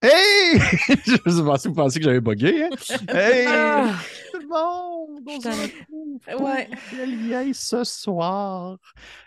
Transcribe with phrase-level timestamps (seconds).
[0.00, 0.58] Hey!
[1.06, 2.68] je pensais, vous pensiez que j'avais bugué, hein?
[3.08, 3.46] Hey!
[3.48, 3.98] Ah,
[4.32, 5.22] Tout le monde!
[5.26, 6.68] On se retrouve Ouais.
[7.52, 8.78] Ce soir.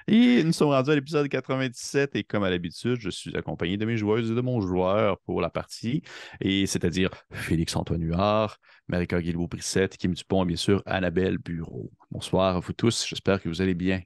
[0.07, 3.85] Et nous sommes rendus à l'épisode 97 et comme à l'habitude, je suis accompagné de
[3.85, 6.03] mes joueuses et de mon joueur pour la partie,
[6.39, 8.57] et c'est-à-dire Félix-Antoine Huard,
[8.87, 11.91] Marika Guilbeault-Brissette, Kim Dupont et bien sûr Annabelle Bureau.
[12.11, 14.01] Bonsoir à vous tous, j'espère que vous allez bien.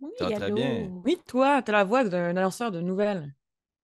[0.00, 0.88] Oui, très bien.
[1.04, 3.32] Oui, toi, t'as la voix d'un annonceur de nouvelles.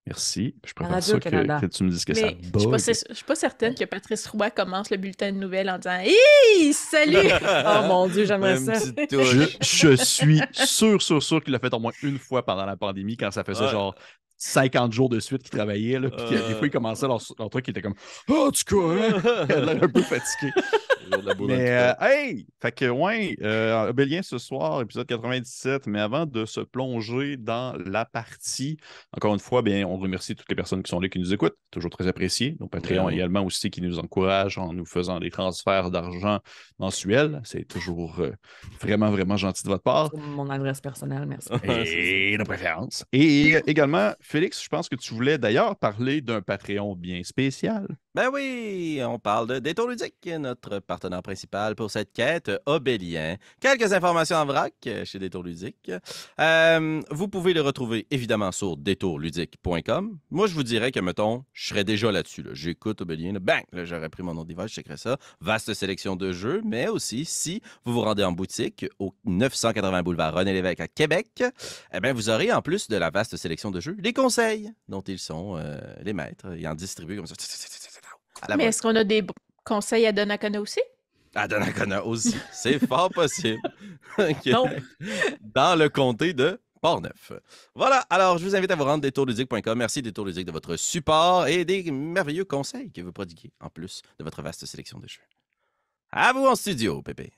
[0.07, 0.55] Merci.
[0.65, 2.81] Je préfère ça que, tu me dises que ça Mais je suis pas, bug.
[3.11, 6.73] je suis pas certaine que Patrice Roy commence le bulletin de nouvelles en disant Hey,
[6.73, 7.17] salut!
[7.67, 8.75] Oh mon Dieu, j'aimerais ça.
[9.11, 13.17] je suis sûr, sûr, sûr qu'il l'a fait au moins une fois pendant la pandémie
[13.17, 13.71] quand ça faisait Ouais.
[13.71, 13.95] genre
[14.39, 15.99] 50 jours de suite qu'il travaillait.
[15.99, 16.55] Là, puis que des Euh.
[16.57, 17.95] fois, il commençait leur, leur truc, il était comme
[18.29, 19.23] Oh, tu hein?
[19.49, 20.53] A l'air un peu fatigué.
[21.05, 22.47] Toujours de la boule en Mais euh, hey!
[22.61, 25.87] Fait que, ouais, euh, Obélien ce soir, épisode 97.
[25.87, 28.77] Mais avant de se plonger dans la partie,
[29.17, 31.57] encore une fois, bien, on remercie toutes les personnes qui sont là, qui nous écoutent.
[31.71, 32.57] Toujours très apprécié.
[32.61, 33.15] Nos Patreons Ouais.
[33.15, 36.41] également aussi qui nous encouragent en nous faisant des transferts d'argent
[36.81, 37.41] mensuels.
[37.45, 38.33] C'est toujours euh,
[38.81, 40.11] vraiment, vraiment gentil de votre part.
[40.17, 41.51] Mon adresse personnelle, merci.
[41.63, 43.05] Et de préférence.
[43.13, 47.87] Et également, Félix, je pense que tu voulais d'ailleurs parler d'un Patreon bien spécial.
[48.17, 53.37] Ben oui, on parle de Détour Ludique, notre partenaire principal pour cette quête, Obélien.
[53.61, 55.93] Quelques informations en vrac euh, chez Détour Ludique.
[56.41, 60.19] Euh, vous pouvez le retrouver évidemment sur détourludique.com.
[60.31, 62.43] Moi, je vous dirais que, mettons, je serais déjà là-dessus.
[62.43, 62.53] là.
[62.55, 65.19] J'écoute Obélien, là, bang, là, j'aurais pris mon nom device, je checkerais ça.
[65.43, 70.33] Vaste sélection de jeux, mais aussi, si vous vous rendez en boutique au 980 boulevard
[70.33, 71.45] René Lévesque à Québec,
[71.93, 75.03] eh bien, vous aurez en plus de la vaste sélection de jeux, les conseils dont
[75.03, 76.47] ils sont euh, les maîtres.
[76.57, 77.35] Ils en distribuent comme ça.
[78.43, 79.25] À la Mais est-ce qu'on a des
[79.65, 80.81] conseils à Donnacona aussi?
[81.35, 82.37] À Donnacona aussi.
[82.53, 83.61] C'est fort possible.
[85.41, 87.33] Dans le comté de Port-Neuf.
[87.75, 88.01] Voilà.
[88.11, 89.79] Alors, je vous invite à vous rendre détourludique.com.
[89.79, 94.03] Merci Détour Ludique de votre support et des merveilleux conseils que vous prodiguez en plus
[94.19, 95.23] de votre vaste sélection de jeux.
[96.11, 97.33] À vous en studio, Pépé.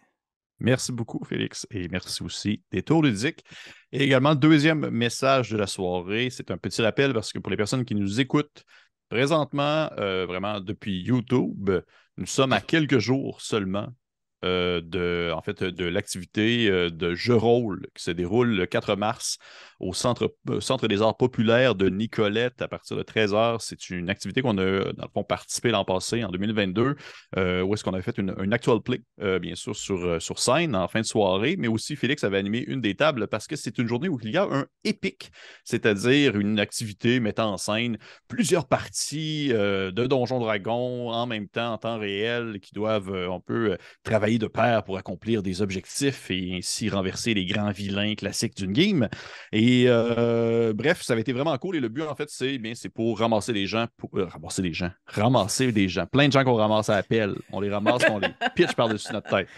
[0.60, 1.66] Merci beaucoup, Félix.
[1.70, 3.44] Et merci aussi des tours ludiques.
[3.92, 7.56] Et également, deuxième message de la soirée, c'est un petit rappel parce que pour les
[7.56, 8.64] personnes qui nous écoutent
[9.08, 11.70] présentement, euh, vraiment depuis YouTube,
[12.16, 13.88] nous sommes à quelques jours seulement
[14.44, 18.94] euh, de, en fait, de l'activité euh, de jeu rôle qui se déroule le 4
[18.94, 19.38] mars
[19.80, 23.56] au Centre, euh, Centre des Arts Populaires de Nicolette à partir de 13h.
[23.60, 26.96] C'est une activité qu'on a, dans le fond, participé l'an passé, en 2022,
[27.36, 29.00] euh, où est-ce qu'on a fait une, une actual play,
[29.40, 32.80] bien sûr, sur, sur scène en fin de soirée, mais aussi Félix avait animé une
[32.80, 35.30] des tables parce que c'est une journée où il y a un épique,
[35.64, 37.98] c'est-à-dire une activité mettant en scène
[38.28, 43.40] plusieurs parties de Donjons Dragons en même temps, en temps réel, qui doivent euh, un
[43.40, 43.76] peu euh,
[44.28, 48.72] travailler de pair pour accomplir des objectifs et ainsi renverser les grands vilains classiques d'une
[48.72, 49.08] game.
[49.52, 51.76] Et euh, bref, ça avait été vraiment cool.
[51.76, 54.60] Et le but, en fait, c'est bien, c'est pour ramasser les gens, pour euh, ramasser
[54.60, 57.36] les gens, ramasser des gens, plein de gens qu'on ramasse à appel.
[57.52, 59.48] On les ramasse, on les pitch par-dessus notre tête.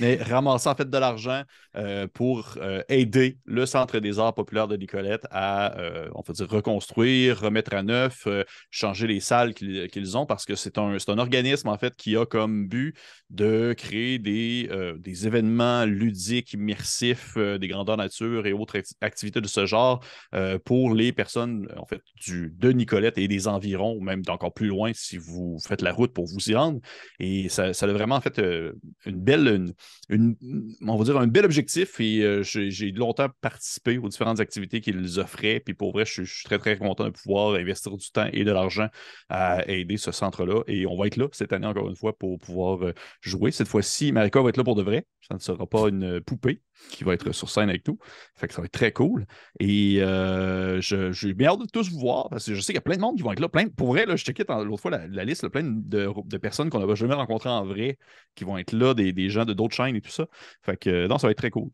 [0.00, 1.42] Mais ramasser en fait de l'argent
[1.76, 2.58] euh, pour
[2.88, 5.76] aider le Centre des Arts populaires de Nicolette à,
[6.14, 8.26] on peut dire, reconstruire, remettre à neuf,
[8.70, 12.16] changer les salles qu'ils ont parce que c'est un, c'est un organisme en fait qui
[12.16, 12.96] a comme but
[13.30, 18.94] de créer des, euh, des événements ludiques, immersifs, euh, des grandeurs nature et autres act-
[19.00, 20.02] activités de ce genre
[20.34, 24.52] euh, pour les personnes en fait du, de Nicolette et des environs, ou même d'encore
[24.52, 26.80] plus loin si vous faites la route pour vous y rendre.
[27.20, 29.72] Et ça, ça a vraiment en fait une belle,
[30.10, 32.00] on va dire un bel objectif.
[32.00, 35.60] Et j'ai longtemps participé aux différentes activités qu'ils offraient.
[35.60, 38.52] Puis pour vrai, je, suis- très très content de pouvoir investir du temps et de
[38.52, 38.88] l'argent
[39.28, 40.62] à aider ce centre-là.
[40.66, 43.50] Et on va être là cette année encore une fois pour pouvoir jouer.
[43.50, 45.06] Cette fois-ci, Marika va être là pour de vrai.
[45.20, 47.98] Ça ne sera pas une poupée qui va être sur scène avec nous.
[48.34, 49.26] Fait que ça va être très cool.
[49.60, 52.76] Et euh, je- j'ai bien hâte de tous vous voir parce que je sais qu'il
[52.76, 53.48] y a plein de monde qui vont être là.
[53.48, 56.96] Plein, pour vrai, là, je checkais l'autre fois la, liste, plein de, personnes qu'on n'avait
[56.96, 57.98] jamais rencontrées en vrai
[58.34, 60.26] qui vont être là, des, gens de d'autres chaînes et tout ça.
[60.62, 61.70] Fait que non, ça va être très cool.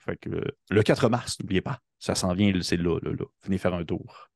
[0.70, 3.24] Le 4 mars, n'oubliez pas, ça s'en vient, c'est là, là, là.
[3.44, 4.30] Venez faire un tour.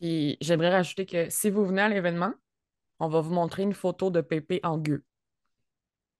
[0.00, 2.32] Puis j'aimerais rajouter que si vous venez à l'événement,
[3.00, 5.04] on va vous montrer une photo de Pépé en gueux.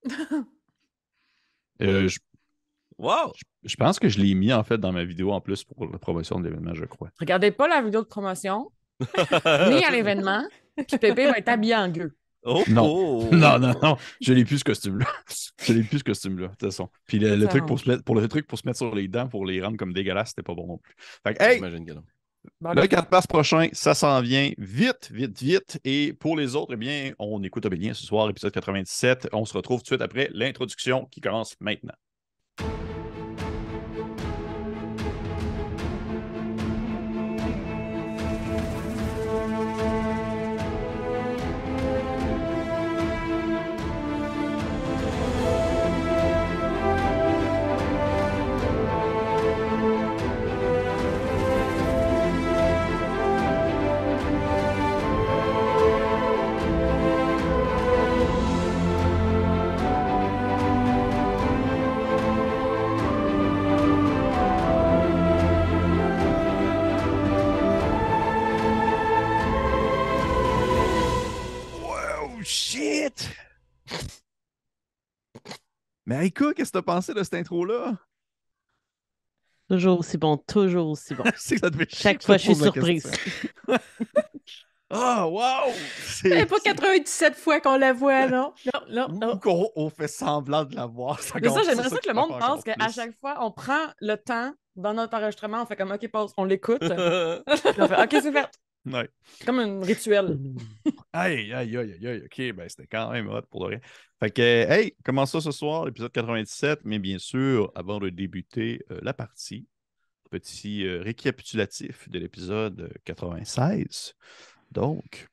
[1.82, 2.18] Euh, je,
[2.98, 3.32] Wow!
[3.64, 5.98] je pense que je l'ai mis en fait dans ma vidéo en plus pour la
[5.98, 7.10] promotion de l'événement, je crois.
[7.18, 11.88] Regardez pas la vidéo de promotion, venez à l'événement, puis Pépé va être habillé en
[11.88, 12.14] gueux.
[12.44, 12.84] Oh, Non.
[12.86, 13.28] oh.
[13.32, 15.06] Non, non, non, je n'ai plus ce costume-là.
[15.62, 16.90] je n'ai plus ce costume-là, de toute façon.
[17.06, 19.28] Puis le, truc pour, se mettre, pour le truc pour se mettre sur les dents,
[19.28, 20.94] pour les rendre comme dégueulasses, c'était pas bon non plus.
[20.98, 21.60] Fait que, hey,
[22.61, 25.81] Le 4 mars prochain, ça s'en vient vite, vite, vite.
[25.85, 29.29] Et pour les autres, eh bien, on écoute Obélien ce soir, épisode 97.
[29.32, 31.94] On se retrouve tout de suite après l'introduction qui commence maintenant.
[76.14, 77.94] Mais Aïka, qu'est-ce que t'as pensé de cette intro-là?
[79.69, 81.25] Toujours aussi bon, toujours aussi bon.
[81.37, 83.11] C'est que ça Chaque que fois, je suis surprise.
[84.96, 85.72] Ah, wow!
[86.06, 88.52] C'est pas 97 fois qu'on la voit, non?
[88.88, 91.19] Non, non, qu'on on fait semblant de la voir.
[91.19, 94.14] c'est Mais ça, j'aimerais ça que le monde pense qu'à chaque fois, on prend le
[94.14, 96.78] temps dans notre enregistrement, on fait comme OK, pause, on l'écoute.
[96.78, 98.49] puis on fait OK, c'est fait.
[98.86, 99.08] Ouais.
[99.46, 100.38] Comme un rituel.
[101.12, 103.81] Aïe, aïe, aïe, aïe, aïe, ok, ben c'était quand même hot pour de rien.
[104.20, 108.10] Fait que, euh, hey, comment ça ce soir, l'épisode 97, mais bien sûr, avant de
[108.10, 109.66] débuter euh, la partie,
[110.31, 114.14] petit euh, récapitulatif de l'épisode euh, 96.
[114.70, 115.28] Donc,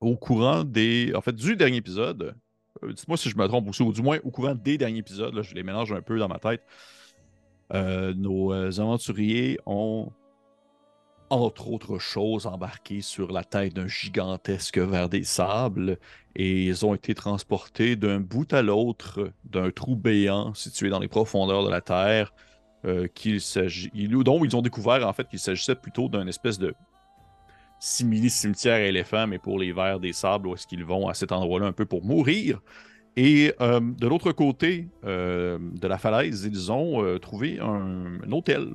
[0.00, 1.12] au courant des.
[1.14, 2.36] En fait, du dernier épisode,
[2.82, 5.34] euh, dites-moi si je me trompe aussi, ou du moins au courant des derniers épisodes,
[5.34, 6.62] là, je les mélange un peu dans ma tête.
[7.72, 10.12] euh, nos euh, aventuriers ont
[11.30, 15.98] entre autres choses, embarqués sur la tête d'un gigantesque ver des sables
[16.34, 21.08] et ils ont été transportés d'un bout à l'autre d'un trou béant situé dans les
[21.08, 22.32] profondeurs de la Terre,
[22.84, 23.08] euh,
[23.40, 26.74] s'agit, dont ils ont découvert en fait qu'il s'agissait plutôt d'un espèce de
[27.80, 31.66] simili-cimetière éléphant, mais pour les vers des sables, où est-ce qu'ils vont à cet endroit-là
[31.66, 32.60] un peu pour mourir.
[33.16, 38.74] Et euh, de l'autre côté euh, de la falaise, ils ont trouvé un hôtel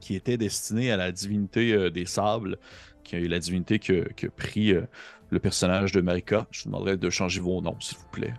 [0.00, 2.58] qui était destiné à la divinité euh, des sables,
[3.04, 4.82] qui est la divinité que, pris euh,
[5.30, 6.46] le personnage de Marika.
[6.50, 8.34] Je vous demanderais de changer vos noms, s'il vous plaît.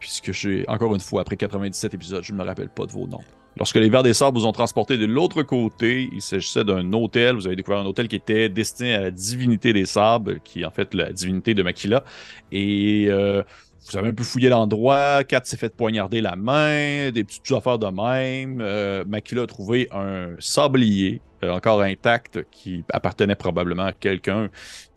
[0.00, 3.06] Puisque j'ai, encore une fois, après 97 épisodes, je ne me rappelle pas de vos
[3.06, 3.24] noms.
[3.58, 7.36] Lorsque les vers des sables vous ont transporté de l'autre côté, il s'agissait d'un hôtel.
[7.36, 10.64] Vous avez découvert un hôtel qui était destiné à la divinité des sables, qui est
[10.66, 12.04] en fait la divinité de Makila.
[12.52, 13.42] Et euh,
[13.88, 15.22] vous avez un peu fouillé l'endroit.
[15.24, 18.60] Kat s'est fait poignarder la main, des petites affaires de même.
[18.60, 24.48] Euh, Makila a trouvé un sablier euh, encore intact qui appartenait probablement à quelqu'un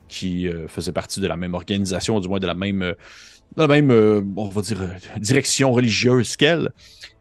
[0.07, 2.95] qui euh, faisait partie de la même organisation, du moins de la même,
[3.56, 3.91] la même
[4.36, 4.80] on va dire,
[5.18, 6.69] direction religieuse qu'elle.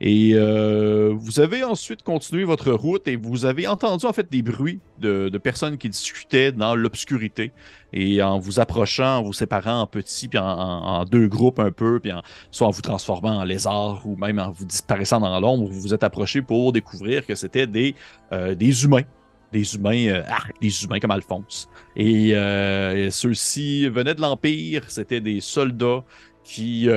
[0.01, 4.79] Et vous avez ensuite continué votre route et vous avez entendu en fait des bruits
[5.01, 7.53] de personnes qui discutaient dans l'obscurité.
[7.93, 12.01] Et en vous approchant, en vous séparant en petits, puis en, deux groupes un peu,
[12.01, 15.69] puis en, soit en vous transformant en lézard ou même en vous disparaissant dans l'ombre,
[15.69, 17.95] vous vous êtes approché pour découvrir que c'était des,
[18.33, 19.05] euh, humains.
[19.53, 21.71] Des humains, euh, ah, des humains comme Alphonse.
[21.97, 26.05] Et euh, ceux-ci venaient de l'Empire, c'était des soldats
[26.45, 26.89] qui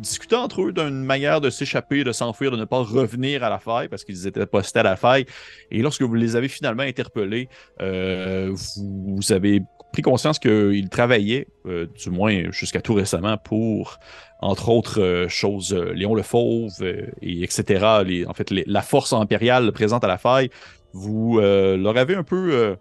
[0.00, 3.58] discutaient entre eux d'une manière de s'échapper, de s'enfuir, de ne pas revenir à la
[3.58, 5.24] faille parce qu'ils étaient postés à la faille.
[5.70, 7.48] Et lorsque vous les avez finalement interpellés,
[7.80, 9.62] vous avez
[9.94, 14.00] pris conscience qu'ils travaillaient, euh, du moins jusqu'à tout récemment, pour,
[14.40, 18.24] entre autres euh, choses, euh, Léon le Fauve, et etc.
[18.26, 20.50] En fait, la force impériale présente à la faille,
[20.92, 22.76] vous leur avez un peu,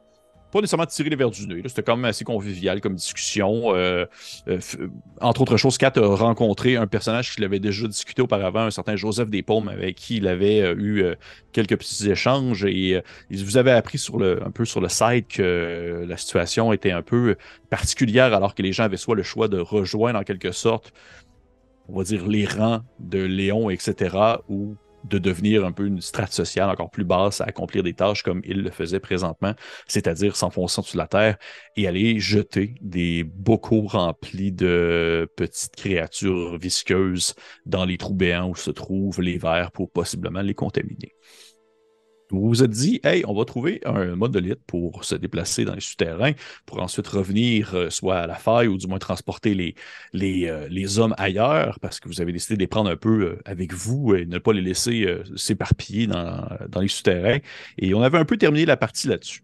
[0.53, 1.61] pas nécessairement tiré les verres du nez.
[1.65, 3.75] C'était quand même assez convivial comme discussion.
[3.75, 4.05] Euh,
[4.47, 4.77] euh, f-
[5.19, 8.95] entre autres choses, Kat a rencontré un personnage qu'il avait déjà discuté auparavant, un certain
[8.95, 11.15] Joseph Despaumes, avec qui il avait euh, eu euh,
[11.51, 15.27] quelques petits échanges et euh, il vous avait appris sur un peu sur le site
[15.27, 17.35] que euh, la situation était un peu
[17.69, 20.93] particulière alors que les gens avaient soit le choix de rejoindre en quelque sorte,
[21.89, 24.15] on va dire, les rangs de Léon, etc.,
[24.47, 28.23] ou de devenir un peu une strate sociale encore plus basse à accomplir des tâches
[28.23, 29.53] comme il le faisait présentement,
[29.87, 31.37] c'est-à-dire s'enfonçant sous la terre
[31.75, 38.55] et aller jeter des bocaux remplis de petites créatures visqueuses dans les trous béants où
[38.55, 41.15] se trouvent les vers pour possiblement les contaminer.
[42.33, 45.81] Vous vous êtes dit, hey, on va trouver un monolithe pour se déplacer dans les
[45.81, 46.31] souterrains,
[46.65, 49.75] pour ensuite revenir euh, soit à la faille ou du moins transporter les,
[50.13, 53.21] les, euh, les hommes ailleurs, parce que vous avez décidé de les prendre un peu
[53.23, 57.37] euh, avec vous et ne pas les laisser s'éparpiller dans, dans les souterrains.
[57.77, 59.43] Et on avait un peu terminé la partie là-dessus.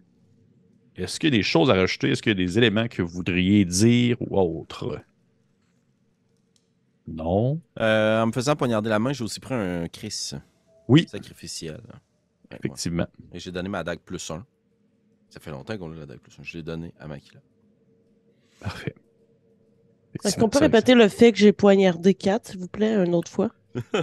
[0.95, 2.09] Est-ce qu'il y a des choses à rajouter?
[2.09, 4.99] Est-ce qu'il y a des éléments que vous voudriez dire ou autre?
[7.07, 7.61] Non.
[7.79, 10.31] Euh, en me faisant poignarder la main, j'ai aussi pris un Chris
[10.87, 11.81] Oui, sacrificiel.
[12.51, 13.03] Effectivement.
[13.03, 13.37] ouais.
[13.37, 14.45] Et j'ai donné ma dague plus 1.
[15.29, 16.43] Ça fait longtemps qu'on a la dague plus 1.
[16.43, 17.39] Je l'ai donné à Makila.
[18.59, 18.95] Parfait.
[20.23, 23.31] Est-ce qu'on peut répéter le fait que j'ai poignardé 4, s'il vous plaît, une autre
[23.31, 23.51] fois?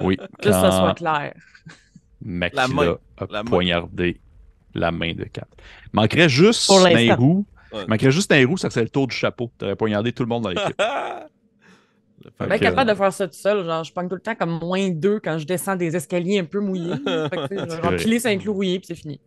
[0.00, 1.34] Oui, Que ça soit clair.
[2.22, 2.96] Makila La main.
[3.18, 3.50] a La main.
[3.50, 4.20] poignardé
[4.74, 5.46] la main de Kat.
[5.92, 7.46] Manquerait juste roux.
[7.72, 7.86] Ouais.
[7.88, 9.50] Manquerait juste un roux, ça serait le tour du chapeau.
[9.58, 10.80] T'aurais poignardé tout le monde dans l'équipe.
[12.40, 12.48] Ok.
[12.48, 13.64] bien capable de faire ça tout seul.
[13.64, 16.44] Genre, je pogne tout le temps comme moins deux quand je descends des escaliers un
[16.44, 17.02] peu mouillés.
[17.30, 19.20] Fait que, genre, piler cinq clous rouillés, puis c'est fini.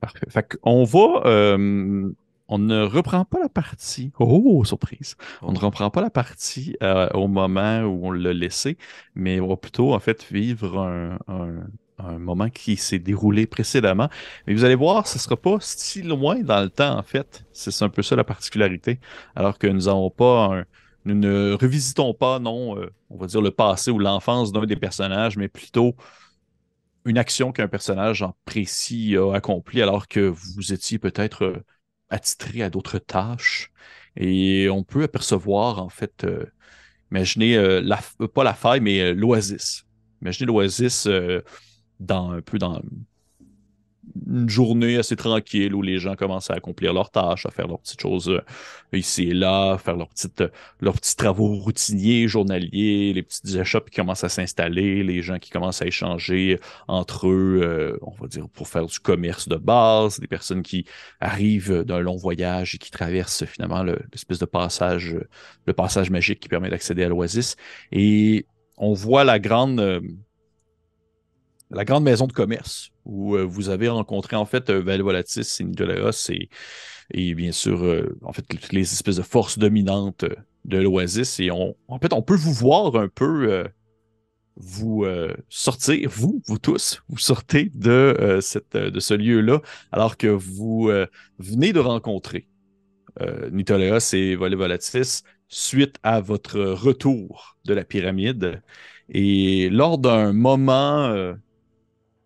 [0.00, 0.26] Parfait.
[0.28, 1.22] Fait qu'on va.
[1.26, 2.10] euh,
[2.48, 4.12] on ne reprend pas la partie.
[4.18, 5.16] Oh, surprise.
[5.40, 8.76] On ne reprend pas la partie euh, au moment où on l'a laissé,
[9.14, 11.66] mais on va plutôt, en fait, vivre un, un-
[11.98, 14.08] un moment qui s'est déroulé précédemment.
[14.46, 17.44] Mais vous allez voir, ce ne sera pas si loin dans le temps, en fait.
[17.52, 18.98] C'est un peu ça la particularité.
[19.36, 20.64] Alors que nous n'avons pas un,
[21.04, 24.76] nous ne revisitons pas, non, euh, on va dire le passé ou l'enfance d'un des
[24.76, 25.96] personnages, mais plutôt
[27.04, 31.64] une action qu'un personnage en précis a accompli alors que vous étiez peut-être euh,
[32.10, 33.70] attitré à d'autres tâches.
[34.16, 36.46] Et on peut apercevoir, en fait, euh,
[37.10, 37.98] imaginez, la,
[38.34, 39.84] pas la faille, mais l'oasis.
[40.20, 41.08] Imaginez l'oasis
[41.98, 42.80] dans un peu dans
[44.26, 47.78] une journée assez tranquille où les gens commencent à accomplir leurs tâches, à faire leurs
[47.80, 48.42] petites choses euh,
[48.92, 50.44] ici et là, faire leurs, petites,
[50.80, 55.50] leurs petits travaux routiniers, journaliers, les petits échoppes qui commencent à s'installer, les gens qui
[55.50, 60.20] commencent à échanger entre eux, euh, on va dire, pour faire du commerce de base,
[60.20, 60.84] des personnes qui
[61.20, 65.16] arrivent d'un long voyage et qui traversent finalement l'espèce de passage,
[65.66, 67.56] le passage magique qui permet d'accéder à l'oasis.
[67.90, 70.00] Et on voit la grande euh,
[71.72, 75.64] la grande maison de commerce où euh, vous avez rencontré en fait euh, Valvolatis et
[75.64, 76.30] Nicolas
[77.10, 80.24] et, bien sûr euh, en fait toutes les espèces de forces dominantes
[80.64, 83.64] de l'Oasis et on, en fait on peut vous voir un peu
[84.56, 85.06] vous
[85.48, 90.90] sortir, vous, vous tous, vous sortez de, cette, de ce lieu-là alors que vous
[91.38, 92.48] venez de rencontrer
[93.50, 98.62] Nitoleos et Volevolatis suite à votre retour de la pyramide.
[99.08, 101.34] Et lors d'un moment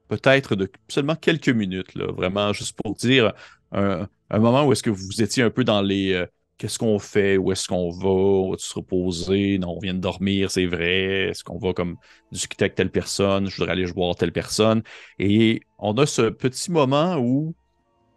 [0.08, 3.32] peut-être de seulement quelques minutes, là, vraiment juste pour dire
[3.72, 6.26] un, moment où est-ce que vous étiez un peu dans les euh,
[6.58, 10.00] qu'est-ce qu'on fait, où est-ce qu'on va, on va se reposer, non, on vient de
[10.00, 11.96] dormir, c'est vrai, est-ce qu'on va comme
[12.32, 14.82] discuter avec telle personne, je voudrais aller voir telle personne.
[15.18, 17.54] Et on a ce petit moment où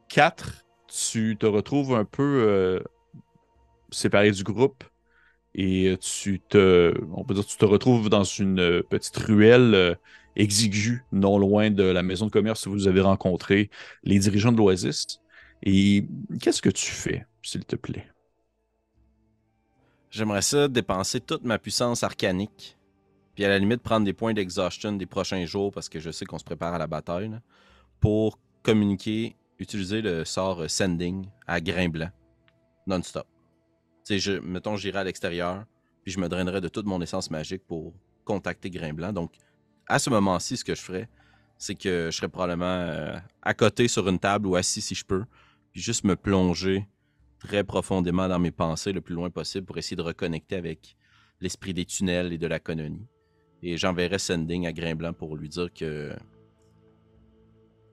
[0.07, 2.79] quatre, tu te retrouves un peu euh,
[3.91, 4.83] séparé du groupe
[5.55, 9.97] et tu te, on peut dire, tu te retrouves dans une petite ruelle
[10.35, 13.69] exigu, non loin de la maison de commerce où vous avez rencontré
[14.03, 15.19] les dirigeants de l'Oasis.
[15.63, 16.05] Et
[16.41, 18.07] qu'est-ce que tu fais, s'il te plaît?
[20.11, 22.77] J'aimerais ça dépenser toute ma puissance arcanique,
[23.35, 26.25] puis à la limite prendre des points d'exhaustion des prochains jours parce que je sais
[26.25, 27.31] qu'on se prépare à la bataille,
[27.99, 32.09] pour communiquer, utiliser le sort Sending à grain blanc,
[32.87, 33.27] non-stop.
[34.09, 35.65] Je, mettons, j'irai à l'extérieur,
[36.03, 37.93] puis je me drainerai de toute mon essence magique pour
[38.25, 39.13] contacter grain blanc.
[39.13, 39.33] Donc,
[39.89, 41.09] à ce moment-ci, ce que je ferais,
[41.57, 43.53] c'est que je serais probablement euh, à
[43.87, 45.25] sur une table ou assis si je peux,
[45.71, 46.87] puis juste me plonger
[47.39, 50.95] très profondément dans mes pensées le plus loin possible pour essayer de reconnecter avec
[51.41, 53.07] l'esprit des tunnels et de la colonie.
[53.63, 56.13] Et j'enverrai Sending à Grimblanc pour lui dire que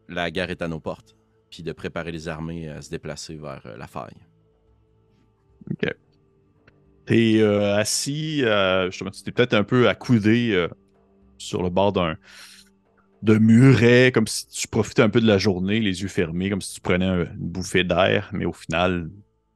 [0.08, 1.16] la guerre est à nos portes,
[1.50, 4.16] puis de préparer les armées à se déplacer vers euh, la faille.
[5.70, 5.92] Ok.
[7.06, 8.42] T'es euh, assis,
[8.90, 10.68] tu t'es peut-être un peu accoudé
[11.38, 12.16] sur le bord d'un
[13.22, 16.60] de muret, comme si tu profitais un peu de la journée, les yeux fermés, comme
[16.60, 19.10] si tu prenais une bouffée d'air, mais au final,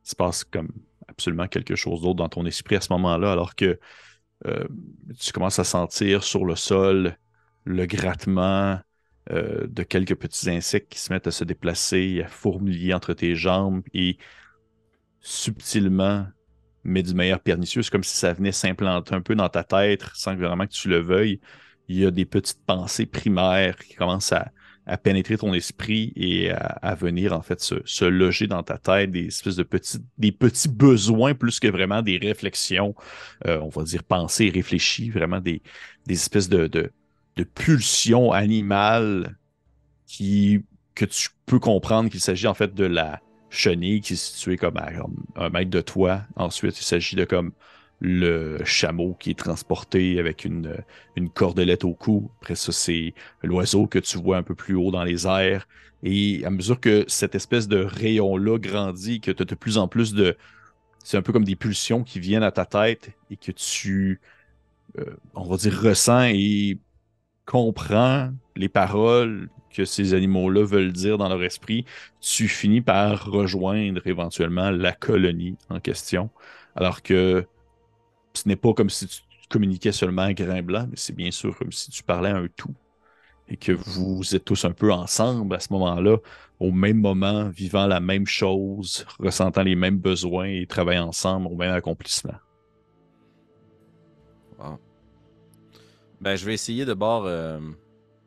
[0.04, 0.70] il se passe comme
[1.08, 3.78] absolument quelque chose d'autre dans ton esprit à ce moment-là, alors que
[4.46, 4.66] euh,
[5.18, 7.16] tu commences à sentir sur le sol
[7.64, 8.80] le grattement
[9.30, 13.36] euh, de quelques petits insectes qui se mettent à se déplacer, à fourmiller entre tes
[13.36, 14.16] jambes et
[15.20, 16.26] subtilement,
[16.82, 20.02] mais du meilleur pernicieux, c'est comme si ça venait s'implanter un peu dans ta tête
[20.14, 21.40] sans vraiment que tu le veuilles
[21.90, 24.52] il y a des petites pensées primaires qui commencent à,
[25.02, 29.54] pénétrer ton esprit et à, venir en fait se, loger dans ta tête, des espèces
[29.54, 32.96] de petits, des petits besoins plus que vraiment des réflexions,
[33.46, 35.62] euh, on va dire pensées réfléchies, vraiment des,
[36.08, 36.90] espèces de, de,
[37.54, 39.36] pulsions animales
[40.06, 44.56] qui, que tu peux comprendre qu'il s'agit en fait de la chenille qui est située
[44.56, 44.90] comme à
[45.36, 46.22] un mètre de toi.
[46.36, 47.52] Ensuite, il s'agit de comme
[48.00, 50.82] le chameau qui est transporté avec une,
[51.34, 52.30] cordelette au cou.
[52.40, 55.68] Après ça, c'est l'oiseau que tu vois un peu plus haut dans les airs.
[56.02, 59.86] Et à mesure que cette espèce de rayon-là grandit, que tu as de plus en
[59.86, 60.36] plus de...
[61.04, 64.20] C'est un peu comme des pulsions qui viennent à ta tête et que tu,
[64.98, 66.78] euh, on va dire, ressens et
[67.44, 71.84] comprends les paroles que ces animaux-là veulent dire dans leur esprit,
[72.20, 76.30] tu finis par rejoindre éventuellement la colonie en question.
[76.76, 77.46] Alors que
[78.34, 81.56] ce n'est pas comme si tu communiquais seulement à grain blanc, mais c'est bien sûr
[81.56, 82.74] comme si tu parlais à un tout.
[83.48, 86.18] Et que vous êtes tous un peu ensemble à ce moment-là,
[86.60, 91.56] au même moment, vivant la même chose, ressentant les mêmes besoins et travaillant ensemble au
[91.56, 92.34] même accomplissement.
[96.20, 97.58] Ben, je vais essayer de bord, euh,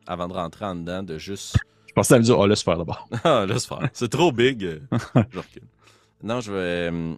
[0.06, 1.56] avant de rentrer en dedans, de juste.
[1.86, 3.08] Je pensais à me dire, oh, laisse faire d'abord.
[3.24, 3.88] ah, laisse faire.
[3.92, 4.82] C'est trop big.
[6.22, 7.16] non, je vais.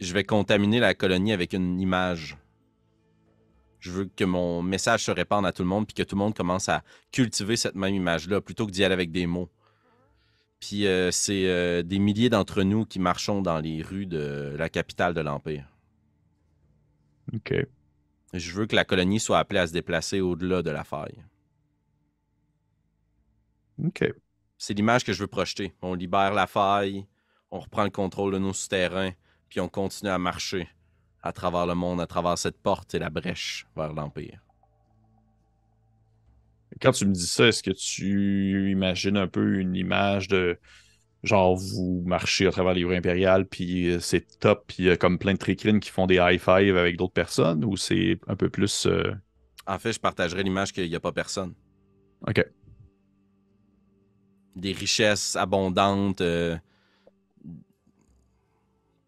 [0.00, 2.36] Je vais contaminer la colonie avec une image.
[3.80, 6.20] Je veux que mon message se répande à tout le monde puis que tout le
[6.20, 9.50] monde commence à cultiver cette même image-là plutôt que d'y aller avec des mots.
[10.60, 14.68] Puis euh, c'est euh, des milliers d'entre nous qui marchons dans les rues de la
[14.68, 15.66] capitale de l'Empire.
[17.34, 17.54] OK.
[18.32, 21.24] Je veux que la colonie soit appelée à se déplacer au-delà de la faille.
[23.82, 24.04] OK.
[24.58, 25.74] C'est l'image que je veux projeter.
[25.82, 27.06] On libère la faille,
[27.50, 29.12] on reprend le contrôle de nos souterrains,
[29.48, 30.68] puis on continue à marcher
[31.22, 34.40] à travers le monde, à travers cette porte et la brèche vers l'Empire.
[36.80, 40.58] Quand tu me dis ça, est-ce que tu imagines un peu une image de
[41.22, 44.90] genre vous marchez à travers les rues impériales, puis euh, c'est top, puis il y
[44.90, 48.18] a comme plein de tricrines qui font des high five avec d'autres personnes, ou c'est
[48.28, 48.86] un peu plus.
[48.86, 49.12] euh,
[49.66, 51.54] En fait, je partagerai l'image qu'il n'y a pas personne.
[52.28, 52.44] OK.
[54.54, 56.56] Des richesses abondantes, euh,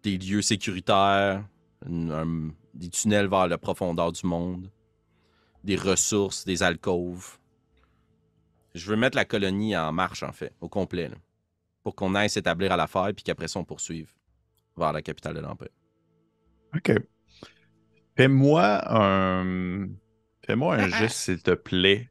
[0.03, 1.45] des lieux sécuritaires,
[1.87, 4.71] une- un- des tunnels vers la profondeur du monde,
[5.65, 7.39] des ressources, des alcôves.
[8.75, 11.17] Je veux mettre la colonie en marche, en fait, au complet, là,
[11.83, 14.13] pour qu'on aille s'établir à la faille, puis qu'après ça, on poursuive
[14.77, 15.69] vers la capitale de l'Empire.
[16.77, 16.93] OK.
[18.17, 19.89] Fais-moi un.
[20.45, 22.11] Fais-moi un geste, s'il te plaît,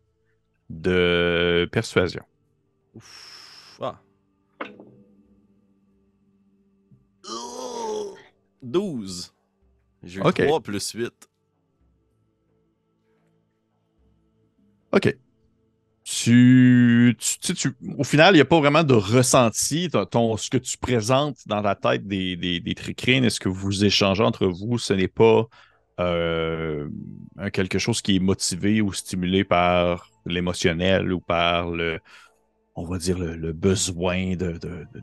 [0.69, 2.23] de persuasion.
[2.93, 3.77] Ouf.
[3.81, 3.99] Ah.
[8.71, 9.33] 12.
[10.03, 10.35] J'ai eu Ok.
[10.35, 11.29] 3 plus 8.
[14.91, 15.17] OK.
[16.03, 19.89] Tu, tu, tu sais, tu- au final, il n'y a pas vraiment de ressenti.
[20.11, 23.49] Ton, ce que tu présentes dans la tête des, des, des tricrines et ce que
[23.49, 25.47] vous échangez entre vous, ce n'est pas
[25.99, 26.87] euh,
[27.51, 31.99] quelque chose qui est motivé ou stimulé par l'émotionnel ou par le,
[32.77, 34.59] on va dire, le, besoin de,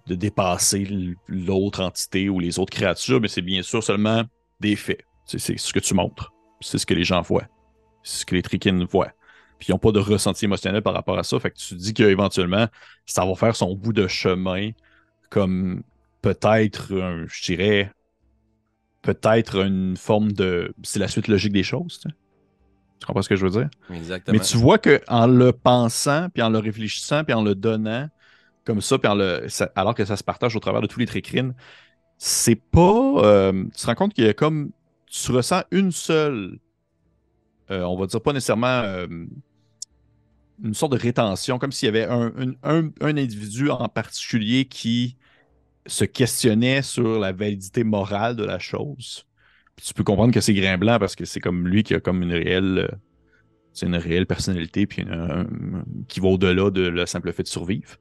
[0.06, 0.86] dépasser
[1.28, 4.22] l'autre entité ou les autres créatures, mais c'est bien sûr seulement
[4.60, 5.02] des faits.
[5.26, 6.32] C'est ce que tu montres.
[6.60, 7.48] C'est ce que les gens voient.
[8.02, 9.12] C'est ce que les tricrines voient
[9.58, 11.38] puis ils n'ont pas de ressenti émotionnel par rapport à ça.
[11.38, 12.66] Fait que tu dis qu'éventuellement,
[13.06, 14.70] ça va faire son bout de chemin
[15.30, 15.82] comme
[16.22, 17.90] peut-être, je dirais,
[19.02, 20.74] peut-être une forme de.
[20.82, 22.02] C'est la suite logique des choses.
[23.04, 23.68] Tu comprends ce que je veux dire?
[23.92, 24.38] Exactement.
[24.38, 28.08] Mais tu vois qu'en le pensant, puis en le réfléchissant, puis en le donnant,
[28.64, 31.00] comme ça, puis en le, ça- alors que ça se partage au travers de tous
[31.00, 31.54] les tricrines,
[32.18, 32.80] c'est pas.
[33.24, 34.70] euh, tu te rends compte qu'il y a comme.
[35.06, 36.58] Tu ressens une seule.
[37.70, 38.66] euh, on va dire pas nécessairement.
[38.66, 39.06] euh,
[40.62, 44.66] une sorte de rétention, comme s'il y avait un, un- un- un individu en particulier
[44.66, 45.16] qui
[45.86, 49.26] se questionnait sur la validité morale de la chose.
[49.82, 52.22] Tu peux comprendre que c'est Grain Blanc parce que c'est comme lui qui a comme
[52.22, 52.78] une réelle.
[52.78, 52.96] euh,
[53.72, 55.04] c'est une réelle personnalité puis
[56.08, 57.96] qui va au-delà de le simple fait de survivre.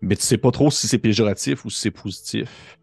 [0.00, 2.78] Mais tu sais pas trop si c'est péjoratif ou si c'est positif.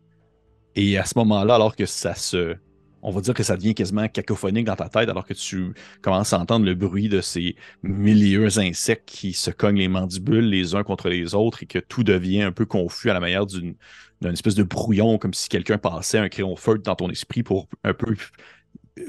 [0.75, 2.55] Et à ce moment-là, alors que ça se.
[3.01, 6.33] On va dire que ça devient quasiment cacophonique dans ta tête, alors que tu commences
[6.33, 10.83] à entendre le bruit de ces milieux insectes qui se cognent les mandibules les uns
[10.83, 13.75] contre les autres et que tout devient un peu confus à la manière d'une
[14.21, 17.67] d'une espèce de brouillon, comme si quelqu'un passait un crayon feutre dans ton esprit pour
[17.83, 18.15] un peu,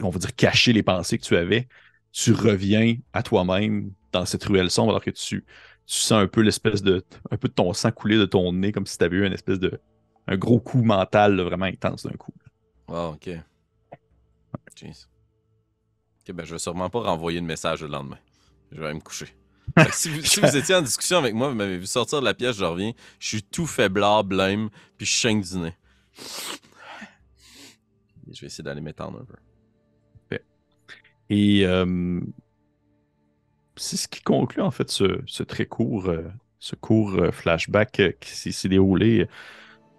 [0.03, 1.69] on va dire, cacher les pensées que tu avais.
[2.13, 5.45] Tu reviens à toi-même dans cette ruelle sombre alors que tu,
[5.87, 7.05] tu sens un peu l'espèce de.
[7.31, 9.33] un peu de ton sang couler de ton nez, comme si tu avais eu une
[9.33, 9.81] espèce de.
[10.27, 12.33] un gros coup mental vraiment intense d'un coup.
[12.89, 13.31] Ah, ok.
[14.77, 15.07] Jeez.
[16.21, 18.19] Ok, ben je vais sûrement pas renvoyer de message le lendemain.
[18.73, 19.29] Je vais aller me coucher.
[19.93, 22.35] Si, vous, si vous étiez en discussion avec moi, vous m'avez vu sortir de la
[22.35, 22.93] pièce, je reviens.
[23.19, 25.75] Je suis tout faiblard, blême, puis je chaîne du nez.
[28.33, 29.35] Je vais essayer d'aller m'étendre un peu.
[31.29, 32.21] Et euh,
[33.77, 36.25] c'est ce qui conclut en fait ce, ce très court, euh,
[36.59, 39.27] ce court euh, flashback qui s'est- déroulé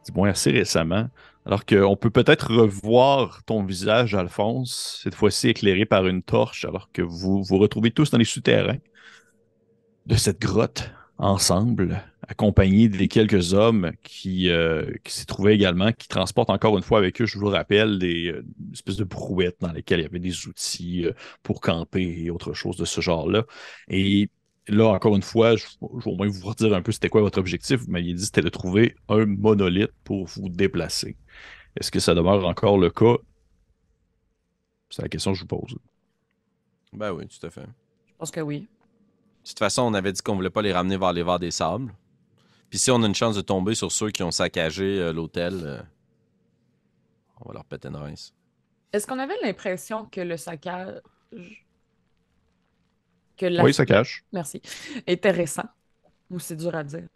[0.05, 1.09] du moins assez récemment.
[1.45, 6.91] Alors qu'on peut peut-être revoir ton visage, Alphonse, cette fois-ci éclairé par une torche, alors
[6.91, 8.77] que vous vous retrouvez tous dans les souterrains
[10.08, 16.08] de cette grotte ensemble, accompagnés des quelques hommes qui, euh, qui s'y trouvaient également, qui
[16.08, 19.72] transportent encore une fois avec eux, je vous rappelle, des euh, espèces de brouettes dans
[19.72, 23.46] lesquelles il y avait des outils euh, pour camper et autre chose de ce genre-là.
[23.89, 24.30] Et
[24.70, 27.22] là, encore une fois, je, je vais au moins vous redire un peu c'était quoi
[27.22, 27.82] votre objectif.
[27.82, 31.17] Vous m'aviez dit c'était de trouver un monolithe pour vous déplacer.
[31.76, 33.17] Est-ce que ça demeure encore le cas?
[34.89, 35.76] C'est la question que je vous pose.
[36.93, 37.65] Ben oui, tout à fait.
[38.08, 38.67] Je pense que oui.
[39.47, 41.51] De toute façon, on avait dit qu'on voulait pas les ramener vers les vers des
[41.51, 41.93] sables.
[42.69, 45.62] Puis si on a une chance de tomber sur ceux qui ont saccagé euh, l'hôtel,
[45.63, 45.81] euh,
[47.39, 48.33] on va leur péter une rince.
[48.91, 50.99] Est-ce qu'on avait l'impression que le saccage.
[53.38, 53.63] Que la...
[53.63, 54.25] Oui, cache.
[54.33, 54.62] Merci.
[55.07, 55.63] Était récent.
[56.29, 57.07] Ou c'est dur à dire?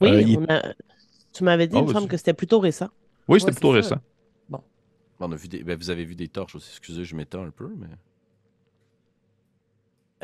[0.00, 0.72] Oui, Euh, il- on a-
[1.34, 2.88] tu m'avais dit, Oh, il me semble que c'était plutôt récent.
[3.28, 3.98] Oui, c'était Ouais, plutôt récent.
[5.20, 5.62] On a vu des...
[5.62, 6.70] ben, vous avez vu des torches aussi.
[6.70, 7.86] Excusez, je m'étends un peu, mais.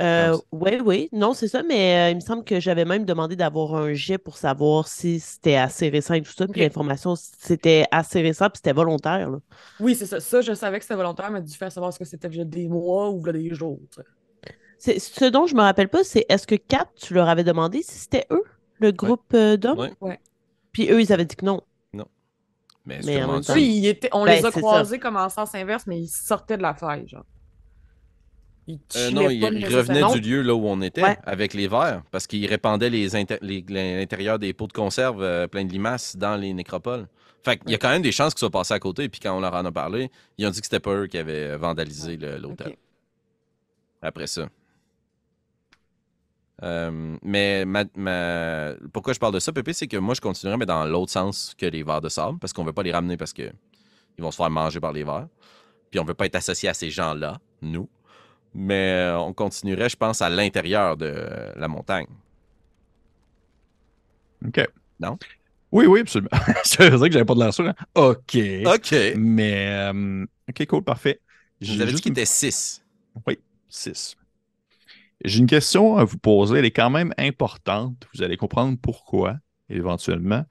[0.00, 1.08] Euh, oui, oui.
[1.12, 4.16] Non, c'est ça, mais euh, il me semble que j'avais même demandé d'avoir un jet
[4.18, 6.46] pour savoir si c'était assez récent et tout ça.
[6.46, 9.30] Puis l'information, c'était assez récent, puis c'était volontaire.
[9.30, 9.38] là.
[9.80, 10.20] Oui, c'est ça.
[10.20, 12.44] Ça, je savais que c'était volontaire, mais du fait de savoir ce que c'était déjà
[12.44, 13.80] des mois ou des jours.
[14.78, 17.82] C'est- Ce dont je me rappelle pas, c'est est-ce que Kat, tu leur avais demandé
[17.82, 18.44] si c'était eux,
[18.78, 19.78] le groupe euh, d'hommes?
[19.80, 19.92] Ouais.
[20.00, 20.20] Ouais.
[20.70, 21.61] Puis eux, ils avaient dit que non.
[22.87, 24.61] Mais, Mais en même temps- Oui, ils étaient- on Ben, les a ça.
[24.61, 27.24] croisés comme en sens inverse, mais ils sortaient de la faille, genre.
[28.68, 31.16] Ils Euh, non, il, il revenait du lieu là où on était Ouais.
[31.24, 35.46] avec les verres parce qu'il répandait les inter- les- l'intérieur des pots de conserve euh,
[35.48, 37.09] pleins de limaces dans les nécropoles.
[37.42, 39.09] Fait qu'il y a quand même des chances qu'ils soient passés à côté.
[39.09, 41.16] Puis quand on leur en a parlé, ils ont dit que c'était pas eux qui
[41.16, 42.76] avaient vandalisé le- l'hôtel.
[44.02, 44.48] Après ça.
[46.62, 50.57] Euh, mais ma- ma- pourquoi je parle de ça, Pépé, c'est que moi, je continuerais,
[50.59, 53.16] mais dans l'autre sens que les vers de sable, parce qu'on veut pas les ramener
[53.16, 53.50] parce que
[54.18, 55.28] ils vont se faire manger par les vers.
[55.90, 57.88] Puis on veut pas être associé à ces gens-là, nous.
[58.60, 61.14] Mais euh, on continuerait, je pense, à l'intérieur de
[61.56, 62.06] la montagne.
[64.46, 64.60] OK.
[65.00, 65.18] Non?
[65.70, 66.30] Oui, oui, absolument.
[66.64, 67.68] c'est vrai que j'avais pas de l'air sûr.
[67.68, 67.74] hein.
[67.94, 68.36] OK.
[68.66, 68.94] OK.
[69.16, 71.20] Mais, euh, OK, cool, parfait.
[71.60, 72.82] Vous J'ai avez dit juste qu'il était 6.
[73.68, 74.16] 6.
[75.24, 76.58] J'ai une question à vous poser.
[76.58, 78.06] Elle est quand même importante.
[78.14, 79.36] Vous allez comprendre pourquoi,
[79.68, 80.44] éventuellement.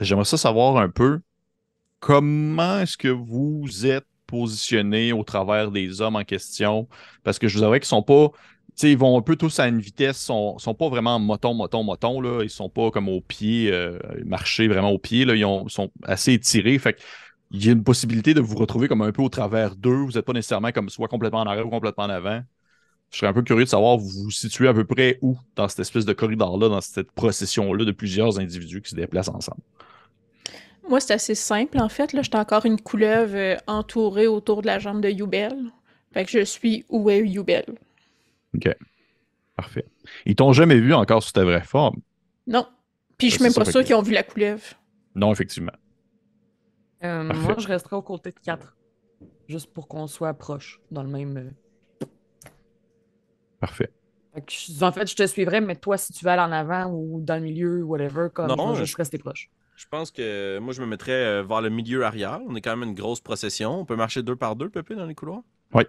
[0.00, 1.20] J'aimerais ça savoir un peu
[2.00, 6.88] comment est-ce que vous êtes positionné au travers des hommes en question.
[7.22, 8.30] Parce que je vous avouerai qu'ils sont pas.
[8.82, 12.20] Ils vont un peu tous à une vitesse, sont, sont pas vraiment moton, moton, moton,
[12.20, 12.42] là.
[12.42, 15.34] Ils sont pas comme au pied, euh, marcher vraiment au pied, là.
[15.36, 16.78] Ils ont- sont assez étirés.
[16.78, 16.98] Fait
[17.50, 19.94] il y a une possibilité de vous retrouver comme un peu au travers d'eux.
[20.04, 22.42] Vous n'êtes pas nécessairement comme soit complètement en arrière ou complètement en avant.
[23.12, 25.68] Je serais un peu curieux de savoir vous vous situez à peu près où dans
[25.68, 29.62] cette espèce de corridor-là, dans cette procession-là de plusieurs individus qui se déplacent ensemble?
[30.88, 32.12] Moi, c'est assez simple, en fait.
[32.12, 35.70] Là, j'étais encore une couleuvre euh, entourée autour de la jambe de Youbel.
[36.12, 37.64] Fait que je suis où est Youbel?
[39.56, 39.86] Parfait.
[40.26, 42.00] Ils t'ont jamais vu encore sous ta vraie forme?
[42.46, 42.66] Non.
[43.18, 44.62] Puis je Ouais, suis même pas sûre qu'ils ont vu la couleuvre.
[45.14, 45.72] Non, effectivement.
[47.04, 48.76] Euh, moi, je resterai aux côtés de 4.
[49.48, 51.36] Juste pour qu'on soit proche dans le même.
[51.36, 52.06] euh,
[53.60, 53.90] Parfait.
[54.34, 56.52] Fait que je- en fait, je te suivrai, mais toi, si tu veux aller en
[56.52, 59.48] avant ou dans le milieu, whatever, comme Non, je vais je- juste rester proche.
[59.76, 62.40] Je pense que moi, je me mettrais euh, vers le milieu arrière.
[62.46, 63.80] On est quand même une grosse procession.
[63.80, 65.42] On peut marcher deux par deux, Pépé, dans les couloirs?
[65.72, 65.82] Oui.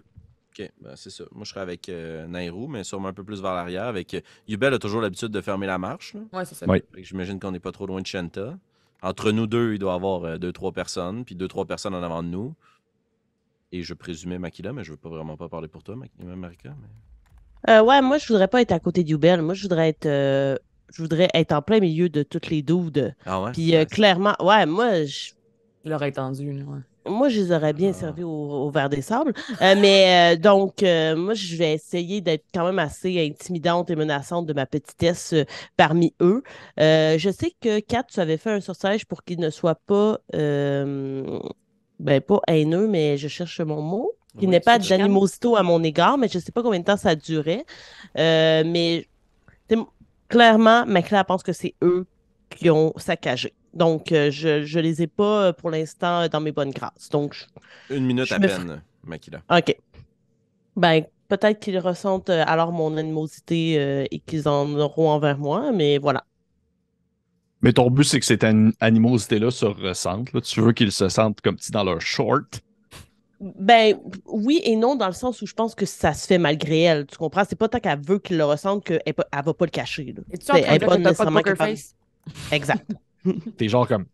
[0.57, 1.25] OK, ben, c'est ça.
[1.33, 3.83] Moi, je serais avec euh, Nairou, mais sûrement un peu plus vers l'arrière.
[3.85, 6.15] Avec euh, Yubel a toujours l'habitude de fermer la marche.
[6.33, 6.65] Ouais, c'est ça.
[6.65, 6.83] Ouais.
[6.97, 8.57] J'imagine qu'on n'est pas trop loin de Shanta.
[9.03, 11.93] Entre nous deux, il doit y avoir euh, deux, trois personnes, puis deux, trois personnes
[11.93, 12.55] en avant de nous.
[13.71, 16.69] Et je présumais Makila, mais je veux pas vraiment pas parler pour toi, Marika.
[16.69, 19.41] mais- Euh, ouais, moi, je voudrais pas être à côté d'Youbel.
[19.41, 20.55] Moi, je voudrais être, euh,
[20.93, 23.13] je voudrais être en plein milieu de toutes les doudes.
[23.25, 23.51] Ah ouais?
[23.51, 25.31] Puis euh, Ouais, clairement, ouais, moi, je,
[25.83, 26.79] Il aurait étendu, là, ouais.
[27.11, 27.93] moi, je les aurais bien Ah.
[27.93, 29.33] servis au, au verre des sables.
[29.61, 33.95] Euh, mais euh, donc, euh, moi, je vais essayer d'être quand même assez intimidante et
[33.95, 35.43] menaçante de ma petitesse euh,
[35.77, 36.41] parmi eux.
[36.79, 40.17] Euh, je sais que Kat, tu avais fait un sortilège pour qu'il ne soit pas,
[40.33, 41.39] euh,
[41.99, 44.11] ben pas haineux, mais je cherche mon mot.
[44.37, 46.85] Qu'il Oui, n'ait pas d'animosité à mon égard, mais je ne sais pas combien de
[46.85, 47.63] temps ça durait.
[48.17, 49.07] Euh, mais
[50.35, 52.05] clairement, Macla pense que c'est eux
[52.49, 53.53] qui ont saccagé.
[53.73, 57.09] Donc, euh, je ne les ai pas euh, pour l'instant euh, dans mes bonnes grâces.
[57.09, 59.41] Donc, je- Une minute je à me peine, Makila.
[59.49, 59.75] OK.
[60.75, 65.97] Ben, peut-être qu'ils ressentent alors mon animosité euh, et qu'ils en auront envers moi, mais
[65.97, 66.25] voilà.
[67.61, 70.33] Mais ton but, c'est que cette an- animosité-là se ressente.
[70.33, 70.41] là.
[70.41, 72.61] Tu veux qu'ils se sentent comme si dans leur short.
[73.59, 76.81] Ben, oui et non, dans le sens où je pense que ça se fait malgré
[76.81, 77.05] elle.
[77.05, 77.43] Tu comprends?
[77.47, 80.15] C'est pas tant qu'elle veut qu'ils le ressentent qu'elle ne va pas le cacher.
[80.17, 80.23] là.
[80.31, 81.71] Elle est dire pas pas de nécessairement poker capable.
[81.77, 81.95] face?
[82.51, 82.91] Exact.
[83.57, 84.05] T'es genre comme.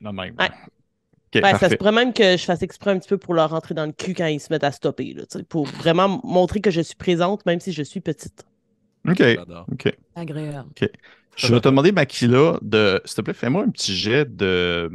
[0.00, 0.34] Non, même.
[0.38, 0.48] Ouais.
[1.42, 3.74] Ben, ça se pourrait même que je fasse exprès un petit peu pour leur rentrer
[3.74, 6.70] dans le cul quand ils se mettent à stopper, là, tu pour vraiment montrer que
[6.70, 8.46] je suis présente, même si je suis petite.
[9.06, 9.18] Ok.
[9.18, 9.66] J'adore.
[9.70, 9.92] Ok.
[10.14, 10.70] Agréable.
[11.36, 13.02] Je vais te demander, Makila, de.
[13.04, 14.90] S'il te plaît, fais-moi un petit jet de.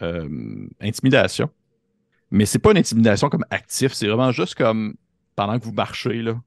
[0.00, 1.50] euh, intimidation.
[2.32, 4.94] Mais c'est pas une intimidation comme actif, c'est vraiment juste comme
[5.36, 6.40] pendant que vous marchez, là.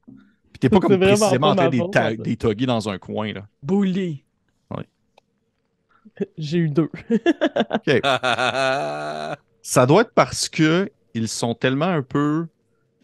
[0.52, 2.16] Puis t'es pas comme précisément en train de les faute, ta- ça.
[2.16, 3.48] de les togger dans un coin, là.
[3.64, 4.26] Bully.
[6.38, 6.90] J'ai eu deux.
[9.62, 12.48] Ça doit être parce que ils sont tellement un peu,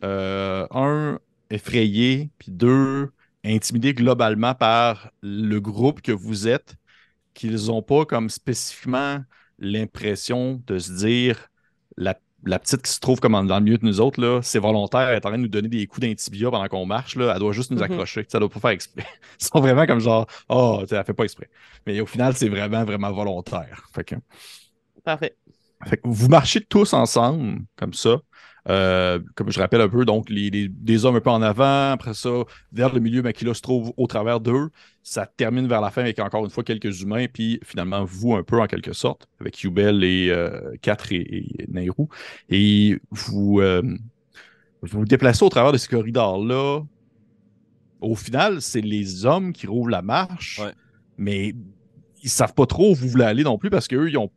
[0.04, 3.12] euh, un, effrayés, puis deux,
[3.44, 6.76] intimidés globalement par le groupe que vous êtes,
[7.34, 9.24] qu'ils n'ont pas comme spécifiquement
[9.60, 11.50] l'impression de se dire
[11.98, 14.60] la, la petite qui se trouve comme dans le milieu de nous autres, là, c'est
[14.60, 17.32] volontaire, elle est en train de nous donner des coups d'intibia pendant qu'on marche, là,
[17.34, 17.84] elle doit juste nous Mhm.
[17.84, 19.06] accrocher, ça doit pas faire exprès.
[19.40, 21.50] Ils sont vraiment comme genre, oh, elle fait pas exprès.
[21.86, 23.84] Mais au final, c'est vraiment, vraiment volontaire.
[23.94, 24.16] Fait que,
[25.04, 25.36] Parfait.
[25.88, 28.18] fait que vous marchez tous ensemble, comme ça,
[28.70, 31.92] Euh, comme je rappelle un peu, donc les, les- des hommes un peu en avant,
[31.92, 32.30] après ça,
[32.72, 34.70] vers le milieu, Makila se trouve au travers d'eux.
[35.02, 38.44] Ça termine vers la fin avec encore une fois quelques humains, puis finalement vous un
[38.44, 42.08] peu en quelque sorte, avec Yubel et euh, Kat et, et Nairou.
[42.50, 43.82] Et vous, euh,
[44.84, 46.82] vous vous déplacez au travers de ces corridors-là.
[48.00, 50.72] Au final, c'est les hommes qui rouvrent la marche, Ouais.
[51.18, 51.56] mais
[52.24, 54.30] ils savent pas trop où vous voulez aller non plus parce qu'eux, ils ont,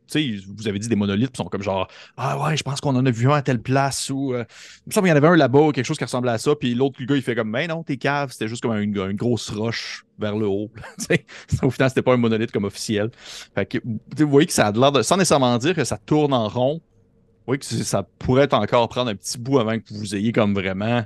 [0.47, 3.05] vous avez dit des monolithes, ils sont comme genre, ah ouais, je pense qu'on en
[3.05, 4.43] a vu un à telle place ou, euh,
[4.87, 7.15] il y en avait un là-bas, quelque chose qui ressemblait à ça, puis l'autre gars,
[7.15, 10.47] il fait comme, mais non, t'es cave, c'était juste comme une, grosse roche vers le
[10.47, 10.71] haut.
[11.61, 13.11] Au final, c'était pas un monolithe comme officiel.
[13.53, 16.33] Fait que, vous voyez que ça a l'air de, sans nécessairement dire que ça tourne
[16.33, 20.15] en rond, vous voyez que ça pourrait encore prendre un petit bout avant que vous
[20.15, 21.03] ayez comme vraiment,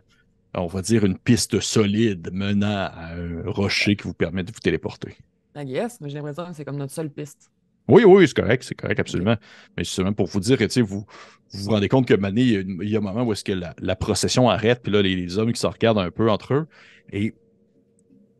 [0.55, 4.59] on va dire, une piste solide menant à un rocher qui vous permet de vous
[4.59, 5.17] téléporter.
[5.59, 7.49] I guess, mais j'ai l'impression que c'est comme notre seule piste.
[7.87, 9.35] Oui, oui, c'est correct, c'est correct, absolument.
[9.75, 11.05] Mais c'est seulement pour vous dire vous, vous
[11.51, 13.33] vous rendez compte que Mané, il y a, une- il y a un moment où
[13.33, 16.11] est-ce que la, la procession arrête, puis là, les, les hommes qui se regardent un
[16.11, 16.67] peu entre eux.
[17.11, 17.33] Et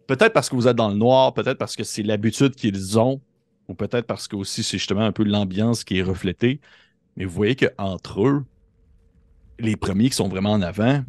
[0.08, 3.22] peut-être parce que vous êtes dans le noir, peut-être parce que c'est l'habitude qu'ils ont,
[3.68, 6.60] ou peut-être parce que aussi c'est justement un peu l'ambiance qui est reflétée.
[7.18, 8.46] Mais vous voyez qu'entre eux,
[9.60, 11.04] les premiers qui sont vraiment en avant,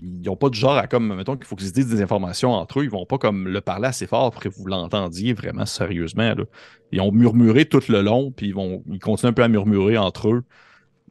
[0.00, 2.52] ils n'ont pas de genre à comme, mettons qu'il faut qu'ils se disent des informations
[2.52, 5.66] entre eux, ils vont pas comme le parler assez fort pour que vous l'entendiez vraiment
[5.66, 6.34] sérieusement.
[6.34, 6.44] Là.
[6.92, 9.98] Ils ont murmuré tout le long, puis ils vont ils continuent un peu à murmurer
[9.98, 10.44] entre eux,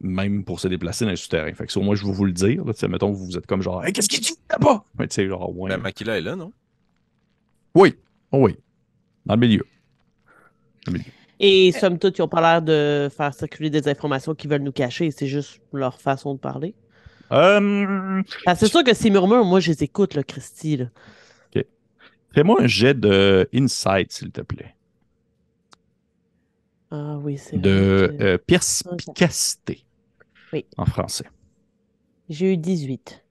[0.00, 1.52] même pour se déplacer dans les souterrains.
[1.52, 2.64] Fait que sur moi, je vais vous le dire.
[2.64, 4.84] Là, Tu sais, mettons, vous êtes comme genre Hey, qu'est-ce qu'il dit là-bas?
[4.98, 5.70] Ouais, tu sais, genre, ouais.
[5.70, 6.52] Ben, Makila est là, non?
[7.74, 7.94] Oui.
[8.32, 8.56] Oh oui.
[9.26, 9.64] Dans le milieu.
[11.40, 14.72] Et somme toute, ils n'ont pas l'air de faire circuler des informations qu'ils veulent nous
[14.72, 15.10] cacher.
[15.10, 16.74] C'est juste leur façon de parler.
[17.32, 18.22] Euh,
[18.56, 20.78] c'est sûr que ces murmures, moi, je les écoute, là, Christy.
[20.78, 20.86] là.
[22.34, 24.74] Fais-moi un jet de insight, s'il te plaît.
[26.90, 29.84] Ah oui, c'est De vrai euh, perspicacité.
[30.52, 30.64] Oui.
[30.76, 31.24] En français.
[32.28, 33.24] J'ai eu 18.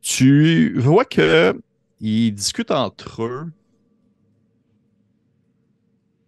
[0.00, 1.60] Tu vois que
[2.00, 3.52] ils discutent entre eux.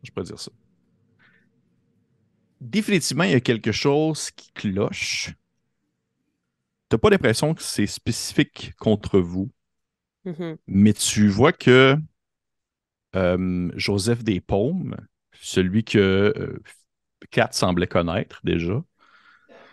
[0.02, 0.50] Je peux dire ça?
[2.60, 5.30] Définitivement, il y a quelque chose qui cloche.
[6.90, 9.50] T'as pas l'impression que c'est spécifique contre vous,
[10.24, 10.58] Mhm.
[10.68, 11.96] mais tu vois que
[13.16, 14.96] euh, Joseph Despaumes,
[15.40, 15.98] celui que
[16.36, 16.62] euh,
[17.30, 18.82] Kat semblait connaître déjà,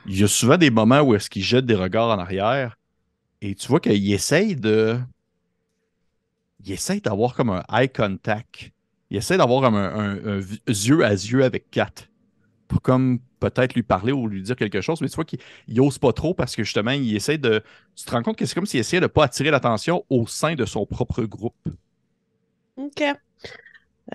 [0.06, 2.78] il y a souvent des moments où est-ce qu'il jette des regards en arrière
[3.41, 4.99] et tu vois qu'il essaye de.
[6.65, 8.71] Il essaye d'avoir comme un eye contact.
[9.10, 11.91] Il essaie d'avoir comme un, un- un yeux à yeux avec Kat.
[12.67, 15.80] Pour comme peut-être lui parler ou lui dire quelque chose, mais tu vois qu'il il
[15.82, 17.63] ose pas trop parce que justement, il essaie de.
[17.95, 20.56] Tu te rends compte que c'est comme s'il essayait de pas attirer l'attention au sein
[20.56, 21.67] de son propre groupe.
[22.78, 23.04] OK.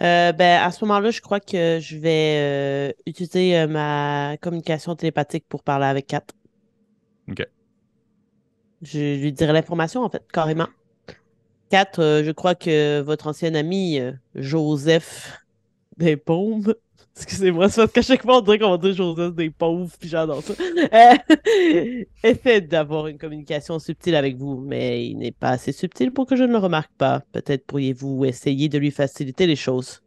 [0.02, 4.94] Euh, ben, à ce moment-là, je crois que je vais euh, utiliser euh, ma communication
[4.94, 6.22] télépathique pour parler avec Kat.
[7.28, 7.44] OK.
[8.82, 10.68] Je lui dirai l'information, en fait, carrément.
[11.70, 14.00] Kat, je crois que votre ancien ami,
[14.34, 15.38] Joseph
[15.98, 16.74] Despaumes,
[17.16, 20.08] excusez-moi, c'est parce qu'à chaque fois, on dirait qu'on va dire Joseph des pauvres, puis
[20.08, 20.54] j'adore ça,
[22.24, 26.36] euh, d'avoir une communication subtile avec vous, mais il n'est pas assez subtil pour que
[26.36, 27.22] je ne le remarque pas.
[27.32, 30.02] Peut-être pourriez-vous essayer de lui faciliter les choses.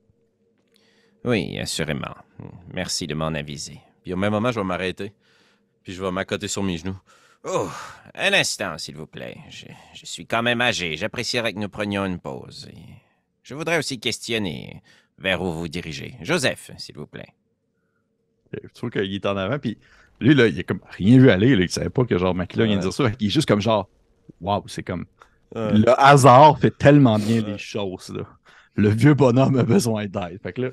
[1.24, 2.16] Oui, assurément.
[2.74, 3.80] Merci de m'en aviser.
[4.04, 5.14] Puis au même moment, je vais m'arrêter.
[5.84, 6.98] Puis je vais m'accoter sur mes genoux.
[7.46, 7.70] Oh,
[8.16, 9.38] un instant, s'il vous plaît.
[9.50, 9.66] Je,
[10.06, 10.96] suis quand même âgé.
[10.96, 12.70] J'apprécierais que nous prenions une pause.
[13.42, 14.82] Je voudrais aussi questionner
[15.18, 16.16] vers où vous dirigez.
[16.22, 17.34] Joseph, s'il vous plaît.
[18.54, 19.78] Je trouve qu'il est en avant, puis
[20.20, 21.56] lui, là, il a comme rien vu aller.
[21.56, 23.06] Là, il savait pas que genre Makila vient de dire ça.
[23.20, 23.90] Il est juste comme genre,
[24.42, 25.06] waouh, c'est comme.
[25.56, 28.14] Le hasard fait tellement bien les choses.
[28.16, 28.24] Là.
[28.76, 30.40] Le vieux bonhomme a besoin d'aide.
[30.42, 30.70] Fait que là,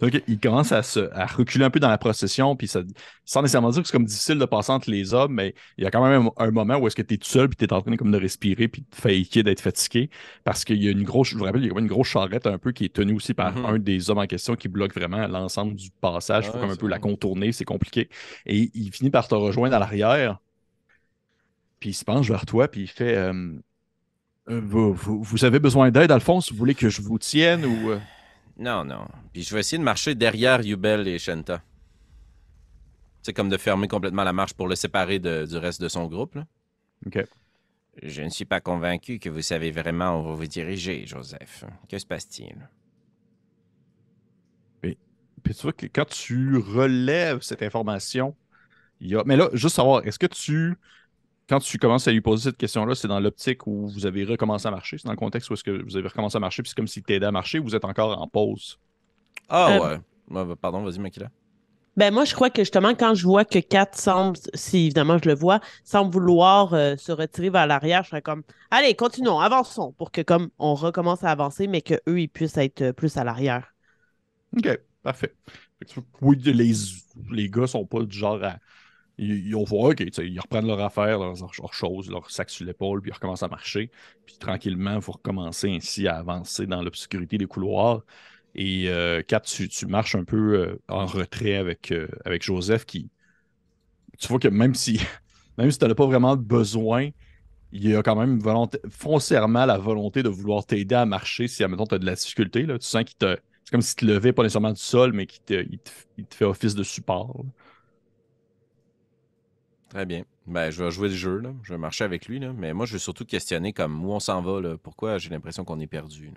[0.00, 2.82] donc, il commence à, se, à reculer un peu dans la procession, puis ça,
[3.24, 5.86] sans nécessairement dire que c'est comme difficile de passer entre les hommes, mais il y
[5.86, 7.64] a quand même un, un moment où est-ce que tu es tout seul, puis tu
[7.64, 10.08] es en train comme de respirer, puis de faker, d'être fatigué,
[10.44, 12.46] parce qu'il y a une grosse, je vous rappelle, il y a une grosse charrette
[12.46, 13.64] un peu qui est tenue aussi par Mhm.
[13.66, 16.46] un des hommes en question qui bloque vraiment l'ensemble du passage.
[16.46, 18.08] Il faut Ah ouais, comme un peu la contourner, c'est compliqué.
[18.46, 20.38] Et il finit par te rejoindre à l'arrière,
[21.80, 23.58] puis il se penche vers toi, puis il fait euh,
[24.50, 26.50] Euh, vous, vous- vous avez besoin d'aide, Alphonse?
[26.52, 27.90] Vous voulez que je vous tienne ou.
[27.90, 28.00] euh?
[28.58, 29.06] Non, non.
[29.32, 31.62] Puis je vais essayer de marcher derrière Yubel et Shenta.
[33.22, 36.06] C'est comme de fermer complètement la marche pour le séparer de- du reste de son
[36.06, 36.34] groupe.
[36.34, 36.46] là.
[37.06, 37.24] Ok.
[38.02, 41.64] Je ne suis pas convaincu que vous savez vraiment où vous vous dirigez, Joseph.
[41.88, 42.56] Que se passe-t-il?
[45.44, 48.34] Puis tu vois que quand tu relèves cette information,
[49.00, 49.22] il y a.
[49.24, 50.74] Mais là, juste savoir, est-ce que tu.
[51.48, 54.68] Quand tu commences à lui poser cette question-là, c'est dans l'optique où vous avez recommencé
[54.68, 54.98] à marcher?
[54.98, 56.86] C'est dans le contexte où est-ce que vous avez recommencé à marcher, puis c'est comme
[56.88, 58.78] s'il t'aidait à marcher ou vous êtes encore en pause?
[59.48, 60.00] Ah Euh, ouais.
[60.28, 61.30] Bah, Pardon, vas-y, Makila.
[61.96, 65.28] Ben moi, je crois que justement, quand je vois que Kat semble, si évidemment je
[65.28, 69.92] le vois, semble vouloir euh, se retirer vers l'arrière, je serais comme Allez, continuons, avançons
[69.98, 73.24] pour que comme on recommence à avancer, mais qu'eux, ils puissent être euh, plus à
[73.24, 73.74] l'arrière.
[74.56, 74.68] OK,
[75.02, 75.34] parfait.
[75.78, 76.72] Fait que, oui, les,
[77.30, 78.58] les gars sont pas du genre à.
[79.18, 83.10] Ils, ils ont tu ils reprennent leur affaire, leurs, choses, leur sac sur l'épaule, puis
[83.10, 83.90] ils recommencent à marcher.
[84.26, 88.04] Puis tranquillement, vous recommencez ainsi à avancer dans l'obscurité des couloirs.
[88.54, 92.84] Et euh, Kat, tu, tu marches un peu euh, en retrait avec, euh, avec Joseph
[92.86, 93.10] qui.
[94.18, 95.00] Tu vois que même si,
[95.58, 97.10] même si tu n'as pas vraiment besoin,
[97.72, 101.64] il y a quand même volonté- foncièrement la volonté de vouloir t'aider à marcher si,
[101.64, 102.64] admettons, tu as de la difficulté.
[102.66, 102.78] Là.
[102.78, 103.36] Tu sens qu'il te.
[103.64, 106.26] C'est comme s'il te levait pas nécessairement du sol, mais qu'il te, il te, il
[106.32, 107.44] fait office de support.
[109.88, 110.24] Très bien.
[110.46, 111.52] Ben, je vais jouer le jeu, là.
[111.62, 112.52] Je vais marcher avec lui, là.
[112.52, 114.76] Mais moi, je veux surtout questionner comme où on s'en va, là.
[114.78, 116.32] Pourquoi j'ai l'impression qu'on est perdu.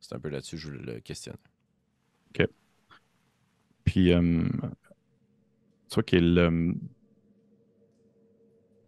[0.00, 1.36] C'est un peu là-dessus que je le questionne.
[3.84, 4.44] Puis, euh,
[5.88, 6.76] tu vois qu'il.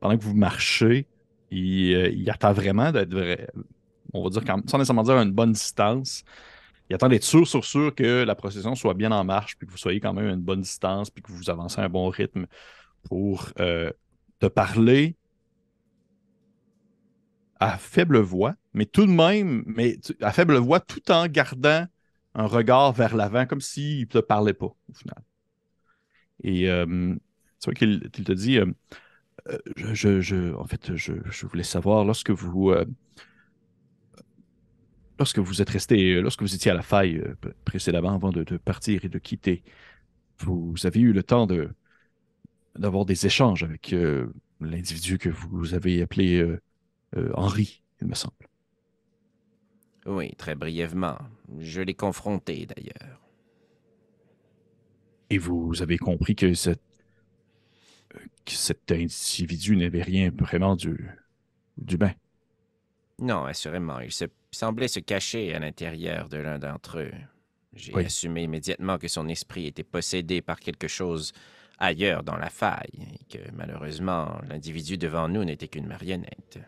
[0.00, 1.06] pendant que vous marchez,
[1.50, 3.48] il, euh, il attend vraiment d'être vrai.
[4.12, 6.24] On va dire, quand, sans nécessairement dire à une bonne distance.
[6.90, 9.72] Il attend d'être sûr, sûr, sûr que la procession soit bien en marche, puis que
[9.72, 12.08] vous soyez quand même à une bonne distance, puis que vous avancez à un bon
[12.10, 12.46] rythme
[13.08, 13.90] pour euh,
[14.40, 15.16] te parler
[17.60, 21.86] à faible voix, mais tout de même, mais à faible voix, tout en gardant
[22.34, 25.22] un regard vers l'avant, comme s'il ne te parlait pas, au final.
[26.42, 26.86] Et euh,
[27.60, 28.66] tu vois qu'il te dit, euh,
[29.48, 31.14] euh, je, je- en fait, je,
[31.46, 32.72] voulais savoir, lorsque vous,
[35.18, 37.22] lorsque vous êtes resté, lorsque vous étiez à la faille
[37.64, 39.62] précédemment, avant de, de partir et de quitter,
[40.40, 41.70] vous avez eu le temps de
[42.78, 46.60] d'avoir des échanges avec euh, l'individu que vous avez appelé euh,
[47.16, 48.34] euh, Henri, il me semble.
[50.06, 51.18] Oui, très brièvement.
[51.58, 53.20] Je l'ai confronté, d'ailleurs.
[55.30, 56.80] Et vous avez compris que, cette-
[58.44, 61.08] que cet individu n'avait rien vraiment du,
[61.78, 62.14] du bien?
[63.18, 64.00] Non, assurément.
[64.00, 67.12] Il se semblait se cacher à l'intérieur de l'un d'entre eux.
[67.74, 68.04] J'ai Oui.
[68.04, 71.32] assumé immédiatement que son esprit était possédé par quelque chose
[71.82, 76.60] ailleurs dans la faille, et que malheureusement, l'individu devant nous n'était qu'une marionnette.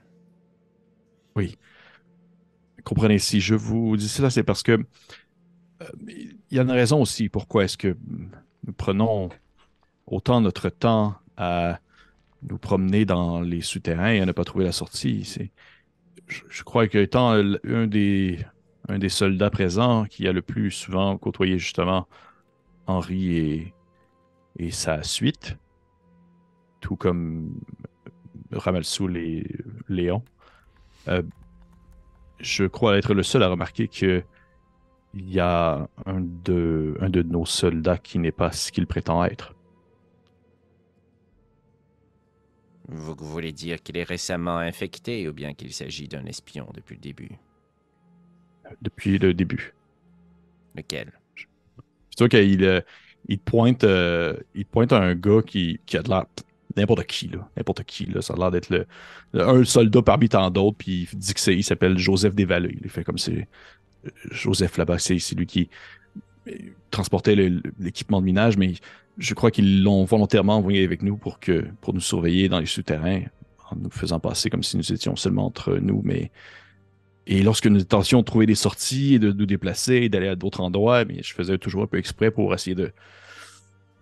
[2.82, 7.00] Comprenez, si je vous dis cela, c'est parce que euh, il y a une raison
[7.00, 7.96] aussi pourquoi est-ce que
[8.66, 9.30] nous prenons
[10.06, 11.78] autant notre temps à
[12.42, 15.24] nous promener dans les souterrains et à ne pas trouver la sortie.
[15.24, 15.50] C'est,
[16.26, 18.38] je, crois que étant un des,
[18.88, 22.06] un des soldats présents qui a le plus souvent côtoyé justement
[22.86, 23.74] Henri et,
[24.58, 25.56] et sa suite,
[26.80, 27.60] tout comme
[28.52, 29.46] Ramalsoul et
[29.88, 30.22] Léon,
[31.08, 31.22] euh,
[32.40, 34.22] je crois être le seul à remarquer que
[35.14, 39.24] il y a un de, un de nos soldats qui n'est pas ce qu'il prétend
[39.24, 39.54] être.
[42.88, 47.00] Vous voulez dire qu'il est récemment infecté ou bien qu'il s'agit d'un espion depuis le
[47.00, 47.38] début?
[48.82, 49.74] depuis le début.
[50.74, 51.12] Lequel?
[51.36, 51.46] Tu
[52.18, 52.80] vois qu'il euh,
[53.28, 56.24] il te pointe, euh, il te pointe à un gars qui, qui a de l'air
[56.76, 57.48] n'importe qui, là.
[57.56, 58.20] N'importe qui, là.
[58.22, 58.86] Ça a l'air d'être le,
[59.34, 62.78] un soldat parmi tant d'autres, puis il dit que c'est, il s'appelle Joseph Desvallées.
[62.82, 63.48] Il fait comme c'est
[64.06, 65.68] euh, Joseph là-bas, c'est, lui qui
[66.48, 66.52] euh,
[66.90, 67.36] transportait
[67.78, 68.74] l'équipement de minage, mais
[69.18, 72.66] je crois qu'ils l'ont volontairement envoyé avec nous pour que pour nous surveiller dans les
[72.66, 73.22] souterrains,
[73.70, 76.30] en nous faisant passer comme si nous étions seulement entre nous, mais
[77.26, 80.36] et lorsque nous tentions de trouver des sorties et de nous déplacer et d'aller à
[80.36, 82.92] d'autres endroits, mais je faisais toujours un peu exprès pour essayer de,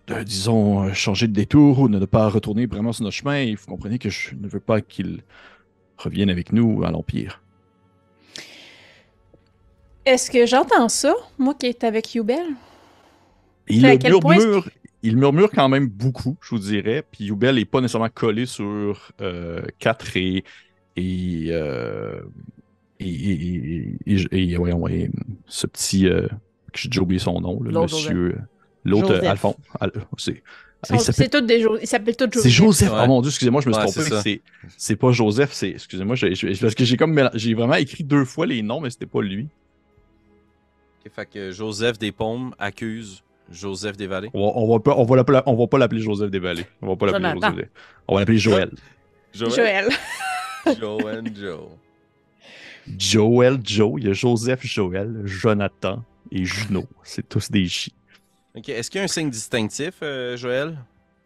[0.08, 3.36] de, disons, changer de détour ou de ne pas retourner vraiment sur notre chemin.
[3.36, 5.22] Et vous comprenez que je ne veux pas qu'il
[5.98, 7.40] revienne avec nous à l'Empire.
[10.04, 12.44] Est-ce que j'entends ça, moi qui est avec Yubel?
[13.68, 14.68] Il murmure,
[15.04, 17.04] il murmure quand même beaucoup, je vous dirais.
[17.08, 20.44] Puis Youbel n'est pas nécessairement collé sur euh, 4 et.
[20.94, 22.20] Et, euh,
[23.06, 25.10] et, et, et, et- et- voyons, et,
[25.46, 26.06] ce petit.
[26.08, 26.26] euh,
[26.72, 28.38] que J'ai déjà oublié son nom, L'autre monsieur.
[28.84, 29.24] L'autre, Joseph.
[29.24, 29.54] euh, Alphonse.
[29.80, 30.42] Al- c'est
[30.98, 32.02] s'appelle- tous des Joseph.
[32.32, 32.90] c'est Joseph.
[32.92, 32.98] Ouais.
[33.04, 34.42] Oh mon dieu, excusez-moi, je me suis Ouais, trompé.
[34.76, 35.68] c'est pas Joseph, c'est.
[35.70, 36.16] Excusez-moi,
[36.60, 39.48] parce que j'ai comme j'ai vraiment écrit deux fois les noms, mais c'était pas lui.
[41.04, 44.30] Ok, fait que Joseph Despaumes accuse Joseph Desvallées.
[44.34, 46.66] On va, on va pas, on va l'appeler, on va pas l'appeler Joseph Desvallées.
[46.80, 47.30] On va pas l'appeler.
[47.34, 47.56] Joseph.
[47.56, 47.68] Des-
[48.08, 48.70] On va l'appeler Joël.
[49.32, 49.88] Joël.
[50.80, 51.60] Joe and Joe.
[52.98, 56.84] Joël, Joe, il y a Joseph, Joël, Jonathan et Juno.
[57.02, 57.94] C'est tous des J.
[58.56, 60.78] Ok, est-ce qu'il y a un signe distinctif, euh, Joël?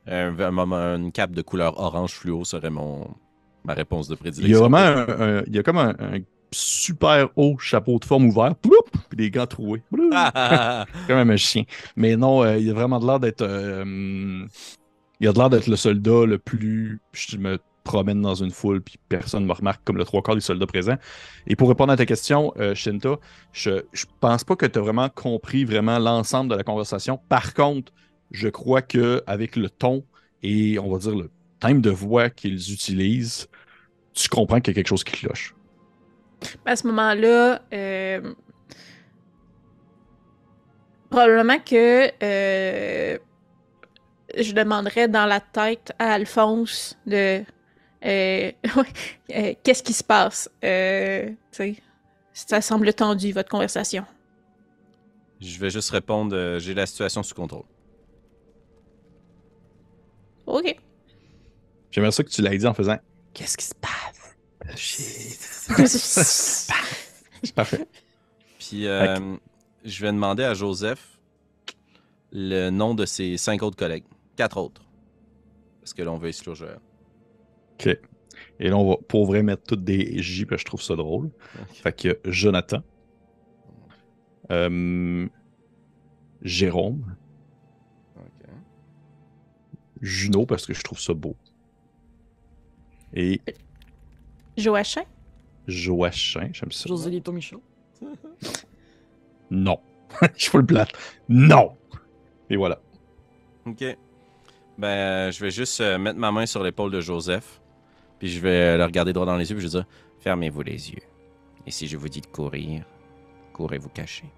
[0.07, 3.09] Un, un moment- une cape de couleur orange fluo serait mon
[3.65, 4.53] ma réponse de Il prédilection.
[4.53, 6.19] y a vraiment un, un- il y a comme un, un
[6.53, 8.75] super haut chapeau de forme ouvert, ploup,
[9.09, 9.83] puis des gants troués.
[9.91, 10.11] Ploup.
[10.15, 11.65] Ah, Comme un magicien.
[11.97, 13.43] Mais non, euh, il a vraiment de l'air d'être.
[13.43, 14.47] euh,
[15.19, 17.01] il a de l'air d'être le soldat le plus.
[17.13, 20.35] Je me promène dans une foule, puis personne ne me remarque comme le trois quarts
[20.35, 20.99] des soldats présents.
[21.47, 23.17] Et pour répondre à ta question, euh, Shinta,
[23.53, 27.19] je, je pense pas que tu as vraiment compris vraiment l'ensemble de la conversation.
[27.29, 27.93] Par contre,
[28.31, 30.05] je crois que avec le ton
[30.43, 31.31] et on va dire le
[31.61, 33.49] thème de voix qu'ils utilisent,
[34.13, 35.55] tu comprends qu'il y a quelque chose qui cloche.
[36.65, 38.35] À ce moment-là, euh,
[41.11, 43.19] probablement que euh,
[44.37, 47.43] je demanderais dans la tête à Alphonse de
[48.05, 48.53] euh,
[49.35, 50.51] euh, qu'est-ce qui se passe?
[50.65, 51.31] Euh,
[52.33, 54.05] ça semble tendu votre conversation.
[55.41, 57.65] Je vais juste répondre euh, j'ai la situation sous contrôle.
[60.47, 60.77] Ok.
[61.91, 62.99] J'aimerais ça que tu l'aies dit en faisant
[63.35, 64.37] Qu'est-ce qui se passe?
[67.55, 67.87] Parfait.
[68.59, 69.37] Puis euh,
[69.85, 71.19] je vais demander à Joseph
[72.33, 74.05] le nom de ses cinq autres collègues.
[74.37, 74.83] Quatre autres.
[75.81, 76.57] Parce que là, on veut exclure.
[77.79, 77.99] OK.
[78.59, 80.97] Et là, on va pour vrai mettre toutes des J, parce que je trouve ça
[80.97, 81.31] drôle.
[81.73, 82.83] Fait que Jonathan.
[84.51, 85.29] Euh,
[86.43, 87.17] Jérôme.
[88.17, 88.49] Ok.
[90.01, 91.37] Juno, parce que je trouve ça beau.
[93.13, 93.41] Et
[94.57, 95.05] Joachim?
[95.67, 96.89] Joachim, j'aime ça.
[96.89, 97.63] José Lito Michaud.
[99.51, 99.79] Non.
[100.37, 100.91] je suis le plate.
[101.29, 101.77] Non.
[102.49, 102.81] Et voilà.
[103.67, 103.85] Ok.
[104.79, 107.61] Ben, euh, je vais juste euh, mettre ma main sur l'épaule de Joseph.
[108.19, 109.57] Puis je vais le regarder droit dans les yeux.
[109.57, 109.89] Puis je vais dire
[110.21, 111.03] Fermez-vous les yeux.
[111.67, 112.85] Et si je vous dis de courir,
[113.53, 114.31] courez vous cacher.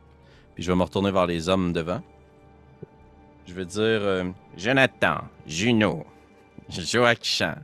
[0.54, 2.02] Puis je vais me retourner vers les hommes devant.
[3.46, 4.24] Je vais dire euh,
[4.56, 6.04] Jonathan, Juno,
[6.68, 7.56] Joachim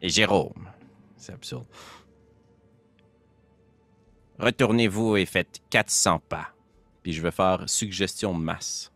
[0.00, 0.68] et Jérôme.
[1.16, 1.66] C'est absurde.
[4.38, 6.48] Retournez-vous et faites 400 pas.
[7.02, 8.92] Puis je vais faire suggestion masse.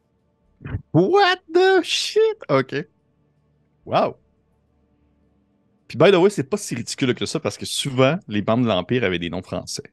[0.92, 2.38] What the shit?
[2.48, 2.74] OK.
[3.84, 4.16] Wow.
[5.88, 8.62] Puis, by the way, c'est pas si ridicule que ça parce que souvent, les bandes
[8.62, 9.84] de l'Empire avaient des noms français.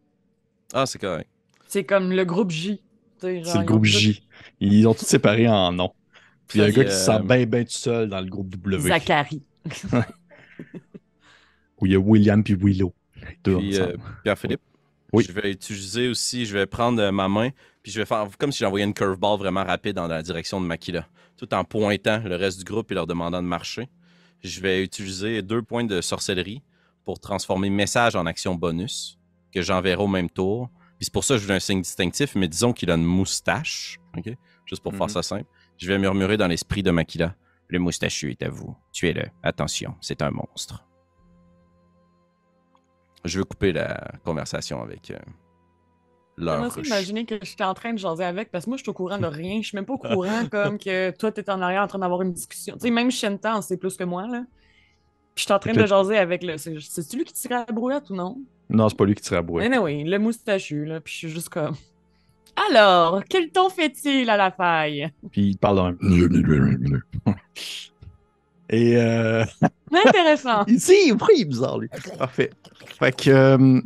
[0.74, 1.30] Ah, c'est correct.
[1.68, 2.82] C'est comme le groupe J.
[3.20, 4.28] C'est le groupe tout- J.
[4.60, 5.92] Ils ont tous séparés en noms.
[6.48, 8.20] Puis il y a un gars qui euh, se sent bien, bien tout seul dans
[8.22, 8.90] le groupe W.
[8.90, 9.42] Zachary.
[11.80, 12.94] Où il y a William puis Willow.
[13.44, 13.96] Deux Puis, euh.
[14.24, 14.62] Pierre-Philippe,
[15.14, 15.24] Oui.
[15.28, 17.50] je vais utiliser aussi, je vais prendre euh, ma main,
[17.82, 20.66] puis je vais faire comme si j'envoyais une curveball vraiment rapide dans la direction de
[20.66, 23.88] Makila, tout en pointant le reste du groupe et leur demandant de marcher.
[24.44, 26.62] Je vais utiliser deux points de sorcellerie
[27.06, 29.18] pour transformer message en action bonus,
[29.54, 30.70] que j'enverrai au même tour.
[30.98, 33.04] Puis c'est pour ça que je veux un signe distinctif, mais disons qu'il a une
[33.06, 34.00] moustache?
[34.66, 35.10] Juste pour faire Mhm.
[35.10, 35.50] ça simple.
[35.78, 37.36] Je vais murmurer dans l'esprit de Makila.
[37.68, 38.76] Le moustachu est à vous.
[38.92, 39.24] Tuez-le.
[39.42, 40.86] Attention, c'est un monstre.
[43.26, 45.18] Je veux couper la conversation avec euh,
[46.38, 48.90] leur J'aimerais imaginer que j'étais en train de jaser avec, parce que moi, je suis
[48.90, 49.62] au courant de rien.
[49.62, 52.22] Je suis même pas au courant comme que toi, t'es en arrière en train d'avoir
[52.22, 52.76] une discussion.
[52.76, 54.44] Tu sais, même Shentan, c'est plus que moi, là.
[55.36, 56.58] Puis je suis en train de jaser avec le.
[56.58, 58.38] C'est c'est-tu lui qui tirait la brouette ou non?
[58.70, 59.64] Non, c'est pas lui qui tire à bois.
[59.64, 61.02] Anyway, le moustachu, là.
[61.02, 61.76] Puis je suis juste comme.
[62.70, 65.12] Alors, quel ton fait-il à la faille?
[65.32, 65.98] Puis il parle dans un.
[68.70, 69.44] Et euh...
[69.92, 70.64] Intéressant.
[70.68, 71.90] Il est bizarre, lui?
[72.18, 72.50] Parfait.
[73.00, 73.30] Fait que.
[73.30, 73.82] euh,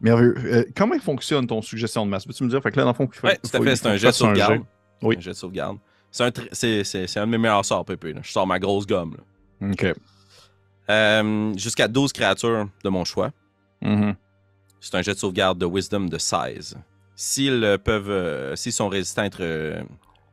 [0.00, 0.34] Merveilleux.
[0.44, 2.26] Euh, comment fonctionne ton suggestion de masse?
[2.26, 2.62] Peux-tu me dire?
[2.62, 4.60] Fait que là, dans le fond, Ouais, tout à fait, c'est un jet de sauvegarde.
[5.02, 5.16] Oui.
[5.16, 5.78] Un jet de sauvegarde.
[6.10, 8.12] C'est un, c'est, un de mes meilleurs sorts, Pépé.
[8.12, 8.20] là.
[8.22, 9.16] Je sors ma grosse gomme.
[9.60, 9.70] là.
[9.70, 9.86] OK.
[10.88, 13.32] Euh, jusqu'à 12 créatures de mon choix.
[13.82, 14.14] Mhm.
[14.80, 16.76] C'est un jet de sauvegarde de Wisdom de 16.
[17.16, 19.82] S'ils euh, peuvent, euh, s'ils sont résistants à être euh,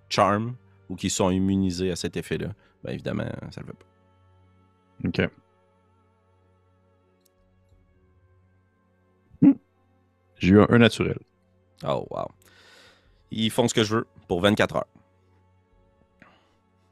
[0.09, 0.55] Charm
[0.89, 2.49] ou qu'ils sont immunisés à cet effet-là,
[2.83, 5.25] ben évidemment, ça le fait pas.
[5.25, 5.31] OK.
[10.43, 11.17] J'ai eu un, un naturel.
[11.87, 12.27] Oh, wow.
[13.31, 14.85] Ils font ce que je veux pour 24 heures.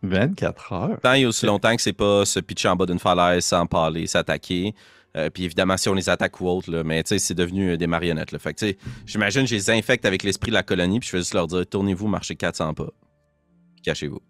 [0.04, 1.00] 24 heures?
[1.02, 4.08] Tant et aussi longtemps que c'est pas se pitcher en bas d'une falaise sans parler,
[4.08, 4.74] s'attaquer.
[5.16, 7.72] Euh, puis évidemment, si on les attaque ou autre, là, mais tu sais, c'est devenu
[7.72, 8.32] euh, des marionnettes.
[8.32, 8.40] Là.
[8.40, 11.14] Fait que tu sais, j'imagine, je les infecte avec l'esprit de la colonie, puis je
[11.18, 12.88] vais juste leur dire tournez-vous, marchez 400 pas.
[13.84, 14.22] Cachez-vous.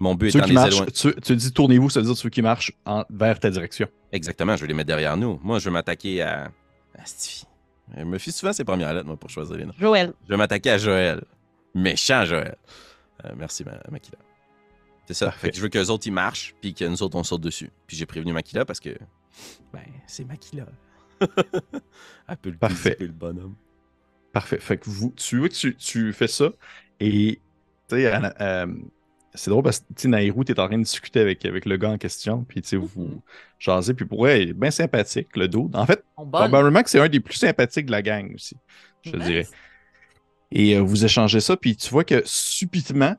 [0.00, 0.92] Mon but Ceux de qui les marchent, éloigner.
[0.92, 3.88] tu, tu dis tournez-vous, ça veut dire ceux qui marchent en- vers ta direction.
[4.10, 5.38] Exactement, je vais les mettre derrière nous.
[5.42, 6.50] Moi, je vais m'attaquer à.
[6.98, 7.44] à Stifi.
[7.96, 9.72] Je me fie souvent à ses premières lettres, moi, pour choisir les noms.
[9.78, 10.12] Joël.
[10.24, 11.22] Je vais m'attaquer à Joël.
[11.74, 12.56] Méchant Joël.
[13.24, 14.18] Euh, merci, Ma- Makila.
[15.06, 15.26] C'est ça.
[15.26, 15.46] Parfait.
[15.46, 17.70] Fait que je veux qu'eux autres, ils marchent, puis que nous autres, on saute dessus.
[17.86, 18.90] Puis j'ai prévenu Makila parce que.
[19.72, 20.66] Ben, c'est Makila.
[22.28, 22.96] Elle peut le Parfait.
[23.00, 23.54] le bonhomme.
[24.32, 24.58] Parfait.
[24.58, 26.50] Fait que vous, tu vois que tu, tu fais ça
[27.00, 27.40] et
[27.88, 28.66] tu sais, euh,
[29.38, 31.76] c'est drôle parce que, tu sais, Nairou, t'es en train de discuter avec, avec le
[31.76, 33.20] gars en question, puis tu sais, vous Mhm.
[33.58, 35.70] jasez, puis pour vrai, il est bien sympathique, le dos.
[35.74, 36.50] En fait, On bonne.
[36.50, 38.56] probablement que c'est un des plus sympathiques de la gang aussi,
[39.02, 39.24] je Nice.
[39.24, 39.46] dirais.
[40.50, 43.16] Et euh, vous échangez ça, puis tu vois que subitement,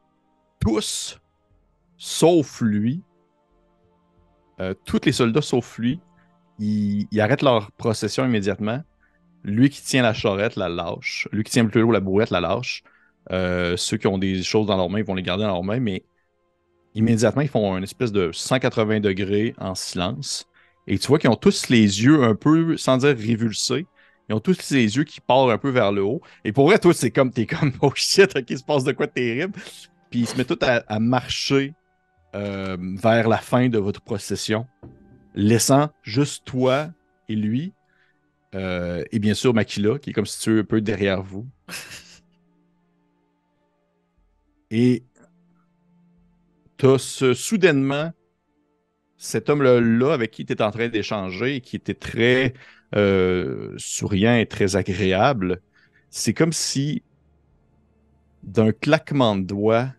[0.60, 1.20] tous,
[1.98, 3.04] sauf lui,
[4.62, 6.00] euh, tous les soldats sauf lui,
[6.60, 8.82] ils, ils arrêtent leur procession immédiatement.
[9.44, 11.28] Lui qui tient la charrette la lâche.
[11.32, 12.84] Lui qui tient plutôt la bourrette la lâche.
[13.32, 15.64] Euh, ceux qui ont des choses dans leurs mains, ils vont les garder dans leurs
[15.64, 16.04] mains, mais
[16.96, 20.48] immédiatement, ils font une espèce de 180 degrés en silence.
[20.88, 23.86] Et tu vois qu'ils ont tous les yeux un peu, sans dire révulsés,
[24.30, 26.22] ils ont tous les yeux qui partent un peu vers le haut.
[26.46, 28.92] Et pour vrai, toi, c'est comme, t'es comme, oh shit, ok, il se passe de
[28.92, 29.54] quoi de terrible.
[30.12, 31.74] Puis ils se mettent tous à, à marcher
[32.36, 34.68] euh, vers la fin de votre procession,
[35.34, 36.90] laissant juste toi
[37.28, 37.74] et lui,
[38.56, 41.48] euh, et bien sûr Makila, qui est comme situé un peu derrière vous.
[44.72, 45.04] Et
[46.80, 48.12] t'as soudainement
[49.18, 52.54] cet homme-là là, avec qui tu es en train d'échanger qui était très
[52.96, 55.62] euh, souriant et très agréable.
[56.10, 57.04] C'est comme si
[58.44, 59.90] d'un claquement de doigts,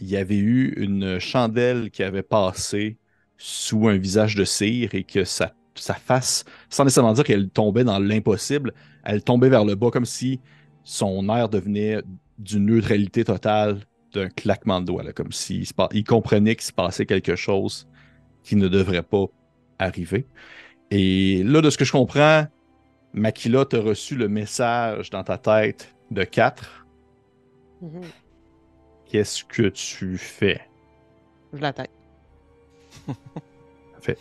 [0.00, 2.98] il y avait eu une chandelle qui avait passé
[3.38, 7.84] sous un visage de cire et que sa, sa face, sans nécessairement dire qu'elle tombait
[7.84, 8.74] dans l'impossible,
[9.04, 10.40] elle tombait vers le bas comme si
[10.82, 12.02] son air devenait
[12.38, 17.04] d'une neutralité totale d'un claquement de doigts, là, comme s'il il comprenait qu'il se passait
[17.04, 17.88] quelque chose
[18.42, 19.26] qui ne devrait pas
[19.78, 20.26] arriver.
[20.90, 22.46] Et là, de ce que je comprends,
[23.12, 26.86] Makila t'a reçu le message dans ta tête de 4.
[27.82, 28.02] Mhm.
[29.06, 30.60] Qu'est-ce que tu fais?
[31.52, 31.90] Je l'attaque.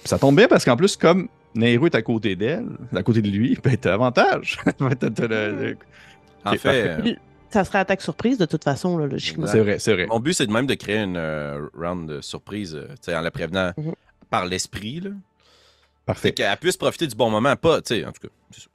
[0.05, 3.29] Ça tombe bien parce qu'en plus, comme Nehru est à côté d'elle, à côté de
[3.29, 4.57] lui, ben t'as avantage.
[4.79, 4.89] Le-
[5.19, 5.77] le-
[6.45, 7.15] En fait, euh,
[7.53, 9.45] Ça serait attaque surprise de toute façon, là, logiquement.
[9.47, 10.07] C'est vrai, c'est vrai.
[10.07, 13.15] mon but, c'est de même de créer une euh, round de surprise, euh, tu sais,
[13.15, 13.93] en la prévenant Mhm.
[14.29, 15.01] par l'esprit,
[16.05, 16.33] Parfait.
[16.33, 18.33] qu'elle puisse profiter du bon moment, pas, tu sais, en tout cas.
[18.51, 18.67] c'est ça.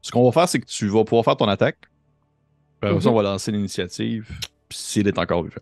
[0.00, 1.78] Ce qu'on va faire, c'est que tu vas pouvoir faire ton attaque.
[2.82, 3.06] Ça, Mhm.
[3.06, 4.28] on va lancer l'initiative.
[4.68, 5.60] Puis s'il est encore vivant.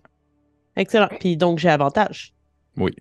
[0.76, 1.08] Excellent.
[1.18, 2.32] Puis donc, j'ai avantage.
[2.76, 2.92] Oui.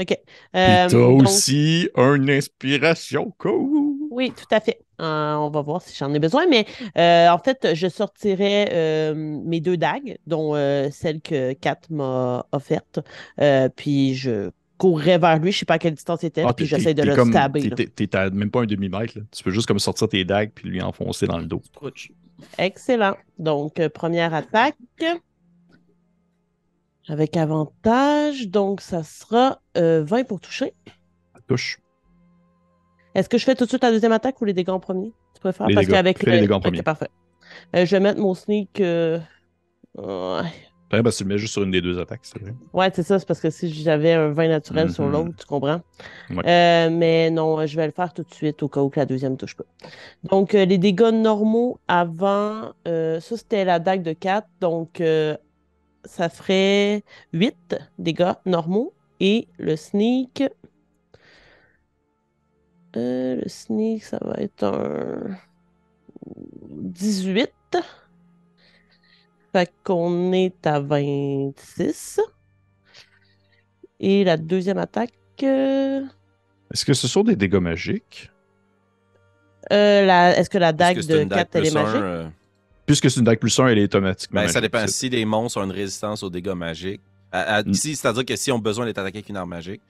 [0.00, 0.10] OK.
[0.10, 0.16] Euh,
[0.54, 3.32] t'as donc- aussi une inspiration.
[3.38, 4.08] Cool.
[4.10, 4.80] Oui, tout à fait.
[5.00, 6.46] Euh, on va voir si j'en ai besoin.
[6.48, 6.64] Mais
[6.96, 12.46] euh, en fait, je sortirai euh, mes deux dagues, dont euh, celle que Kat m'a
[12.52, 13.00] offerte.
[13.40, 15.52] Euh, puis je courrais vers lui.
[15.52, 16.44] Je sais pas à quelle distance il était.
[16.46, 17.70] Ah, puis j'essaie de le comme- stabber.
[17.70, 19.18] t'es- à même pas un demi-mètre.
[19.18, 19.24] là.
[19.30, 21.62] Tu peux juste comme sortir tes dagues puis lui enfoncer dans le dos.
[22.58, 23.16] Excellent.
[23.38, 24.76] Donc, première attaque.
[27.08, 28.48] Avec avantage.
[28.48, 30.72] Donc, ça sera euh, 20 pour toucher.
[31.46, 31.78] Touche.
[33.16, 35.10] Est-ce que je fais tout de suite la deuxième attaque ou les dégâts en premier?
[35.34, 35.66] Tu préfères?
[35.68, 36.82] Les Parce qu'avec Fais les dégâts en premier.
[36.82, 37.08] parfait.
[37.74, 38.80] Euh, je vais mettre mon sneak.
[38.80, 39.18] euh,
[39.98, 42.54] Ouais, ben, tu le mets juste sur une des deux attaques, c'est vrai.
[42.72, 43.18] Ouais, c'est ça.
[43.18, 45.12] C'est parce que si j'avais un 20 naturel sur Mhm.
[45.12, 45.80] l'autre, tu comprends?
[46.30, 46.42] Ouais.
[46.46, 49.06] Euh, mais non, je vais le faire tout de suite au cas où que la
[49.06, 49.64] deuxième ne touche pas.
[50.24, 54.46] Donc, euh, les dégâts normaux avant, euh, ça c'était la dague de 4.
[54.60, 55.02] Donc,
[56.04, 57.02] ça ferait
[57.32, 58.92] 8 dégâts normaux.
[59.18, 60.44] Et le sneak.
[62.96, 65.36] Euh, le sneak, ça va être un
[66.70, 67.50] 18.
[69.52, 72.20] Fait qu'on est à 26.
[74.00, 75.12] Et la deuxième attaque.
[75.42, 76.02] euh,
[76.72, 78.30] Est-ce que ce sont des dégâts magiques?
[79.72, 82.02] euh, la- Est-ce que la dague que de une dague 4 elle est un, magique?
[82.02, 82.28] euh,
[82.84, 84.86] Puisque c'est une dague plus 1, elle est automatiquement Ben, ça dépend.
[84.86, 87.00] Si les monstres ont une résistance aux dégâts magiques.
[87.32, 87.74] à- à- Mm.
[87.74, 89.82] si- C'est-à-dire que si on a besoin d'être attaqué avec une arme magique,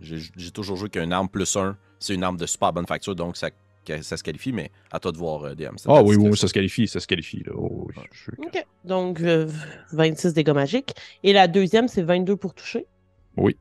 [0.00, 3.36] j'ai toujours joué qu'une arme plus 1, c'est une arme de super bonne facture, donc
[3.36, 3.50] ça,
[3.84, 5.74] que- ça se qualifie, mais à toi de voir, euh, DM.
[5.86, 7.42] Ah oui, oui, ça se qualifie, ça se qualifie.
[7.44, 7.52] Là.
[7.56, 8.66] Oh, oui, je- OK.
[8.84, 9.46] Donc, euh,
[9.92, 10.94] 26 dégâts magiques.
[11.22, 12.86] Et la deuxième, c'est 22 pour toucher.
[13.36, 13.56] Oui.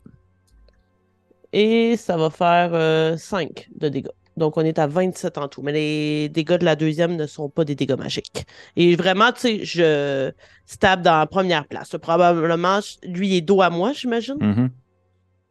[1.51, 4.07] Et ça va faire euh, 5 de dégâts.
[4.37, 5.61] Donc, on est à 27 en tout.
[5.61, 8.45] Mais les dégâts de la deuxième ne sont pas des dégâts magiques.
[8.77, 10.31] Et vraiment, tu sais, je
[10.65, 11.89] stab dans la première place.
[12.01, 14.37] Probablement, lui est dos à moi, j'imagine.
[14.39, 14.69] Mhm.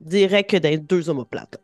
[0.00, 1.58] Direct que des deux omoplates.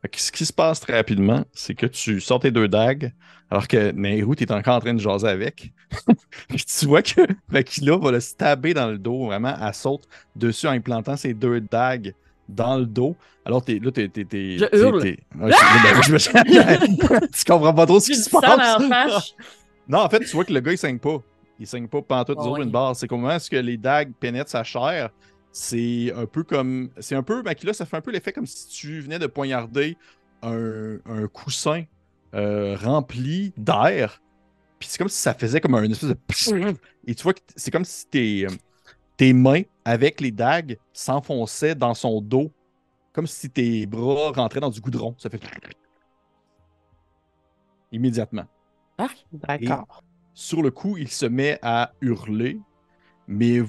[0.00, 3.12] Fait que ce qui se passe très rapidement, c'est que tu sors tes deux dagues,
[3.50, 5.72] alors que Nehru, tu es encore en train de jaser avec.
[6.48, 10.04] Puis tu vois que Makila va le stabber dans le dos, vraiment, elle saute
[10.36, 12.14] dessus en implantant ses deux dagues
[12.48, 13.16] dans le dos.
[13.44, 14.08] Alors t'es, là, t'es.
[14.08, 15.02] t'es, t'es- Je t'es- hurle.
[15.02, 16.32] t'es- Ouais, je- je me suis-
[17.32, 19.34] tu comprends pas trop ce qui se dans passe.
[19.88, 21.20] Non, en fait, tu vois que le gars, il saigne pas.
[21.58, 22.62] Il saigne pas pendant tout Ah sur ouais.
[22.62, 22.94] une barre.
[22.94, 25.10] C'est comment est-ce que les dagues pénètrent sa chair?
[25.52, 26.90] C'est un peu comme.
[26.98, 27.42] C'est un peu.
[27.42, 29.96] Makila, ça fait un peu l'effet comme si tu venais de poignarder
[30.42, 31.84] un, un coussin
[32.34, 34.22] euh, rempli d'air.
[34.78, 36.16] Puis c'est comme si ça faisait comme un espèce de.
[37.06, 38.46] Et tu vois que c'est comme si tes,
[39.16, 42.52] tes mains avec les dagues s'enfonçaient dans son dos.
[43.12, 45.14] Comme si tes bras rentraient dans du goudron.
[45.18, 45.40] Ça fait.
[47.90, 48.44] Immédiatement.
[49.32, 50.02] D'accord.
[50.34, 52.60] Sur le coup, il se met à hurler.
[53.26, 53.60] Mais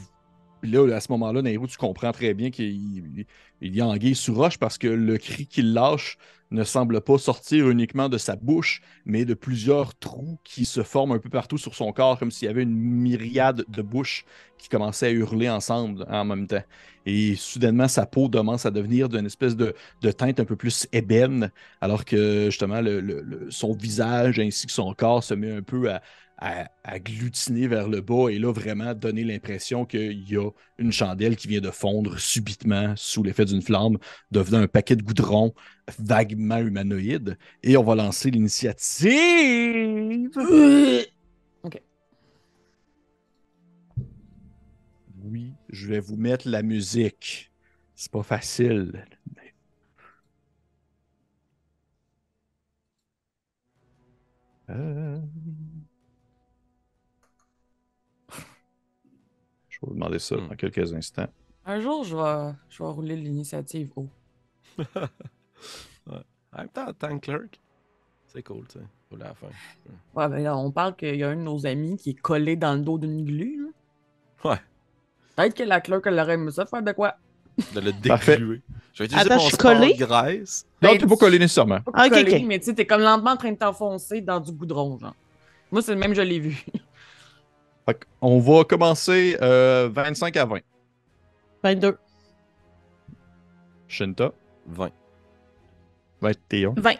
[0.63, 3.25] là, à ce moment-là, Nairou, tu comprends très bien qu'il
[3.61, 6.17] il y a anguille sous roche parce que le cri qu'il lâche
[6.51, 11.11] ne semble pas sortir uniquement de sa bouche, mais de plusieurs trous qui se forment
[11.13, 14.25] un peu partout sur son corps, comme s'il y avait une myriade de bouches
[14.57, 16.63] qui commençaient à hurler ensemble en même temps.
[17.05, 19.73] Et soudainement, sa peau commence à devenir d'une espèce de,
[20.17, 21.51] teinte un peu plus ébène,
[21.81, 26.01] alors que justement, le, son visage ainsi que son corps se met un peu à,
[26.41, 31.35] à, glutiner vers le bas et là vraiment donner l'impression qu'il y a une chandelle
[31.35, 33.97] qui vient de fondre subitement sous l'effet d'une flamme,
[34.31, 35.53] devenant un paquet de goudron
[35.99, 37.37] vaguement humanoïde.
[37.63, 39.09] Et on va lancer l'initiative.
[41.63, 41.81] OK.
[45.23, 47.51] Oui, je vais vous mettre la musique.
[47.95, 49.05] C'est pas facile.
[54.69, 55.19] Euh...
[59.81, 60.47] Je vais vous demander ça Hmm.
[60.49, 61.27] dans quelques instants.
[61.65, 64.07] Un jour, je vais, je vais rouler l'initiative haut.
[66.51, 67.59] En même temps, Tank Clerk,
[68.27, 69.47] c'est cool, tu sais, pour la fin.
[70.15, 72.55] Ouais, ben là, on parle qu'il y a un de nos amis qui est collé
[72.55, 73.67] dans le dos d'une glu.
[74.43, 74.49] là.
[74.51, 74.57] Ouais.
[75.35, 77.15] Peut-être que la clerk, elle aurait aimé ça faire de quoi?
[77.75, 78.61] De le dégluer.
[78.93, 79.93] Je vais utiliser Attends, mon je suis sport collé?
[79.93, 80.65] graisse.
[80.81, 81.81] Non, Ben, t'es pas collé nécessairement.
[81.81, 82.43] Pas Ah, ok, collé, ok.
[82.47, 85.15] mais tu sais, t'es comme lentement en train de t'enfoncer dans du goudron, genre.
[85.71, 86.65] Moi, c'est le même, je l'ai vu.
[87.89, 90.59] Fait on va commencer euh, 25 à 20.
[91.63, 91.97] 22.
[93.87, 94.31] Shinta,
[94.67, 94.91] 20.
[96.21, 96.73] 21.
[96.77, 96.95] 20.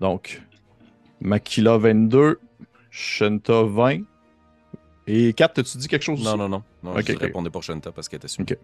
[0.00, 0.42] Donc,
[1.20, 2.38] Makila 22,
[2.90, 4.02] Shinta 20.
[5.08, 6.38] Et 4, t'as-tu dit quelque chose Non, aussi?
[6.38, 6.62] non, non.
[6.82, 7.20] non Ok, je ok.
[7.20, 8.42] répondais pour Shanta parce qu'elle était sur.
[8.42, 8.56] Ok.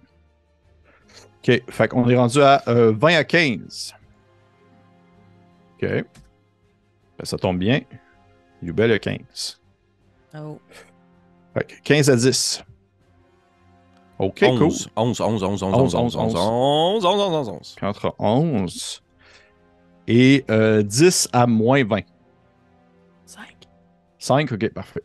[1.49, 1.63] OK.
[1.71, 3.95] Fait qu'on est rendu à euh, 20 à 15.
[5.75, 5.89] OK.
[5.89, 6.05] Ben,
[7.23, 7.81] ça tombe bien.
[8.61, 9.62] Yubel a 15.
[10.35, 10.59] Oh.
[11.55, 12.65] Fait que 15 à 10.
[14.19, 14.69] OK, 11, cool.
[14.97, 17.75] 11, 11, 11, 11, 11, 11, 11, 11, 11, 11, 11.
[17.77, 19.03] Puis entre 11
[20.09, 22.01] et euh, 10 à moins 20.
[23.27, 23.45] 5.
[24.19, 25.03] 5, OK, parfait.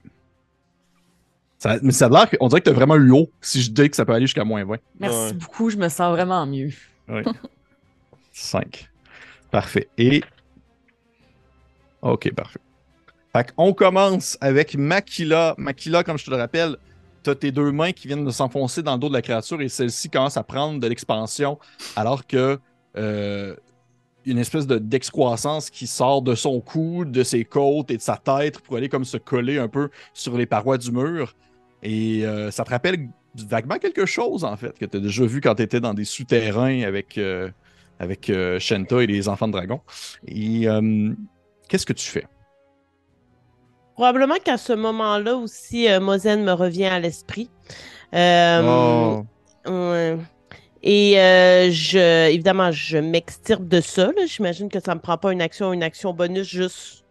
[1.58, 3.90] Ça- mais ça a l'air qu'on dirait que t'as vraiment eu haut si je dis
[3.90, 4.78] que ça peut aller jusqu'à moins 20.
[5.00, 5.34] Merci Ouais.
[5.34, 6.70] beaucoup, je me sens vraiment mieux.
[8.32, 8.90] 5.
[9.50, 9.90] Parfait.
[9.98, 10.22] Et.
[12.04, 12.60] OK, parfait.
[13.44, 15.56] Qu'on commence avec Makila.
[15.58, 16.78] Makila, comme je te le rappelle,
[17.24, 19.62] tu as tes deux mains qui viennent de s'enfoncer dans le dos de la créature
[19.62, 21.60] et celle-ci commence à prendre de l'expansion
[21.96, 22.60] alors que.
[22.98, 23.56] euh,
[24.26, 28.18] une espèce de- d'excroissance qui sort de son cou, de ses côtes et de sa
[28.18, 31.34] tête pour aller comme se coller un peu sur les parois du mur.
[31.82, 35.40] Et euh, ça te rappelle vaguement quelque chose, en fait, que tu as déjà vu
[35.40, 37.50] quand tu dans des souterrains avec, euh,
[38.60, 39.80] Shenta et les enfants de dragon.
[40.28, 40.68] Et
[41.70, 42.26] qu'est-ce que tu fais?
[43.98, 47.50] Probablement qu'à ce moment-là aussi, euh, me revient à l'esprit.
[48.14, 49.22] Euh,
[49.66, 50.18] Oh.
[50.84, 54.12] Et euh, je, évidemment, je m'extirpe de ça.
[54.28, 57.06] J'imagine que ça me prend pas une action, une action bonus, juste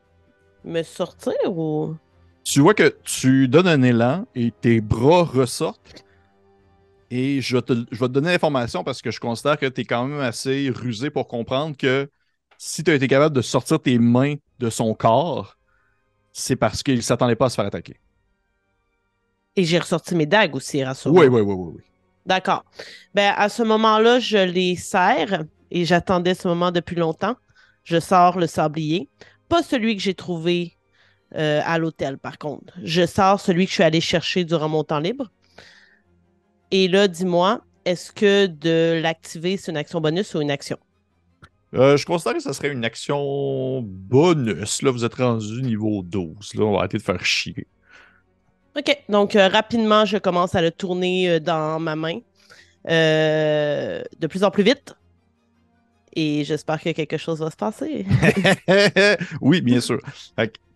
[0.64, 1.96] me sortir ou?
[2.44, 6.04] Tu vois que tu donnes un élan et tes bras ressortent.
[7.10, 9.84] Et je, te- je vais te donner l'information parce que je considère que tu es
[9.84, 12.08] quand même assez rusé pour comprendre que
[12.58, 15.56] si tu as été capable de sortir tes mains de son corps,
[16.38, 17.96] c'est parce qu'il ne s'attendait pas à se faire attaquer.
[19.56, 21.22] Et j'ai ressorti mes dagues aussi, rassure-moi.
[21.22, 21.82] Oui, oui, oui, oui, oui.
[22.26, 22.64] D'accord.
[23.14, 27.36] Ben, à ce moment-là, je les serre et j'attendais ce moment depuis longtemps.
[27.84, 29.08] Je sors le sablier.
[29.48, 30.76] Pas celui que j'ai trouvé
[31.36, 32.74] euh, à l'hôtel, par contre.
[32.82, 35.30] Je sors celui que je suis allé chercher durant mon temps libre.
[36.70, 40.76] Et là, dis-moi, est-ce que de l'activer, c'est une action bonus ou une action?
[41.76, 44.82] Euh, je considère que ça serait une action bonus.
[44.82, 46.54] Là, vous êtes rendu niveau 12.
[46.54, 47.66] Là, on va arrêter de faire chier.
[48.76, 48.96] OK.
[49.08, 52.20] Donc, euh, rapidement, je commence à le tourner euh, dans ma main.
[52.86, 54.96] de plus en plus vite.
[56.14, 58.06] Et j'espère que quelque chose va se passer.
[59.42, 60.00] oui, bien sûr.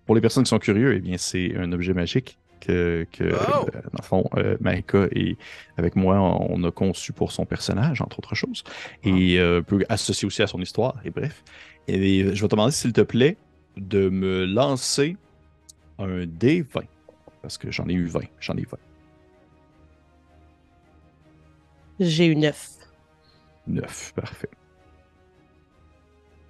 [0.04, 3.66] Pour les personnes qui sont curieux, eh bien, c'est un objet magique que, que Oh!
[3.74, 5.36] euh, dans le fond, euh, Maïka et
[5.76, 8.62] avec moi, on a conçu pour son personnage, entre autres choses,
[9.02, 11.42] et euh, peut associer aussi à son histoire, et bref.
[11.88, 13.36] Et je vais te demander, s'il te plaît,
[13.76, 15.16] de me lancer
[15.98, 16.84] un D20,
[17.42, 18.78] parce que j'en ai eu 20, j'en ai 20.
[21.98, 22.70] J'ai eu neuf.
[23.66, 24.48] 9, parfait.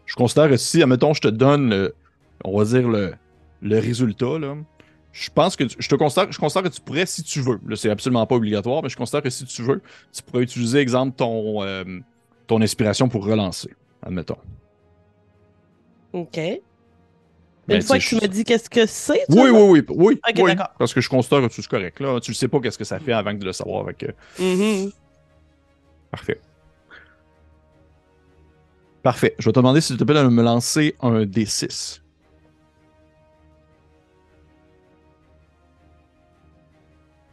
[0.07, 1.95] Je considère que si, admettons, je te donne, le-
[2.45, 3.15] on va dire, le,
[3.63, 4.57] le résultat, là,
[5.13, 7.59] je pense que tu- je te considère, je considère que tu pourrais, si tu veux,
[7.67, 9.83] là, c'est absolument pas obligatoire, mais je considère que si tu veux,
[10.13, 11.85] tu pourrais utiliser, exemple, ton, euh,
[12.47, 13.71] ton inspiration pour relancer,
[14.03, 14.37] admettons.
[16.13, 16.37] OK.
[17.69, 20.21] Ben, Une fois que tu m'as dit qu'est-ce que c'est, tu Oui, oui, oui, oui,
[20.43, 22.19] oui, parce que je considère que tu es correct, là.
[22.21, 24.05] Tu ne sais pas qu'est-ce que ça fait avant de le savoir, avec
[24.39, 24.91] Mhm.
[26.11, 26.41] Parfait.
[29.03, 29.35] Parfait.
[29.39, 32.01] Je vais te demander, s'il te plaît, de me lancer un D6.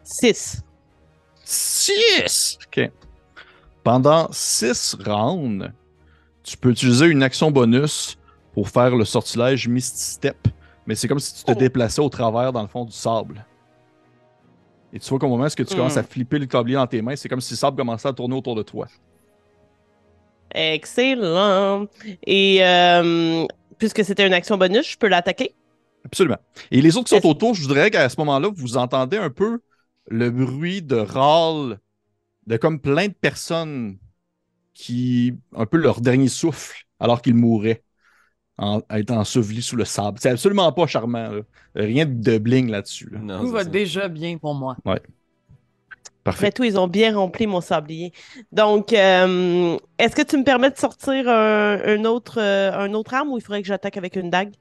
[0.08, 0.62] Six.
[1.44, 2.58] 6!
[2.68, 2.92] OK.
[3.84, 5.72] Pendant 6 rounds,
[6.44, 8.18] tu peux utiliser une action bonus
[8.54, 10.48] pour faire le sortilège Misty Step,
[10.86, 11.56] mais c'est comme si tu te Oh.
[11.56, 13.46] déplaçais au travers, dans le fond, du sable.
[14.94, 15.78] Et tu vois qu'au moment où est-ce que tu Hmm.
[15.78, 18.14] commences à flipper le tablier dans tes mains, c'est comme si le sable commençait à
[18.14, 18.88] tourner autour de toi.
[20.54, 21.88] Excellent.
[22.26, 23.46] Et euh,
[23.78, 25.56] puisque c'était une action bonus, je peux l'attaquer?
[26.06, 26.38] Absolument.
[26.72, 29.60] Et les autres qui sont autour, je voudrais qu'à ce moment-là, vous entendez un peu
[30.10, 31.80] le bruit de râle
[32.48, 33.98] de comme plein de personnes
[34.74, 37.84] qui, un peu leur dernier souffle, alors qu'ils mouraient,
[38.58, 40.20] en étant ensevelis sous le sable.
[40.22, 41.30] C'est absolument pas charmant.
[41.32, 41.42] là.
[41.76, 43.10] Rien de bling là-dessus.
[43.12, 43.20] là.
[43.20, 43.70] Non, Tout va ça.
[43.70, 44.78] déjà bien pour moi.
[46.24, 46.48] Parfait.
[46.48, 48.12] Après tout, ils ont bien rempli mon sablier.
[48.52, 53.14] Donc, euh, est-ce que tu me permets de sortir un, un autre, euh, un autre
[53.14, 54.54] arme ou il faudrait que j'attaque avec une dague?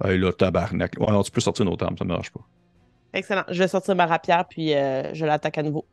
[0.00, 0.94] Là, tabarnak.
[1.00, 2.46] Ouais, non, tu peux sortir nos termes, ça ne me dérange pas.
[3.14, 3.44] Excellent.
[3.48, 5.86] Je vais sortir ma rapière puis euh, je l'attaque à nouveau.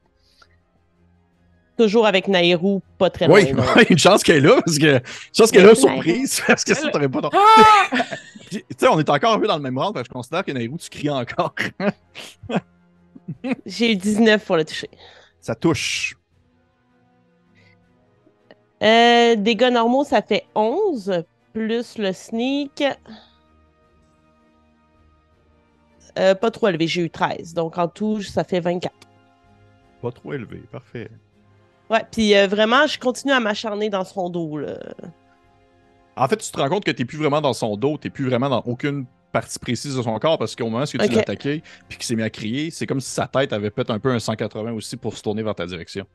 [1.78, 3.40] Toujours avec Nairou, pas très loin.
[3.42, 5.02] Oui, une chance qu'elle est là, parce que une
[5.36, 7.22] chance qu'elle est là, surprise, parce que ça, t'aurais pas.
[7.34, 8.02] Ah!
[8.52, 10.44] Tu sais, on est encore un peu dans le même rang, parce que je considère
[10.44, 11.56] que Nairou, tu cries encore.
[13.66, 14.90] J'ai eu 19 pour le toucher.
[15.40, 16.18] ça touche.
[18.84, 22.84] Euh, dégâts normaux, ça fait 11, plus le sneak.
[26.20, 27.54] Euh, pas trop élevé, j'ai eu 13.
[27.54, 28.94] Donc en tout, ça fait 24.
[30.02, 31.10] Pas trop élevé, parfait.
[31.90, 34.58] Ouais, puis euh, vraiment, je continue à m'acharner dans son dos.
[34.58, 34.78] Là.
[36.16, 38.08] En fait, tu te rends compte que tu n'es plus vraiment dans son dos, tu
[38.08, 40.98] n'es plus vraiment dans aucune partie précise de son corps parce qu'au moment où tu
[41.02, 41.12] Ok.
[41.12, 43.92] l'as attaqué puis qu'il s'est mis à crier, c'est comme si sa tête avait peut-être
[43.92, 46.06] un peu un 180 aussi pour se tourner vers ta direction.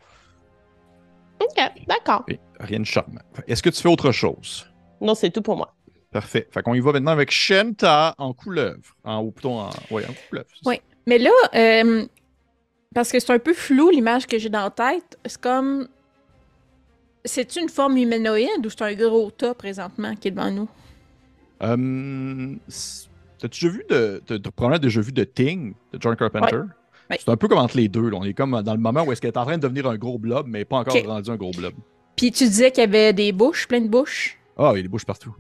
[1.40, 2.24] Ok, d'accord.
[2.60, 3.20] Rien de charmant.
[3.46, 4.66] Est-ce que tu fais autre chose?
[5.00, 5.74] Non, c'est tout pour moi.
[6.20, 6.48] Parfait.
[6.50, 8.96] Fait qu'on y va maintenant avec Shenta en couleuvre.
[9.04, 10.48] En, ou plutôt en, ouais, en couleuvre.
[10.64, 10.80] Oui.
[11.06, 12.06] Mais là, euh,
[12.94, 15.88] parce que c'est un peu flou l'image que j'ai dans la tête, c'est comme.
[17.26, 20.68] C'est une forme humanoïde ou c'est un gros tas présentement qui est devant nous?
[21.62, 22.54] Euh,
[23.38, 24.22] T'as-tu déjà vu de.
[24.26, 26.62] T'as déjà vu de Ting de John Carpenter?
[27.10, 27.18] Ouais.
[27.20, 28.08] C'est un peu comme entre les deux.
[28.08, 28.16] là.
[28.18, 29.96] On est comme dans le moment où est-ce qu'elle est en train de devenir un
[29.98, 31.74] gros blob, mais pas encore rendu un gros blob.
[32.16, 34.38] Puis tu disais qu'il y avait des bouches, plein de bouches?
[34.56, 35.36] Ah, il y a des bouches partout.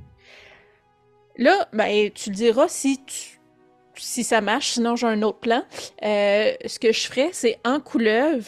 [1.38, 3.36] Là, ben, tu diras si tu
[3.98, 5.62] si ça marche, sinon j'ai un autre plan.
[6.04, 8.44] Euh, ce que je ferais, c'est en couleuvre,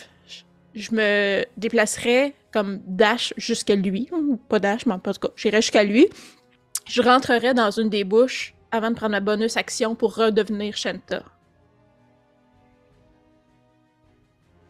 [0.75, 4.09] je- me déplacerais comme dash jusqu'à lui.
[4.13, 6.07] Ou Pas dash, mais en tout cas, j'irais jusqu'à lui.
[6.87, 11.23] Je rentrerais dans une des bouches avant de prendre ma bonus action pour redevenir Shanta.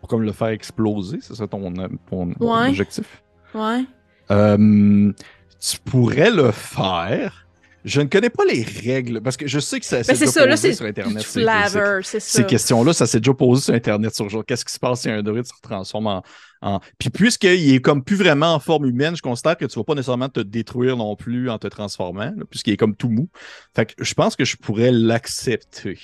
[0.01, 1.73] Pour comme le faire exploser, c'est ça ton,
[2.09, 2.69] ton Ouais.
[2.69, 3.23] objectif?
[3.55, 3.85] Ouais.
[4.31, 5.13] Euh,
[5.61, 7.48] tu pourrais le faire.
[7.85, 10.41] Je ne connais pas les règles parce que je sais que ça Ben, s'est c'est
[10.41, 11.23] déjà posé sur Internet.
[11.23, 12.39] flavor, c'est ça.
[12.39, 15.11] Ces questions-là, ça s'est déjà posé sur Internet sur genre qu'est-ce qui se passe si
[15.11, 16.23] un druide se transforme en.
[16.61, 16.81] en...
[16.99, 19.95] Puis puisqu'il est comme plus vraiment en forme humaine, je considère que tu vas pas
[19.95, 23.29] nécessairement te détruire non plus en te transformant, puisqu'il est comme tout mou.
[23.75, 25.99] Fait que je pense que je pourrais l'accepter.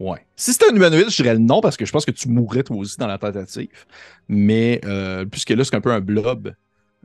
[0.00, 0.26] Ouais.
[0.34, 2.62] Si c'était un humanoïde, je dirais le non parce que je pense que tu mourrais
[2.64, 3.84] toi aussi dans la tentative.
[4.26, 6.54] Mais euh, puisque là, c'est un peu un blob,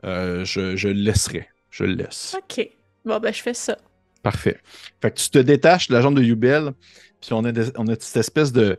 [0.04, 1.48] euh, je, je le laisserai.
[1.70, 2.34] Je le laisse.
[2.36, 2.66] Ok.
[3.08, 3.78] Bon, ben, je fais ça.
[4.22, 4.58] Parfait.
[5.00, 6.74] Fait que tu te détaches de la jambe de Yubel,
[7.22, 7.52] puis on a,
[7.98, 8.78] cette espèce de,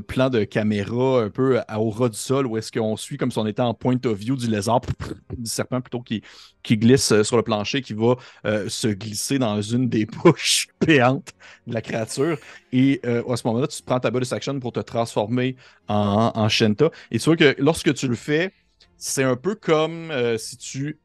[0.00, 3.30] plan de caméra un peu à, au ras du sol où est-ce qu'on suit comme
[3.30, 4.82] si on était en point of view du lézard,
[5.38, 6.22] du serpent plutôt qui,
[6.62, 10.68] qui glisse euh, sur le plancher, qui va euh, se glisser dans une des bouches
[10.86, 11.32] béantes
[11.66, 12.36] de la créature.
[12.70, 15.56] Et euh, à ce moment-là, tu prends ta bonus action pour te transformer
[15.88, 16.90] en, en Shenta.
[17.10, 18.52] Et tu vois que lorsque tu le fais,
[18.98, 20.98] c'est un peu comme si tu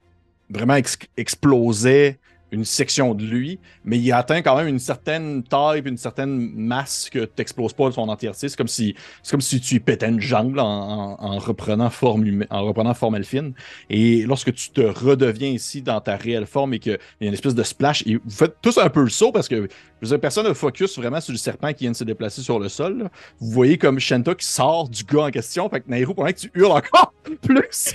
[0.50, 2.20] vraiment ex- explosais
[2.52, 7.10] une section de lui, mais il atteint quand même une certaine taille une certaine masse
[7.12, 8.50] que tu n'exploses pas de son entièreté.
[8.50, 11.90] C'est comme si c'est comme si tu pétais une jambe là, en, en- en reprenant
[11.90, 13.54] forme humaine- en reprenant forme elfine.
[13.90, 17.34] Et lorsque tu te redeviens ici dans ta réelle forme et qu'il y a une
[17.34, 19.62] espèce de splash, et vous faites tous un peu le saut parce que je
[20.02, 22.60] veux dire, personne ne focus vraiment sur le serpent qui vient de se déplacer sur
[22.60, 23.00] le sol.
[23.04, 23.10] là.
[23.40, 25.70] Vous voyez comme Shenta qui sort du gars en question.
[25.70, 27.94] Fait que Nairo, pendant que tu hurles encore plus,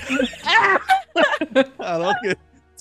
[1.78, 2.34] alors que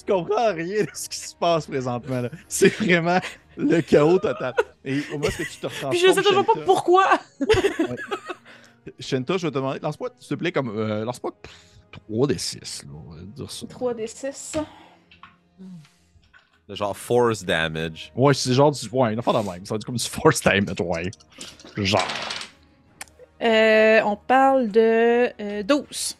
[0.06, 2.22] tu comprends rien de ce qui se passe présentement.
[2.22, 2.30] là.
[2.48, 3.20] C'est vraiment
[3.58, 4.54] Le chaos total.
[4.84, 5.92] Et au moment où tu te transformes.
[5.92, 7.06] Puis je sais toujours pas pourquoi.
[9.00, 10.70] Shenta, je vais te demander, lance-moi, s'il te plaît, comme.
[10.78, 11.32] Euh, lance-moi
[11.92, 12.84] 3 des 6.
[12.84, 13.68] Là, on va dire ça.
[13.68, 14.58] 3 des 6.
[16.68, 18.12] Le genre force damage.
[18.16, 18.88] Ouais, c'est genre du.
[18.90, 19.66] Ouais, une affaire de même.
[19.66, 21.12] Ça va être comme du force time, ouais.
[21.78, 22.02] Genre.
[23.42, 26.18] Euh, on parle de euh, 12.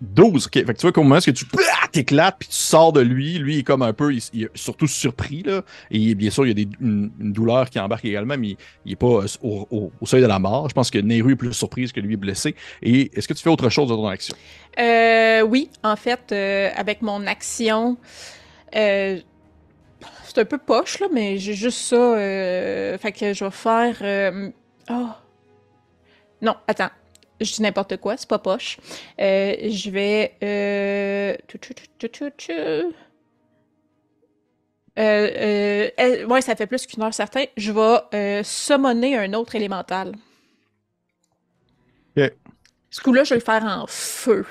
[0.00, 0.52] 12, ok.
[0.52, 3.38] Fait que tu vois, comment est-ce que tu ah, t'éclates, puis tu sors de lui.
[3.38, 5.62] Lui, il est comme un peu, il, est surtout surpris, là.
[5.90, 8.92] Et bien sûr, il y a des, une, douleur qui embarque également, mais il, il
[8.92, 9.26] est pas euh,
[9.70, 10.68] au, seuil de la mort.
[10.68, 12.54] Je pense que Nehru est plus surprise que lui est blessé.
[12.82, 14.34] Et est-ce que tu fais autre chose de ton action?
[14.78, 17.96] Euh, oui, en fait, euh, avec mon action,
[18.72, 19.24] c'est
[20.36, 22.14] un peu poche, là, mais j'ai juste ça.
[22.98, 24.52] fait que je vais faire.
[24.90, 25.08] oh.
[26.40, 26.90] Non, attends.
[27.40, 28.78] Je dis n'importe quoi, c'est pas poche.
[29.20, 30.34] Euh, je vais.
[30.42, 31.36] Euh...
[34.98, 37.44] Euh, euh, ouais, ça fait plus qu'une heure certain.
[37.56, 40.12] Je vais summoner un autre élémental.
[42.90, 44.44] Ce coup-là, je vais le faire en feu.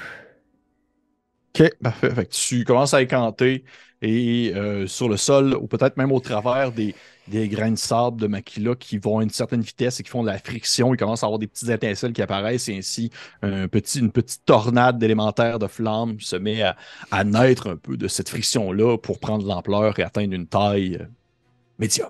[1.60, 2.26] Ok, parfait.
[2.28, 3.64] Tu commences à écanter
[4.02, 6.94] et euh, sur le sol, ou peut-être même au travers des,
[7.28, 10.22] des grains de sable de Makila qui vont à une certaine vitesse et qui font
[10.22, 13.10] de la friction, il commence à avoir des petites étincelles qui apparaissent et ainsi
[13.42, 13.68] une
[14.12, 19.20] petite tornade d'élémentaires de flammes se met à, naître un peu de cette friction-là pour
[19.20, 21.06] prendre l'ampleur et atteindre une taille euh,
[21.80, 22.10] médium.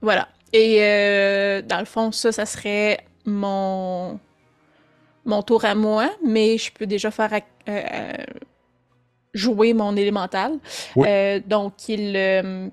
[0.00, 0.28] Voilà.
[0.52, 4.18] Et euh, dans le fond, ça, ça serait mon
[5.24, 8.12] mon tour à moi, mais je peux déjà faire euh, euh,
[9.34, 10.58] jouer mon élémental.
[10.96, 11.08] Oui.
[11.08, 12.68] Euh, donc, il, euh,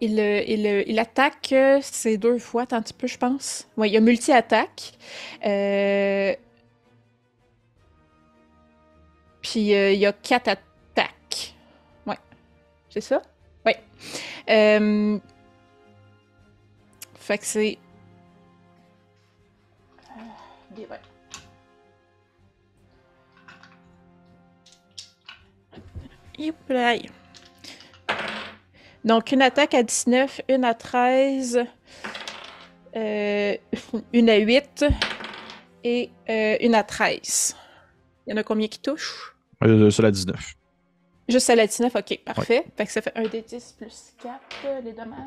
[0.00, 3.68] il, il, il attaque ces deux fois, tant un petit peu, je pense.
[3.76, 4.92] Oui, il y a multi-attaque.
[5.44, 6.34] Euh,
[9.40, 11.54] Puis, euh, il y a quatre attaques.
[12.06, 12.18] Ouais.
[12.90, 13.22] C'est ça?
[13.64, 13.72] Oui.
[14.50, 15.18] Euh,
[17.14, 17.78] Fait que c'est.
[20.76, 20.86] Des-.
[29.04, 31.64] Donc, une attaque à 19, une à 13,
[32.96, 33.56] euh,
[34.12, 34.84] une à 8
[35.84, 37.56] et euh, une à 13.
[38.26, 39.34] Il y en a combien qui touchent?
[39.64, 40.54] Euh, c'est la 19.
[41.28, 42.64] Juste à la 19, ok, parfait.
[42.76, 44.34] Fait que ça fait 1 des 10 plus 4,
[44.64, 45.18] euh, les dommages.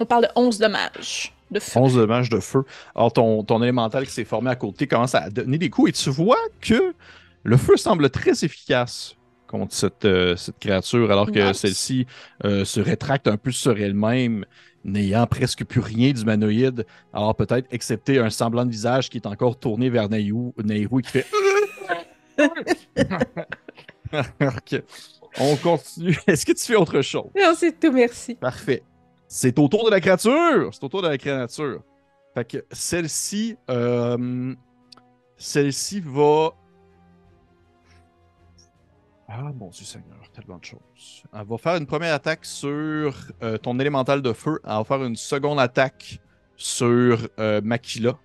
[0.00, 1.78] On parle de 11 dommages de feu.
[1.78, 2.64] 11 dommages de feu.
[2.94, 5.92] Alors, ton, ton élémental qui s'est formé à côté commence à donner des coups et
[5.92, 6.94] tu vois que
[7.44, 9.16] le feu semble très efficace
[9.46, 11.58] contre cette, euh, cette créature, alors que Nice.
[11.58, 12.06] celle-ci
[12.44, 14.44] euh, se rétracte un peu sur elle-même,
[14.84, 16.84] n'ayant presque plus rien d'humanoïde.
[17.12, 21.02] Alors, peut-être, excepté un semblant de visage qui est encore tourné vers Nehru, Nehru et
[21.02, 21.26] qui fait.
[24.40, 24.82] Ok.
[25.40, 26.16] On continue.
[26.28, 27.30] Est-ce que tu fais autre chose?
[27.36, 28.36] Non, c'est tout, merci.
[28.36, 28.82] Parfait.
[29.26, 30.70] C'est au tour de la créature.
[30.72, 31.82] C'est au tour de la créature.
[32.34, 34.54] Fait que celle-ci, euh,
[35.36, 36.50] celle-ci va.
[39.28, 41.24] Ah, mon Dieu Seigneur, tellement de choses.
[41.32, 44.60] Elle va faire une première attaque sur euh, ton élémental de feu.
[44.64, 46.20] Elle va faire une seconde attaque
[46.56, 48.18] sur euh, Makila.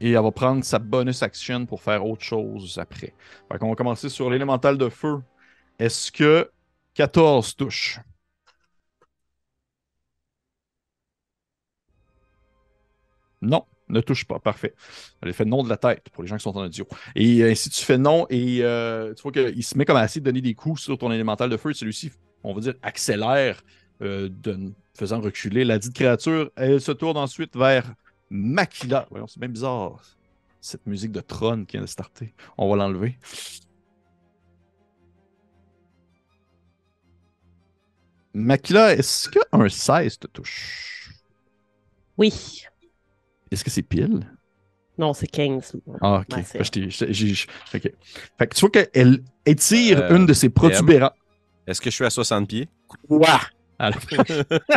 [0.00, 3.14] Et elle va prendre sa bonus action pour faire autre chose après.
[3.50, 5.20] Fait qu'on va commencer sur l'élémental de feu.
[5.78, 6.50] Est-ce que
[6.94, 8.00] 14 touche?
[13.40, 14.38] Non, ne touche pas.
[14.38, 14.74] Parfait.
[15.22, 16.86] Elle fait non de la tête pour les gens qui sont en audio.
[17.14, 20.04] Et euh, si tu fais non et euh, tu vois qu'il se met comme à
[20.04, 22.10] essayer de donner des coups sur ton élémental de feu, celui-ci,
[22.44, 23.62] on va dire, accélère,
[24.02, 26.50] euh, de- faisant reculer la dite créature.
[26.56, 27.92] Elle se tourne ensuite vers
[28.30, 29.06] Makila.
[29.10, 30.00] Voyons, c'est bien bizarre.
[30.60, 32.34] Cette musique de trône qui vient de starter.
[32.56, 33.16] On va l'enlever.
[38.34, 41.10] Makila, est-ce qu'un 16 te touche?
[42.16, 42.64] Oui.
[43.50, 44.20] Est-ce que c'est pile?
[44.98, 45.76] Non, c'est 15.
[46.00, 46.36] Ah, ok.
[46.36, 47.92] Ouais, c'est- Fait que je t'ai- je- j'ai- je- ok.
[48.38, 51.12] Fait que tu vois qu'elle étire Euh, une de ses protubérances.
[51.66, 52.68] Est-ce que je suis à 60 pieds?
[53.06, 53.40] Quoi?
[53.78, 54.00] Alors,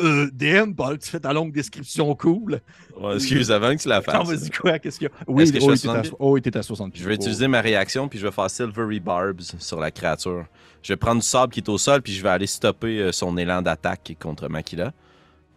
[0.00, 2.60] euh, DM, Paul, tu fais ta longue description cool.
[3.00, 4.28] Ouais, excuse, avant que tu la fasses.
[4.28, 4.78] vas-y, quoi?
[4.78, 5.24] Qu'est-ce qu'il y a?
[5.26, 6.16] Oui, que à t'es à, 60?
[6.18, 9.00] oh, oui, t'es à 60 Je vais utiliser ma réaction, puis je vais faire Silvery
[9.00, 10.44] Barbs sur la créature.
[10.82, 13.12] Je vais prendre du sable qui est au sol, puis je vais aller stopper euh,
[13.12, 14.92] son élan d'attaque contre Makila.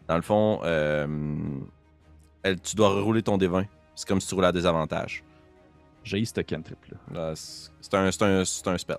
[0.08, 1.08] Dans le fond, euh,
[2.44, 3.66] elle- tu dois rerouler ton D20.
[3.96, 5.24] C'est comme si tu roulais à désavantage.
[6.04, 6.98] J'ai ce cantrip là.
[7.14, 8.98] Là, C'est c'est un, c'est un, c'est un spell.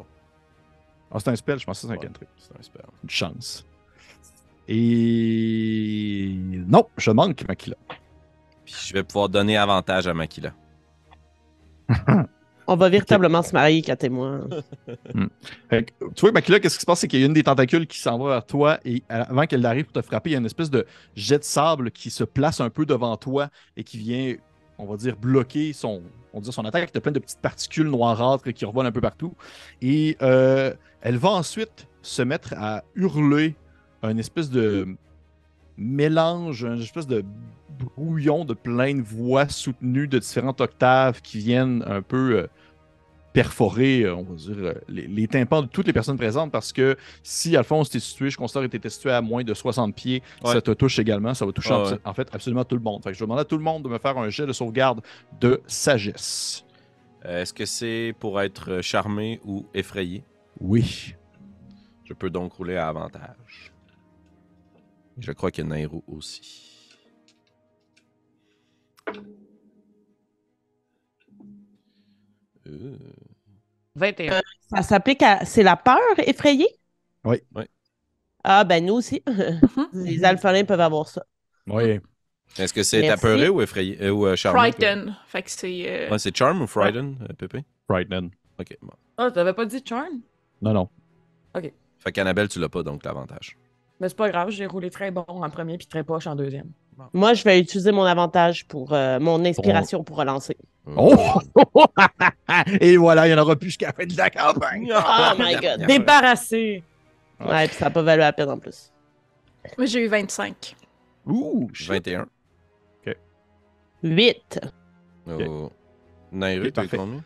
[1.11, 2.07] Ah, c'est un spell, je pense que c'est un Ouais.
[2.07, 2.29] cantrip.
[2.39, 2.83] C'est un spell.
[3.03, 3.67] Une chance.
[4.67, 6.35] Et.
[6.67, 7.77] Non, je manque Makila.
[8.65, 10.53] Puis je vais pouvoir donner avantage à Makila.
[12.67, 14.41] On va véritablement se marier, moi.
[15.71, 17.01] Fait que, tu vois, Makila, qu'est-ce qui se passe?
[17.01, 19.65] C'est qu'il y a une des tentacules qui s'en va vers toi et avant qu'elle
[19.67, 22.25] arrive pour te frapper, il y a une espèce de jet de sable qui se
[22.25, 24.35] place un peu devant toi et qui vient,
[24.79, 26.03] on va dire, bloquer son,
[26.33, 26.91] on son attaque.
[26.91, 29.35] Tu as plein de petites particules noirâtres qui revolent un peu partout.
[29.83, 33.57] Et euh, elle va ensuite se mettre à hurler
[34.03, 34.97] un espèce de
[35.77, 37.25] mélange, un espèce de
[37.97, 42.47] brouillon de plein de voix soutenues de différentes octaves qui viennent un peu euh,
[43.33, 46.73] perforer, euh, on va dire, euh, les, les tympans de toutes les personnes présentes parce
[46.73, 50.23] que si Alphonse t'es situé, je considère que tu situé à moins de 60 pieds,
[50.45, 50.53] Ouais.
[50.53, 51.99] ça te touche également, ça va toucher Ah en, ouais.
[52.05, 53.03] en fait absolument tout le monde.
[53.03, 54.53] Fait que je vais demander à tout le monde de me faire un jet de
[54.53, 55.01] sauvegarde
[55.41, 56.65] de sagesse.
[57.25, 60.23] Euh, Est-ce que c'est pour être charmé ou effrayé?
[60.61, 61.15] Oui.
[62.05, 63.73] Je peux donc rouler à avantage.
[65.19, 66.97] Je crois que Nairo aussi.
[72.67, 72.97] Euh,
[73.97, 74.41] 21.
[74.71, 75.45] Ça s'applique à.
[75.45, 76.69] C'est la peur effrayée?
[77.25, 77.43] Oui.
[77.55, 77.65] Oui.
[78.43, 79.23] Ah, ben nous aussi.
[79.93, 81.25] Les alphalins peuvent avoir ça.
[81.67, 82.01] Oui.
[82.59, 84.59] Est-ce que c'est apeuré ou effrayé euh, ou euh, charmé?
[84.73, 85.17] Frighten.
[85.27, 85.85] Fait que c'est.
[85.87, 87.65] euh, Ouais, c'est charm ou frighten, euh, Pépé?
[87.89, 88.31] Frightening.
[88.61, 88.93] Ok, bon.
[89.17, 90.21] Ah, t'avais pas dit charm?
[90.63, 90.89] Non, non.
[91.99, 93.57] Fait qu'Annabelle, tu l'as pas, donc l'avantage.
[94.05, 96.71] Mais c'est pas grave, j'ai roulé très bon en premier puis très poche en deuxième.
[97.15, 100.59] Moi, je vais utiliser mon avantage pour euh, mon inspiration pour relancer.
[100.95, 101.17] Oh!
[102.83, 104.93] Et voilà, il n'y en aura plus jusqu'à la fin de la campagne.
[104.95, 105.87] Oh my god.
[105.87, 106.83] Débarrassé!
[107.41, 108.93] Ouais, puis ça n'a pas valu la peine en plus.
[109.79, 110.77] Moi, j'ai eu 25.
[111.25, 111.89] Ouh, shit.
[111.89, 112.27] 21.
[114.03, 114.61] 8.
[115.27, 115.73] Oh.
[116.31, 116.97] Nairo, Ok, tu as eu parfait.
[116.99, 117.25] combien?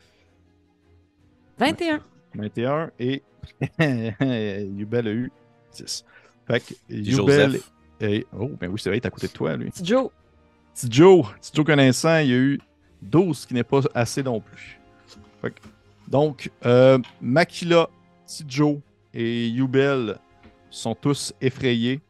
[1.59, 2.01] 21.
[2.37, 3.25] 21 et
[3.81, 5.33] Yubel a eu
[5.73, 6.05] 10.
[6.49, 6.75] Fait que
[8.01, 8.27] et...
[8.39, 9.71] Oh, ben oui, c'est vrai, il est à côté de toi, lui.
[9.71, 10.11] Petit Joe.
[10.75, 12.61] Petit Joe, petit Joe connaissant, il y a eu
[13.03, 14.79] 12, ce qui n'est pas assez non plus.
[15.43, 15.61] Fait que-
[16.07, 17.89] donc, euh, Makila,
[18.27, 18.77] petit Joe
[19.13, 20.17] et Yubel
[20.71, 22.01] sont tous effrayés.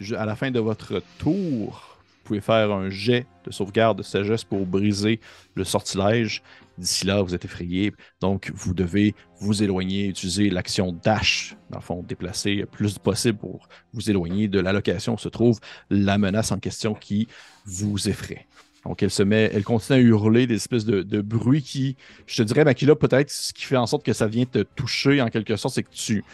[0.00, 4.02] Je- à la fin de votre tour, vous pouvez faire un jet de sauvegarde de
[4.02, 5.20] sagesse pour briser
[5.54, 6.42] le sortilège.
[6.78, 11.82] D'ici là, vous êtes effrayés, donc vous devez vous éloigner, utiliser l'action dash, dans le
[11.82, 15.58] fond, déplacer le plus possible pour vous éloigner de la location où se trouve
[15.90, 17.26] la menace en question qui
[17.66, 18.46] vous effraie.
[18.84, 22.42] Donc, elle se met, elle continue à hurler des espèces de, bruits qui, je te
[22.42, 25.56] dirais, Makila, peut-être ce qui fait en sorte que ça vient te toucher en quelque
[25.56, 26.24] sorte, c'est que tu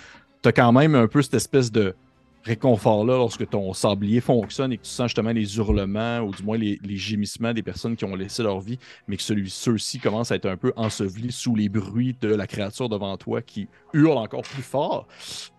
[0.44, 1.94] as quand même un peu cette espèce de
[2.44, 6.58] réconfort-là lorsque ton sablier fonctionne et que tu sens justement les hurlements ou du moins
[6.58, 8.78] les, gémissements des personnes qui ont laissé leur vie,
[9.08, 12.46] mais que celui, ceux-ci commencent à être un peu ensevelis sous les bruits de la
[12.46, 15.08] créature devant toi qui hurle encore plus fort.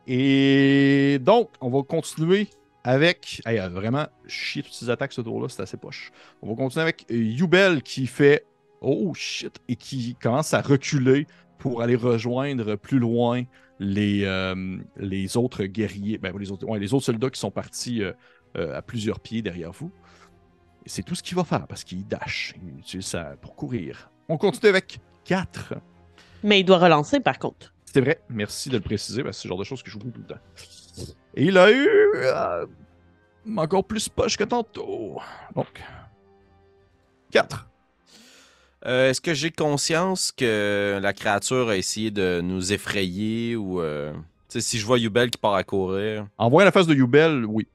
[0.08, 2.48] Et donc, on va continuer
[2.84, 3.42] avec.
[3.46, 6.12] Hey, vraiment, chier toutes ces attaques ce tour-là, c'est assez poche.
[6.42, 8.46] On va continuer avec euh, Yubel qui fait
[8.82, 11.26] Oh shit et qui commence à reculer
[11.58, 13.44] pour aller rejoindre plus loin
[13.80, 18.04] les, euh, les autres guerriers, ben, les, autres, ouais, les autres soldats qui sont partis
[18.04, 18.14] euh,
[18.58, 19.92] euh, à plusieurs pieds derrière vous.
[20.86, 22.54] C'est tout ce qu'il va faire parce qu'il dash.
[22.64, 24.12] Il utilise ça pour courir.
[24.30, 25.74] On continue avec 4.
[26.44, 27.74] Mais il doit relancer par contre.
[27.86, 30.12] C'est vrai, merci de le préciser, parce que c'est le genre de choses que j'oublie
[30.12, 30.42] tout le temps.
[31.36, 31.88] Et il a eu
[33.58, 35.22] encore plus poche que tantôt.
[35.56, 35.82] Donc,
[37.32, 37.70] 4.
[38.86, 43.82] Euh, Est-ce que j'ai conscience que la créature a essayé de nous effrayer ou.
[43.82, 44.14] euh,
[44.50, 46.28] si je vois Yubel qui part à courir?
[46.38, 47.68] En voyant la face de Yubel, oui.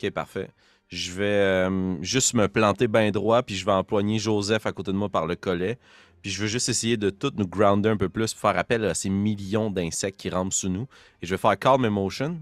[0.00, 0.48] Ok, parfait.
[0.88, 4.92] Je vais euh, juste me planter bien droit, puis je vais empoigner Joseph à côté
[4.92, 5.78] de moi par le collet.
[6.22, 8.84] Puis je veux juste essayer de tout nous grounder un peu plus pour faire appel
[8.84, 10.86] à ces millions d'insectes qui rampent sous nous.
[11.22, 12.38] Et je vais faire Calm Emotion,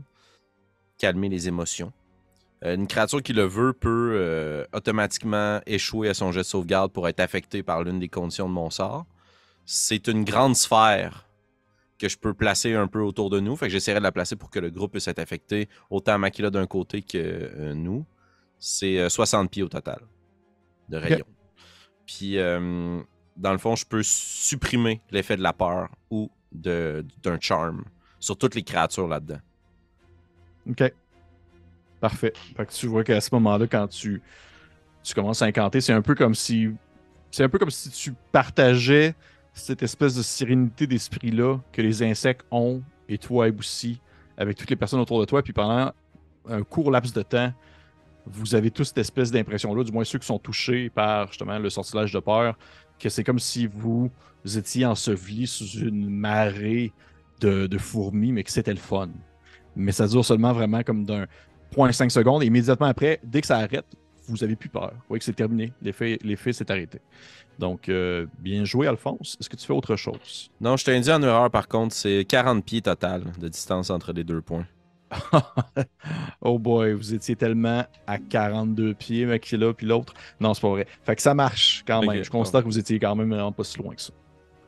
[0.98, 1.92] calmer les émotions.
[2.64, 6.92] Euh, une créature qui le veut peut euh, automatiquement échouer à son jet de sauvegarde
[6.92, 9.06] pour être affecté par l'une des conditions de mon sort.
[9.66, 11.28] C'est une grande sphère
[11.98, 13.56] que je peux placer un peu autour de nous.
[13.56, 16.50] Fait que j'essaierai de la placer pour que le groupe puisse être affecté autant Makila
[16.50, 18.04] d'un côté que euh, nous.
[18.58, 20.00] C'est euh, 60 pieds au total
[20.88, 21.26] de rayon.
[22.06, 27.84] Puis, dans le fond, je peux supprimer l'effet de la peur ou d'un charm
[28.20, 29.40] sur toutes les créatures là-dedans.
[30.68, 30.92] OK.
[32.04, 32.34] Parfait.
[32.54, 34.20] Fait que tu vois qu'à ce moment-là, quand tu,
[35.14, 36.68] commences à incanter, c'est un peu comme si.
[37.30, 39.14] C'est un peu comme si tu partageais
[39.54, 44.02] cette espèce de sérénité d'esprit-là que les insectes ont, et toi aussi,
[44.36, 45.42] avec toutes les personnes autour de toi.
[45.42, 45.92] Puis pendant
[46.46, 47.54] un court laps de temps,
[48.26, 51.70] vous avez tous cette espèce d'impression-là, du moins ceux qui sont touchés par justement le
[51.70, 52.58] sortilège de peur,
[52.98, 54.10] que c'est comme si vous
[54.44, 56.92] étiez ensevelis sous une marée
[57.40, 59.08] de, de fourmis, mais que c'était le fun.
[59.74, 61.26] Mais ça dure seulement vraiment comme d'un
[61.76, 62.42] 0.5 secondes.
[62.42, 63.86] Et immédiatement après, dès que ça arrête,
[64.28, 64.90] vous avez plus peur.
[64.92, 65.72] Vous voyez que c'est terminé.
[65.82, 67.00] L'effet s'est arrêté.
[67.58, 69.36] Donc, euh, bien joué, Alphonse.
[69.40, 70.50] Est-ce que tu fais autre chose?
[70.60, 74.12] Non, je t'ai dit en erreur par contre, c'est 40 pieds total de distance entre
[74.12, 74.66] les deux points.
[76.40, 80.12] oh boy, vous étiez tellement à 42 pieds, mec, là, puis l'autre.
[80.40, 80.86] Non, c'est pas vrai.
[81.04, 82.24] Fait que ça marche quand même.
[82.24, 84.12] Je constate que vous étiez quand même vraiment pas si loin que ça.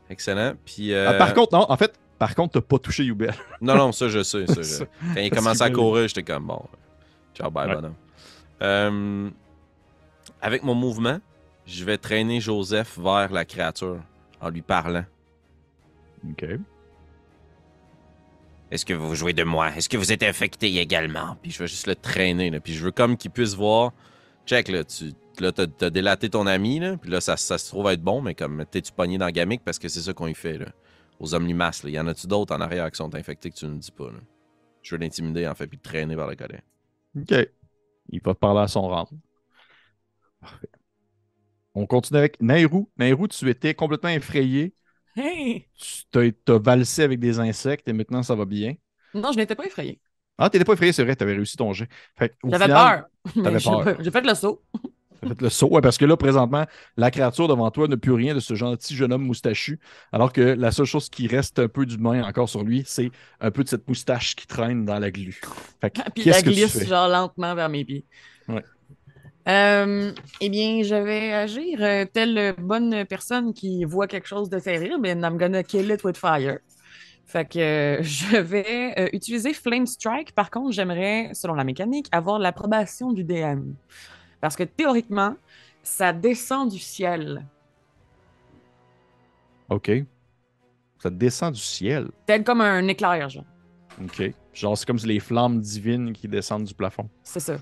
[0.08, 0.52] Excellent.
[0.64, 0.94] Puis.
[0.94, 3.34] Ah, euh, par contre, non, en fait, par contre, t'as pas touché Yubel.
[3.60, 4.46] Non, non, ça, je sais.
[4.46, 4.84] ça, je-
[5.14, 6.62] Quand il commençait à courir, j'étais comme bon.
[7.36, 7.74] Ciao, bye, Ouais.
[7.74, 7.94] bonhomme.
[8.62, 9.30] Euh,
[10.40, 11.18] avec mon mouvement,
[11.66, 14.00] je vais traîner Joseph vers la créature
[14.40, 15.04] en lui parlant.
[16.30, 16.46] OK.
[18.70, 19.68] Est-ce que vous jouez de moi?
[19.76, 21.36] Est-ce que vous êtes infecté également?
[21.40, 22.58] Puis je vais juste le traîner, là.
[22.60, 23.92] Puis je veux comme qu'il puisse voir.
[24.46, 26.96] Check, là, tu là, t'as, t'as délaté ton ami, là.
[26.96, 29.78] Puis là, ça, ça se trouve être bon, mais comme t'es-tu pogné dans Gamic parce
[29.78, 30.66] que c'est ça qu'on y fait, là.
[31.20, 31.90] Aux hommes limaces, là.
[31.90, 34.18] Y en a-tu d'autres en arrière qui sont infectés que tu ne dis pas, là?
[34.82, 36.62] Je veux l'intimider, en fait, puis le traîner vers le collet.
[37.16, 37.48] OK.
[38.10, 39.08] Il va parler à son rang.
[40.40, 40.68] Parfait.
[41.74, 42.90] On continue avec Nairou.
[42.96, 44.74] Nairou, tu étais complètement effrayé.
[45.16, 45.66] Hey!
[45.74, 48.74] Tu t'as, valsé avec des insectes et maintenant ça va bien.
[49.14, 50.00] Non, je n'étais pas effrayée.
[50.38, 51.88] Ah, t'étais pas effrayé, c'est vrai, t'avais réussi ton jet.
[52.44, 53.04] J'avais peur.
[53.34, 53.96] peur.
[54.00, 54.62] J'ai fait le saut.
[55.20, 56.64] T'as fait le saut, ouais, parce que là, présentement,
[56.96, 59.78] la créature devant toi n'a plus rien de ce gentil jeune homme moustachu,
[60.12, 63.10] alors que la seule chose qui reste un peu d'humain encore sur lui, c'est
[63.40, 65.40] un peu de cette moustache qui traîne dans la glu.
[65.80, 68.04] Fait que, Puis la que glisse genre lentement vers mes pieds.
[68.48, 68.62] Ouais.
[69.48, 74.58] Euh, eh bien, je vais agir euh, telle bonne personne qui voit quelque chose de
[74.58, 76.58] terrible, and I'm gonna kill it with fire.
[77.26, 80.32] Fait que euh, je vais utiliser Flame Strike.
[80.32, 83.74] Par contre, j'aimerais, selon la mécanique, avoir l'approbation du DM.
[84.46, 85.34] Parce que théoriquement,
[85.82, 87.44] ça descend du ciel.
[89.68, 89.90] OK.
[91.00, 92.12] Ça descend du ciel.
[92.26, 93.42] Tel comme un éclair, genre.
[94.00, 94.32] OK.
[94.54, 97.08] Genre, c'est comme les flammes divines qui descendent du plafond.
[97.24, 97.56] C'est ça.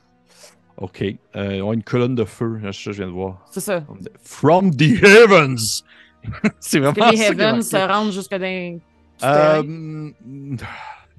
[0.76, 1.02] OK.
[1.36, 3.46] Euh, on a une colonne de feu, ça, je viens de voir.
[3.50, 3.82] C'est ça.
[4.22, 5.84] From the heavens!
[6.60, 8.78] c'est vraiment Que les heavens se rendent jusque dans.
[9.22, 10.12] Euh,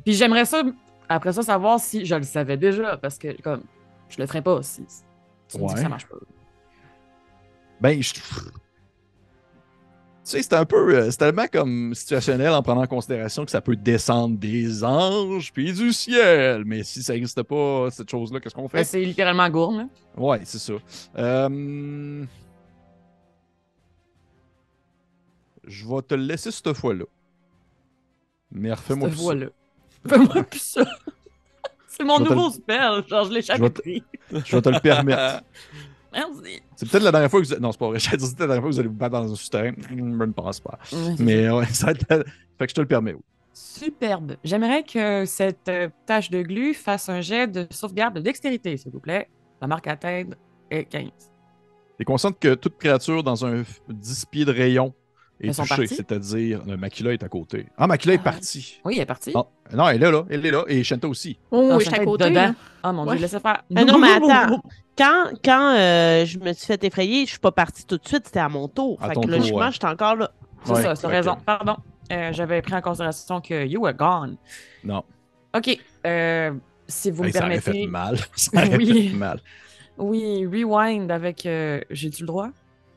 [0.03, 0.61] Puis j'aimerais ça,
[1.09, 3.63] après ça, savoir si je le savais déjà, parce que comme
[4.09, 4.85] je le ferais pas si
[5.47, 5.83] tu me dis que Ouais.
[5.83, 6.17] ça marche pas.
[7.81, 8.13] Ben, je...
[8.13, 8.21] Tu
[10.23, 10.95] sais, c'est un peu.
[10.95, 15.53] euh, C'est tellement comme situationnel en prenant en considération que ça peut descendre des anges
[15.53, 16.63] puis du ciel.
[16.65, 18.83] Mais si ça n'existe pas, cette chose-là, qu'est-ce qu'on Ben, fait?
[18.85, 19.87] c'est littéralement gourme, là.
[20.17, 20.73] Ouais, c'est ça.
[21.17, 22.25] Euh,
[25.67, 27.05] Je vais te le laisser cette fois-là.
[28.51, 29.33] Mais refais-moi ça.
[30.07, 30.85] Fais-moi plus ça.
[31.97, 33.03] C'est mon nouveau spell.
[33.07, 34.03] Genre, je l'ai jamais pris.
[34.31, 35.41] Je vais te le permettre.
[36.13, 36.61] Merci.
[36.77, 37.59] C'est peut-être la dernière fois que vous...
[37.59, 37.99] Non, c'est pas vrai.
[37.99, 39.71] J'allais dire c'était la dernière fois que vous allez vous battre dans un souterrain.
[39.71, 40.79] Hmm, Je ne pense pas.
[41.19, 42.23] Mais ouais, ça va être la-
[42.57, 43.13] Fait que je te le permets.
[43.13, 43.21] oui.
[43.53, 44.35] Superbe.
[44.43, 48.91] J'aimerais que cette euh, tâche de glu fasse un jet de sauvegarde de dextérité, s'il
[48.91, 49.29] vous plaît.
[49.61, 50.27] La marque à tête
[50.69, 51.09] est 15.
[51.97, 54.93] T'es conscient que toute créature dans un f- 10 pieds de rayon
[55.41, 57.65] est touchée, c'est-à-dire le Makila est à côté.
[57.77, 58.23] Ah, Makila est Ah.
[58.23, 58.79] partie.
[58.85, 59.33] Oui, elle est partie.
[59.33, 61.37] Non, non, elle est là, elle est là, et Shanta aussi.
[61.51, 62.29] Oh, Ah, je suis à côté.
[62.29, 62.55] dedans.
[62.83, 63.13] Ah mon Ouais.
[63.15, 63.63] dieu, laissez faire.
[63.75, 64.61] Ah non, mais attends.
[64.97, 68.27] Quand, quand euh, je me suis fait effrayer, je suis pas partie tout de suite,
[68.27, 68.97] c'était à mon tour.
[69.01, 69.71] À fait ton que tour, logiquement, ouais.
[69.73, 70.31] j'étais encore là.
[70.63, 71.35] C'est Ouais, ça, fait raison.
[71.45, 71.75] Pardon.
[72.13, 74.37] Euh, J'avais pris en considération que you were gone.
[74.85, 75.03] Non.
[75.53, 75.77] OK.
[76.05, 76.53] euh,
[76.87, 77.81] si vous Hey, me ça aurait permettez.
[77.81, 78.17] fait mal.
[78.35, 79.09] Ça aurait Oui.
[79.09, 79.41] fait mal.
[79.97, 81.45] Oui, rewind avec.
[81.45, 82.49] euh, J'ai-tu le droit?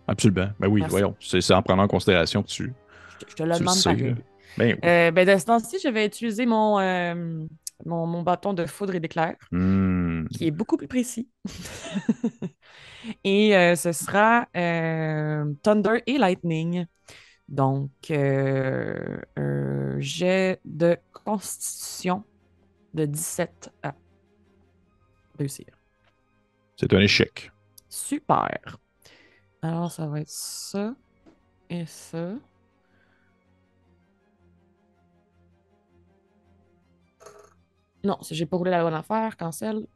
[0.08, 0.48] Absolument.
[0.58, 0.90] Ben oui, Merci.
[0.90, 1.14] voyons.
[1.20, 2.72] C'est en prenant en considération que tu.
[3.20, 4.14] Je je te le demande là.
[4.56, 4.88] Ben oui.
[4.88, 7.44] Euh, ben, de ce temps-ci, je vais utiliser mon, euh,
[7.84, 10.26] mon, mon bâton de foudre et d'éclair, Hmm.
[10.28, 11.28] qui est beaucoup plus précis.
[13.24, 16.86] et euh, ce sera Thunder et Lightning.
[17.48, 22.24] Donc, un jet de constitution
[22.94, 23.94] de 17 à
[25.38, 25.66] réussir.
[26.76, 27.50] C'est un échec.
[27.88, 28.78] Super.
[29.62, 30.94] Alors, ça va être ça
[31.70, 32.34] et ça.
[38.04, 39.86] Non, j'ai pas roulé la bonne affaire, cancel.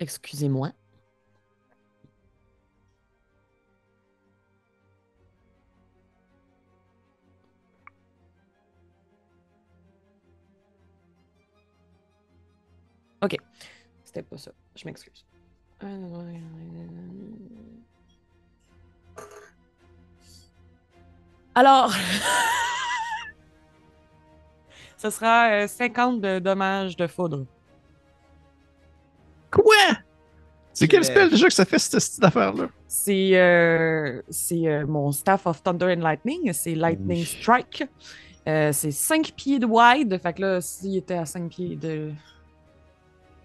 [0.00, 0.72] Excusez-moi.
[13.22, 13.36] Ok,
[14.04, 14.52] c'était pas ça.
[14.76, 15.24] Je m'excuse.
[21.54, 21.92] Alors,
[24.96, 27.44] ce sera euh, 50 de dommages de foudre.
[29.50, 29.74] Quoi?
[30.72, 32.68] C'est quel Euh, spell déjà que ça fait cette, cette affaire-là?
[32.88, 37.24] C'est euh, c'est, euh, mon Staff of Thunder and Lightning, c'est Lightning.
[37.24, 37.84] Strike.
[38.48, 42.10] Euh, c'est 5 pieds de wide, fait que là, s'il était à 5 pieds de.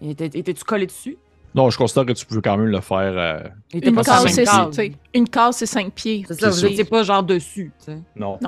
[0.00, 1.18] Il était- Étais-tu collé dessus?
[1.54, 2.98] Non, je considère que tu peux quand même le faire.
[3.00, 3.40] euh,
[3.72, 4.26] Une case,
[4.72, 6.24] c'est une case, c'est 5 pieds.
[6.28, 7.98] C'est ça, C'est pas genre dessus, tu sais.
[8.16, 8.38] Non.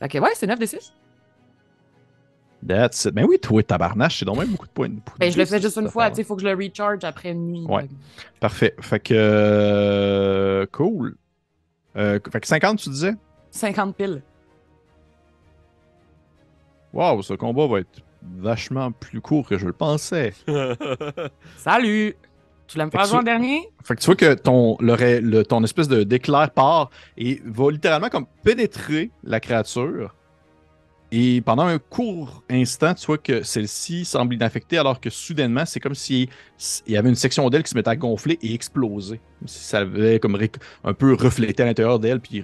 [0.00, 0.92] Fait que ouais, c'est 9 de 6.
[2.66, 3.14] That's it.
[3.14, 4.88] Ben oui, toi, tabarnache, c'est donc même beaucoup de points.
[4.88, 6.54] de- Ben, je le fais juste une fois, tu sais, il faut que je le
[6.54, 7.66] recharge après une nuit.
[7.68, 7.88] Ouais.
[8.40, 8.74] Parfait.
[8.80, 9.14] Fait que.
[9.16, 11.16] euh, cool.
[11.96, 13.14] Euh, fait que 50, tu disais?
[13.52, 14.22] 50 piles.
[16.92, 18.00] Waouh, ce combat va être
[18.38, 20.32] vachement plus court que je le pensais.
[21.56, 22.14] Salut!
[22.66, 23.68] Tu l'aimes Fait faire jouer en dernier?
[23.84, 27.42] Fait que tu vois que ton, le, ré- le- ton espèce de d'éclair part et
[27.44, 30.14] va littéralement comme pénétrer la créature.
[31.14, 35.78] Et pendant un court instant, tu vois que celle-ci semble inaffectée alors que soudainement, c'est
[35.78, 36.30] comme si
[36.86, 39.20] il y avait une section d'elle qui se mettait à gonfler et exploser.
[39.38, 40.38] Comme si ça avait comme
[40.84, 42.42] un peu reflété à l'intérieur d'elle puis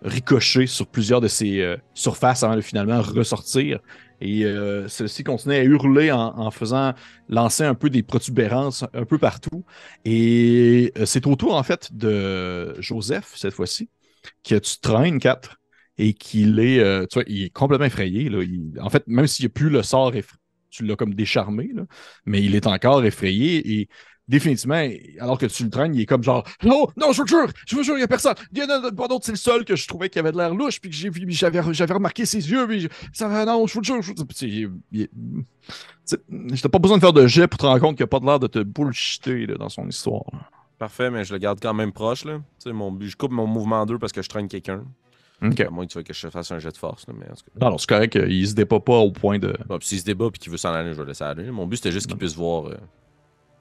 [0.00, 3.80] ricoché sur plusieurs de ses euh, surfaces avant de finalement ressortir.
[4.20, 6.94] Et euh, celle-ci continuait à hurler en, faisant
[7.28, 9.64] lancer un peu des protubérances un peu partout.
[10.04, 13.90] Et euh, c'est au tour, en fait, de Joseph, cette fois-ci,
[14.44, 15.60] que tu traînes, 4,
[15.98, 18.30] et qu'il est, euh, tu vois, il est complètement effrayé.
[18.80, 20.12] En fait, même s'il n'y a plus le sort,
[20.70, 21.70] tu l'as comme décharmé,
[22.24, 23.88] mais il est encore effrayé et
[24.28, 24.82] définitivement,
[25.20, 27.76] alors que tu le traînes, il est comme genre Non, non, je vous jure, je
[27.76, 28.34] vous jure, il n'y a personne.
[28.52, 30.36] Il y en a pas d'autre, c'est le seul que je trouvais qui avait de
[30.36, 33.44] l'air louche, puis que j'ai vu, puis j'avais, j'avais remarqué ses yeux, puis ça va,
[33.44, 34.02] non, je vous jure.
[34.02, 34.26] Je, vous-
[36.04, 36.18] sais,
[36.62, 38.26] t'as pas besoin de faire de jet pour te rendre compte qu'il n'a pas de
[38.26, 40.24] l'air de te bullshiter là, dans son histoire.
[40.78, 42.24] Parfait, mais je le garde quand même proche.
[42.24, 42.34] Là.
[42.36, 44.84] Tu sais, Mon but, je coupe mon mouvement en deux parce que je traîne quelqu'un.
[45.42, 45.60] Ok.
[45.60, 47.06] À moins que tu veux que je fasse un jet de force.
[47.06, 47.64] Là, mais en tout cas.
[47.64, 49.54] Non, non, c'est correct, euh, il se débat pas au point de.
[49.80, 51.50] S'il se débat et qu'il veut s'en aller, je vais le laisser aller.
[51.50, 52.66] Mon but, c'était juste qu'il puisse voir.
[52.66, 52.76] euh,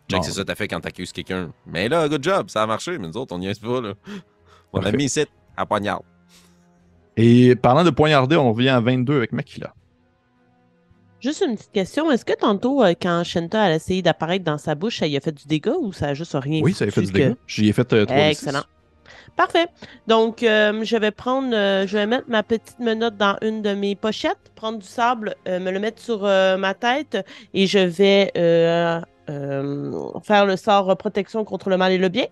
[0.08, 0.24] Check, Non.
[0.24, 1.52] c'est ça que t'as fait quand t'accuses quelqu'un.
[1.66, 3.82] Mais là, good job, ça a marché, mais nous autres, on n'y est pas.
[3.82, 3.94] Là.
[4.74, 5.26] On a mis ici
[5.58, 6.02] à poignard.
[7.18, 9.74] Et parlant de poignarder, on revient à 22 avec Makila.
[11.22, 12.12] Juste une petite question.
[12.12, 15.22] Est-ce que tantôt, euh, quand Shenta a essayé d'apparaître dans sa bouche, ça y a
[15.22, 17.36] fait du dégât ou ça a juste rien Oui, ça avait fait du dégât.
[17.48, 18.64] J'y ai fait euh, 3 Excellent.
[19.36, 19.68] Parfait.
[20.08, 23.74] Donc, euh, je vais prendre, euh, je vais mettre ma petite menotte dans une de
[23.74, 27.18] mes pochettes, prendre du sable, euh, me le mettre sur euh, ma tête
[27.54, 28.32] et je vais
[29.28, 32.28] faire le sort euh, protection contre le mal et le bien.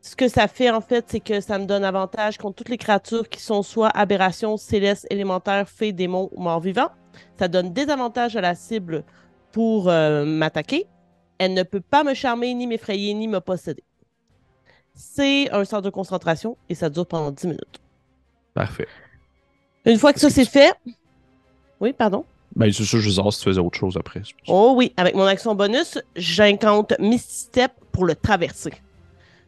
[0.00, 2.78] Ce que ça fait, en fait, c'est que ça me donne avantage contre toutes les
[2.78, 6.90] créatures qui sont soit aberrations, célestes, élémentaires, fées, démons ou morts vivants.
[7.38, 9.04] Ça donne des avantages à la cible
[9.52, 10.86] pour euh, m'attaquer.
[11.38, 13.84] Elle ne peut pas me charmer, ni m'effrayer, ni me posséder.
[14.94, 17.80] C'est un sort de concentration et ça dure pendant 10 minutes.
[18.54, 18.88] Parfait.
[19.84, 20.74] Une fois que ça c'est fait.
[21.80, 22.24] Oui, pardon?
[22.54, 24.22] Ben, c'est ça, je sais si tu faisais autre chose après.
[24.48, 28.72] Oh oui, avec mon action bonus, j'incante Misty Step pour le traverser.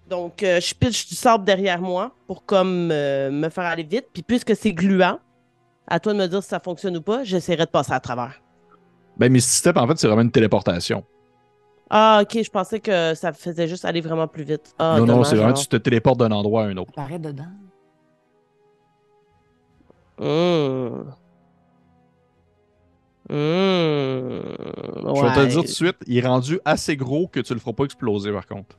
[0.08, 4.06] Donc, euh, je pitch du sable derrière moi pour comme euh, me faire aller vite.
[4.12, 5.18] Puis puisque c'est gluant,
[5.86, 8.40] à toi de me dire si ça fonctionne ou pas, j'essaierai de passer à travers.
[9.16, 11.04] Ben, Misty Step, en fait, c'est vraiment une téléportation.
[11.90, 14.74] Ah, ok, je pensais que ça faisait juste aller vraiment plus vite.
[14.78, 15.58] Ah, non, non, c'est vraiment alors.
[15.58, 16.92] tu te téléportes d'un endroit à un autre.
[16.92, 17.44] Paraît dedans.
[20.18, 21.10] Mmh.
[23.30, 23.34] Mmh.
[23.34, 27.54] Je vais te le dire tout de suite, il est rendu assez gros que tu
[27.54, 28.76] le feras pas exploser, par contre.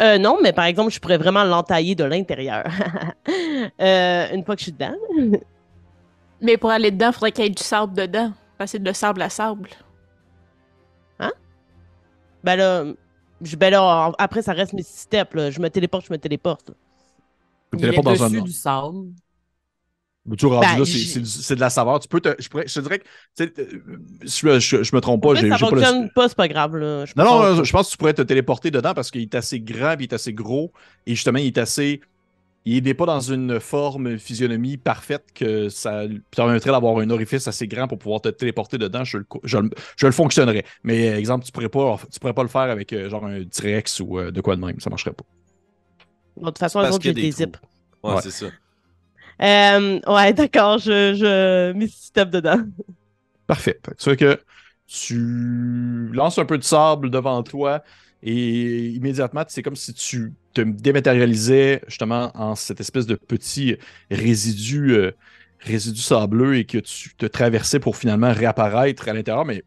[0.00, 2.64] Euh, non, mais par exemple, je pourrais vraiment l'entailler de l'intérieur.
[3.80, 4.94] Euh, une fois que je suis dedans.
[6.42, 8.32] Mais pour aller dedans, il faudrait qu'il y ait du sable dedans.
[8.58, 9.70] Passer de sable à sable.
[12.44, 12.84] Ben là,
[13.40, 15.34] je, ben là, après, ça reste mes steps.
[15.34, 15.50] Là.
[15.50, 16.72] Je me téléporte, je me téléporte.
[17.72, 19.08] Tu téléportes dans un du sable.
[20.38, 22.00] Tu rendu Ben, là, c'est- de la saveur.
[22.00, 23.46] Tu peux te, je, pourrais- je te dirais que, euh,
[24.22, 26.36] je, je, je me trompe pas, En fait, ça j'ai pas le- fonctionne pas, c'est
[26.36, 26.76] pas grave.
[26.76, 27.04] Là.
[27.04, 29.60] Je Non, non, je pense que tu pourrais te téléporter dedans parce qu'il est assez
[29.60, 30.72] grand, puis il est assez gros,
[31.06, 32.00] et justement, il est assez.
[32.64, 37.68] Il n'est pas dans une forme physionomie parfaite que ça permettrait d'avoir un orifice assez
[37.68, 39.04] grand pour pouvoir te téléporter dedans.
[39.04, 39.68] Je le, je le,
[39.98, 40.64] je le fonctionnerais.
[40.82, 43.44] Mais euh, exemple, tu pourrais pas, tu pourrais pas le faire avec euh, genre un
[43.44, 44.80] T-Rex ou de quoi de même.
[44.80, 45.24] Ça marcherait pas.
[46.36, 47.58] Bon, de toute façon, les autres, j'ai des des zips.
[48.02, 48.14] Ouais.
[48.22, 48.46] c'est ça.
[49.42, 52.64] Euh, ouais, d'accord, je, je mets step dedans.
[53.46, 53.78] Parfait.
[53.84, 54.40] Fait que Tu vois que
[54.86, 57.82] tu lances un peu de sable devant toi
[58.22, 63.76] et immédiatement, c'est comme si tu te dématérialisais justement en cette espèce de petit
[64.10, 65.12] résidu, euh,
[65.96, 69.44] sableux et que tu te traversais pour finalement réapparaître à l'intérieur.
[69.44, 69.62] Mais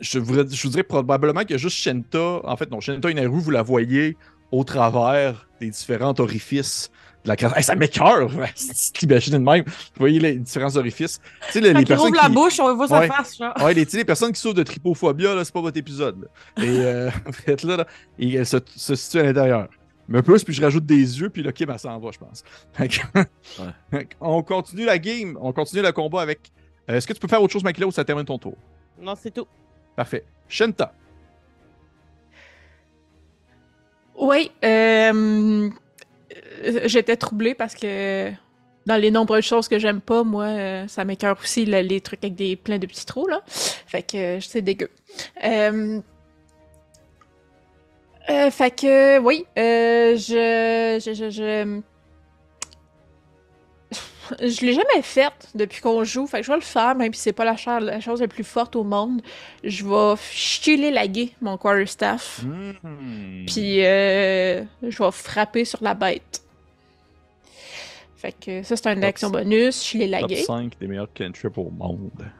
[0.00, 2.40] je, voudrais- je vous dirais probablement a juste Shenta.
[2.44, 4.16] En fait, non, Shenta Inaru, vous la voyez
[4.50, 6.90] au travers des différents orifices
[7.24, 7.56] de la création.
[7.56, 8.30] Hey, ça m'écœure!
[8.94, 9.64] t'imagines de même.
[9.66, 11.20] Vous voyez les différents orifices.
[11.48, 12.22] Tu sais, les, personnes ouvre qui...
[12.22, 13.08] la bouche, on voit sa Ouais.
[13.08, 13.54] face, genre.
[13.62, 16.22] Ouais, les, tu sais, les personnes qui souffrent de trypophobia, là, c'est pas votre épisode.
[16.56, 16.64] là.
[16.64, 17.86] Et euh, en fait, là, là,
[18.18, 19.68] et elle se, se situe à l'intérieur.
[20.08, 22.18] Mais un peu, puis je rajoute des yeux, puis là, Kim, elle s'en va, je
[22.18, 22.42] pense.
[24.20, 26.50] On continue la game, on continue le combat avec.
[26.90, 28.56] euh, Est-ce que tu peux faire autre chose, Makila, ou ça termine ton tour?
[29.00, 29.46] Non, c'est tout.
[29.94, 30.24] Parfait.
[30.48, 30.92] Shenta.
[34.16, 35.70] Oui, euh,
[36.84, 38.30] j'étais troublée parce que
[38.86, 42.24] dans les nombreuses choses que j'aime pas, moi, euh, ça m'écœure aussi le- les trucs
[42.24, 43.42] avec des plein de petits trous, là.
[43.46, 44.90] Fait que euh, c'est dégueu.
[45.44, 46.00] Euh,
[48.50, 51.00] fait que, oui, je...
[51.04, 51.80] Je, je, je...
[54.38, 57.20] je l'ai jamais faite depuis qu'on joue, fait que je vais le faire, même si
[57.20, 59.20] c'est pas la, chose la plus forte au monde.
[59.64, 62.42] Je vais chiller laguer mon quarterstaff.
[62.44, 63.44] Hmm.
[63.46, 66.42] Puis euh, je vais frapper sur la bête.
[68.20, 69.90] Fait que ça, c'est une Top action bonus.
[69.90, 70.42] Je l'ai Top lagué.
[70.42, 72.30] 5 des meilleurs cantrips au monde.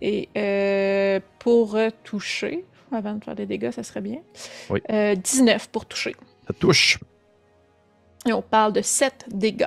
[0.00, 4.20] Et euh, pour euh, toucher, avant de faire des dégâts, ça serait bien.
[4.70, 4.80] Oui.
[4.90, 6.16] Euh, 19 pour toucher.
[6.46, 6.98] Ça touche.
[8.26, 9.66] Et on parle de 7 dégâts.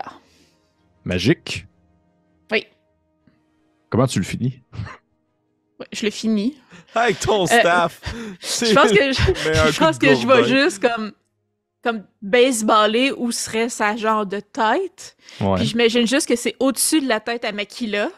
[1.03, 1.68] Magique.
[2.52, 2.65] Oui.
[3.91, 4.64] Comment tu le finis?
[5.80, 6.57] Ouais, je l'ai fini.
[6.95, 8.02] Avec ton staff.
[8.15, 11.14] Euh, Je pense que je, le pense que je vais juste comme,
[11.84, 15.15] comme baseballer où serait sa genre de tête.
[15.41, 15.55] Ouais.
[15.57, 18.10] Puis j'imagine juste que c'est au-dessus de la tête à Makila.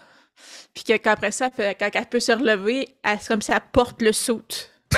[0.74, 4.02] Puis que- qu'après ça, quand elle peut se relever, elle- c'est comme si elle porte
[4.02, 4.42] le saut.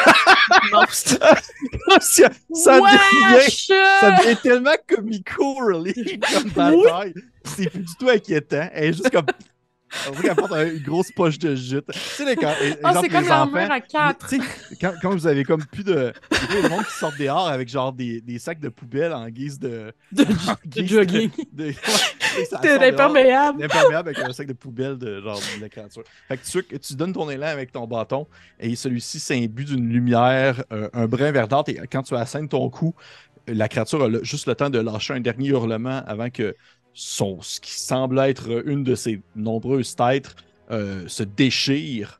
[1.99, 3.52] Ça, ça devient,
[3.99, 7.14] ça devient tellement comico relief comme bataille.
[7.45, 8.69] C'est plus du tout inquiétant.
[8.73, 9.26] Elle est juste comme.
[10.07, 11.85] On dirait qu'elle porte un- une grosse poche de jute.
[11.91, 14.27] Tu sais, les, quand, Oh, exemple, c'est comme les enfants, à 4.
[14.30, 14.43] Tu sais,
[14.81, 16.11] quand, quand vous avez comme plus de.
[16.49, 19.14] Il y a des monde qui sortent dehors avec genre des, des sacs de poubelle
[19.14, 19.93] en guise de.
[20.65, 21.30] De, jogging.
[21.53, 22.84] De, ouais, ça sort T'es dehors.
[22.93, 23.64] imperméable.
[23.64, 26.03] Imperméable avec un sac de poubelle de genre de la créature.
[26.27, 28.27] Fait que tu, tu donnes ton élan avec ton bâton
[28.59, 31.69] et celui-ci s'imbu d'une lumière, euh, un brin verdâtre.
[31.69, 32.93] Et quand tu assènes ton coup,
[33.47, 36.53] la créature a le- juste le temps de lâcher un dernier hurlement avant que
[36.98, 40.36] ce qui semble être une de ses nombreuses têtes
[40.72, 42.19] euh, se déchire,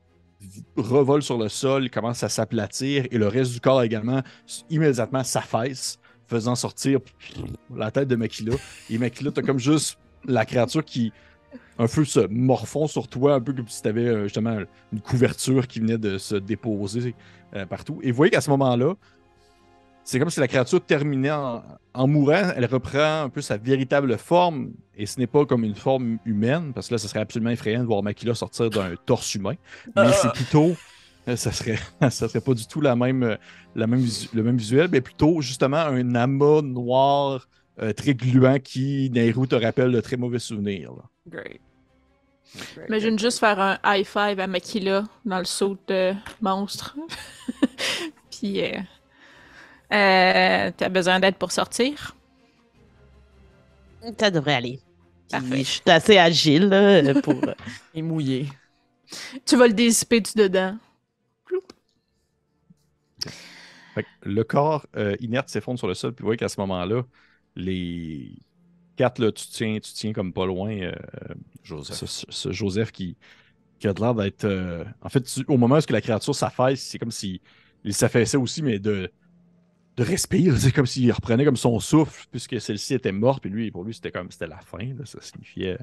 [0.76, 4.22] revole sur le sol, commence à s'aplatir et le reste du corps également
[4.70, 5.98] immédiatement s'affaisse,
[6.28, 6.99] faisant sortir
[7.76, 8.56] la tête de Makila.
[8.91, 11.12] Et Makila, t'as comme juste la créature qui
[11.80, 14.60] un peu se morfond sur toi, un peu comme si tu avais justement
[14.94, 17.16] une couverture qui venait de se déposer
[17.56, 17.99] euh, partout.
[18.04, 18.94] Et vous voyez qu'à ce moment-là,
[20.08, 21.62] c'est comme si la créature terminait en,
[21.94, 25.76] en mourant, elle reprend un peu sa véritable forme, et ce n'est pas comme une
[25.76, 29.36] forme humaine, parce que là, ce serait absolument effrayant de voir Makila sortir d'un torse
[29.36, 29.56] humain,
[29.98, 30.78] mais c'est plutôt,
[31.28, 31.78] euh, ça serait,
[32.10, 33.36] ça serait pas du tout la même, euh,
[33.76, 37.46] la même le même visuel, mais plutôt justement un amas noir
[37.82, 40.94] euh, très gluant qui, Nairou, te rappelle de très mauvais souvenirs.
[40.94, 41.04] là.
[41.28, 41.60] Great.
[42.76, 46.96] Great, Imagine juste faire un high five à Makila dans le saut de monstre.
[48.32, 48.80] Puis, euh,
[49.93, 52.15] euh, t'as besoin d'aide pour sortir?
[54.19, 54.80] Ça devrait aller.
[55.30, 55.57] Parfait.
[55.59, 57.34] Je suis assez agile là, pour.
[57.43, 57.53] euh.
[57.93, 58.47] Et mouillé.
[59.45, 60.77] Tu vas le dézipper du dedans.
[63.95, 66.59] Fait que le corps euh, inerte s'effondre sur le sol, puis vous voyez qu'à ce
[66.61, 67.03] moment-là,
[67.55, 68.31] les
[68.95, 70.93] quatre, là, tu tiens, tu tiens comme pas loin euh,
[71.64, 71.95] Joseph.
[71.97, 73.18] ce, ce- ce Joseph qui,
[73.80, 74.45] qui a l'air d'être.
[74.45, 77.41] euh, En fait, tu- au moment où la créature s'affaisse, c'est comme si
[77.84, 79.11] il s'affaissait aussi, mais de,
[79.98, 80.56] de respirer.
[80.57, 83.94] C'est comme s'il reprenait comme son souffle, puisque celle-ci était morte, puis lui, pour lui,
[83.94, 84.78] c'était comme c'était la fin.
[84.80, 85.78] là, ça signifiait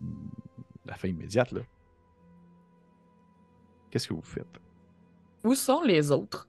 [0.00, 0.06] mm,
[0.86, 1.52] la fin immédiate.
[1.52, 1.60] là.
[3.90, 4.46] Qu'est-ce que vous faites?
[5.44, 6.48] Où sont les autres?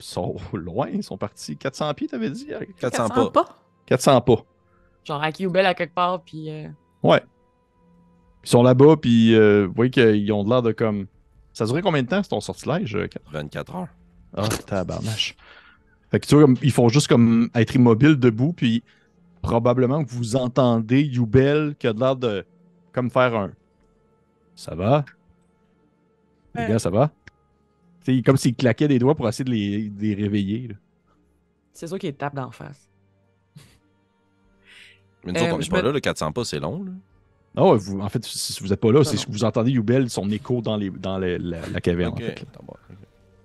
[0.00, 2.46] Ils sont loin, ils sont partis 400 pieds, t'avais dit?
[2.78, 3.44] 400 400 pas.
[3.86, 4.44] 400 pas.
[5.04, 6.50] Genre à Kyubel à quelque part, puis.
[6.50, 6.68] euh,
[7.02, 7.22] Ouais.
[8.44, 11.06] Ils sont là-bas, puis euh, vous voyez qu'ils ont l'air de comme.
[11.52, 12.94] Ça durait combien de temps, c'est ton sortilège?
[12.96, 13.20] euh, Kat?
[13.32, 13.88] 24 heures.
[14.36, 15.36] Ah, tabarnache.
[16.10, 18.82] Fait que tu vois, comme, ils font juste comme être immobiles debout, puis
[19.42, 22.44] probablement que vous entendez Youbel qui a l'air de
[22.92, 23.52] comme faire un.
[24.54, 25.04] Ça va?
[26.54, 27.10] Les gars, ça va?
[28.02, 30.68] C'est comme s'il claquait des doigts pour essayer de les, de les réveiller.
[30.68, 30.74] là.
[31.72, 32.88] C'est sûr qu'ils tapent d'en face.
[35.24, 36.82] Mais nous autres, Euh, on n'est je pas me- là, le 400 pas, c'est long.
[36.82, 36.92] Là.
[37.56, 39.22] Ah ouais, vous, en fait, si vous n'êtes pas là, c'est non.
[39.24, 42.14] que vous entendez Youbel, son écho dans, les, dans les- la, la caverne.
[42.14, 42.44] en fait.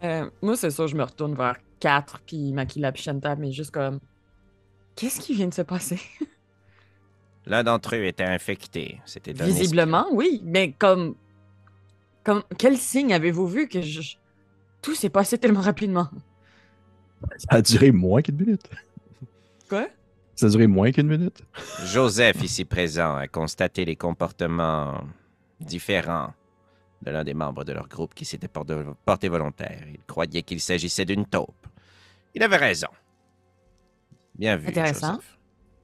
[0.05, 3.71] Euh, moi, c'est ça, je me retourne vers 4, puis Makila, puis Shanta, mais juste
[3.71, 3.99] comme.
[4.95, 5.99] Qu'est-ce qui vient de se passer?
[7.45, 9.01] L'un d'entre eux était infecté.
[9.05, 11.15] C'était Visiblement, oui, mais comme.
[12.23, 12.43] Comme.
[12.57, 14.15] Quel signe avez-vous vu que je.
[14.81, 16.09] Tout s'est passé tellement rapidement?
[17.37, 18.69] Ça a duré moins qu'une minute.
[19.67, 19.87] Quoi?
[20.35, 21.41] Ça a duré moins qu'une minute.
[21.85, 25.03] Joseph, ici présent, a constaté les comportements
[25.59, 26.33] différents
[27.01, 29.83] de l'un des membres de leur groupe qui s'était porté, volontaire.
[29.87, 31.67] Il croyait qu'il s'agissait d'une taupe.
[32.33, 32.87] Il avait raison.
[34.37, 35.13] Bien vu, Intéressant.
[35.15, 35.37] Joseph.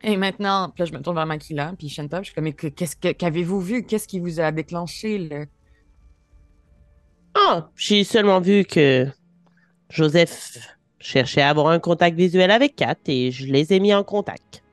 [0.03, 2.71] Et maintenant, puis là, je me tourne vers Makila, puis Shanta, puis je suis comme,
[2.71, 3.83] qu'est-ce que- qu'avez-vous vu?
[3.85, 5.45] Qu'est-ce qui vous a déclenché le.
[7.35, 9.07] Ah, j'ai seulement vu que
[9.89, 10.57] Joseph
[10.99, 14.63] cherchait à avoir un contact visuel avec Kat et je les ai mis en contact.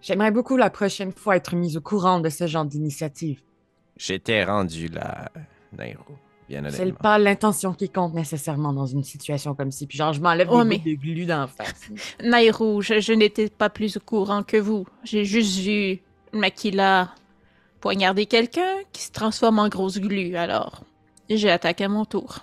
[0.00, 3.40] J'aimerais beaucoup la prochaine fois être mise au courant de ce genre d'initiative.
[4.04, 5.30] J'étais rendu là,
[5.72, 6.02] Nairo.
[6.48, 9.86] Bien C'est pas l'intention qui compte nécessairement dans une situation comme ci.
[9.86, 11.88] Puis genre, je m'enlève des mais- de glu d'en face.
[12.22, 14.84] Nairou, je, je n'étais pas plus au courant que vous.
[15.04, 16.00] J'ai juste vu
[16.32, 17.14] Makila
[17.80, 20.82] poignarder quelqu'un qui se transforme en grosse glu, alors
[21.30, 22.40] j'ai attaqué à mon tour.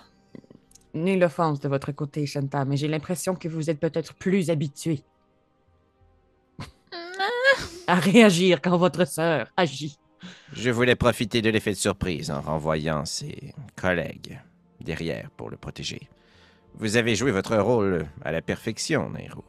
[0.94, 5.02] Nulle offense de votre côté, Shanta, mais j'ai l'impression que vous êtes peut-être plus habitué
[7.86, 9.99] à réagir quand votre sœur agit.
[10.52, 14.38] Je voulais profiter de l'effet de surprise en renvoyant ses collègues
[14.80, 16.08] derrière pour le protéger.
[16.74, 19.44] Vous avez joué votre rôle à la perfection, Nairo.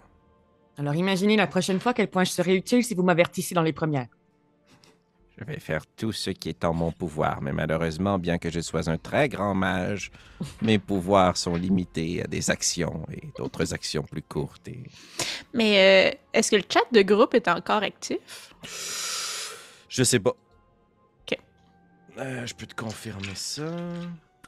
[0.78, 3.74] Alors imaginez la prochaine fois quel point je serais utile si vous m'avertissez dans les
[3.74, 4.08] premières.
[5.38, 8.60] Je vais faire tout ce qui est en mon pouvoir, mais malheureusement, bien que je
[8.60, 10.12] sois un très grand mage,
[10.62, 14.68] mes pouvoirs sont limités à des actions et d'autres actions plus courtes.
[14.68, 14.84] Et...
[15.54, 18.54] Mais euh, est-ce que le chat de groupe est encore actif?
[19.90, 20.36] Je sais pas.
[22.22, 23.66] Euh, je peux te confirmer ça.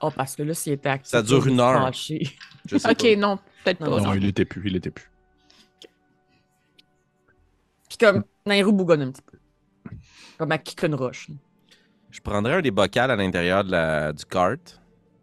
[0.01, 1.11] Oh, parce que là, s'il était actif...
[1.11, 1.81] Ça dure une heure.
[1.81, 2.35] fâchée.
[2.67, 3.15] Je sais Ok, pas.
[3.15, 3.87] non, peut-être pas.
[3.89, 4.13] non, non.
[4.13, 5.09] il était plus, il était plus.
[7.89, 9.37] Puis comme, Nairou bougonne un petit peu.
[10.37, 11.29] Comme à kick une roche.
[12.11, 14.13] Je prendrais un des bocals à l'intérieur de la...
[14.13, 14.57] du cart.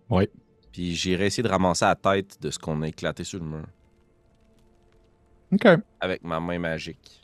[0.09, 0.29] Oui.
[0.73, 3.67] Puis j'irai essayer de ramasser la tête de ce qu'on a éclaté sur le mur.
[5.53, 5.67] OK.
[6.01, 7.21] Avec ma main magique.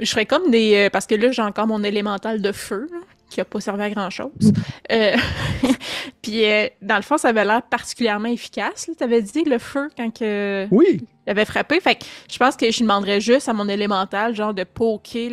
[0.00, 0.74] Je ferais comme des.
[0.74, 2.98] euh, parce que là, j'ai encore mon élémental de feu, là,
[3.30, 4.52] qui a pas servi à grand chose.
[4.92, 5.16] Euh,
[6.22, 8.90] Puis, euh, dans le fond, ça avait l'air particulièrement efficace.
[8.96, 10.66] Tu avais dit le feu quand que...
[10.70, 11.04] Oui.
[11.26, 11.80] il avait frappé.
[11.80, 15.30] Fait que je pense que je demanderais juste à mon élémental, genre, de poker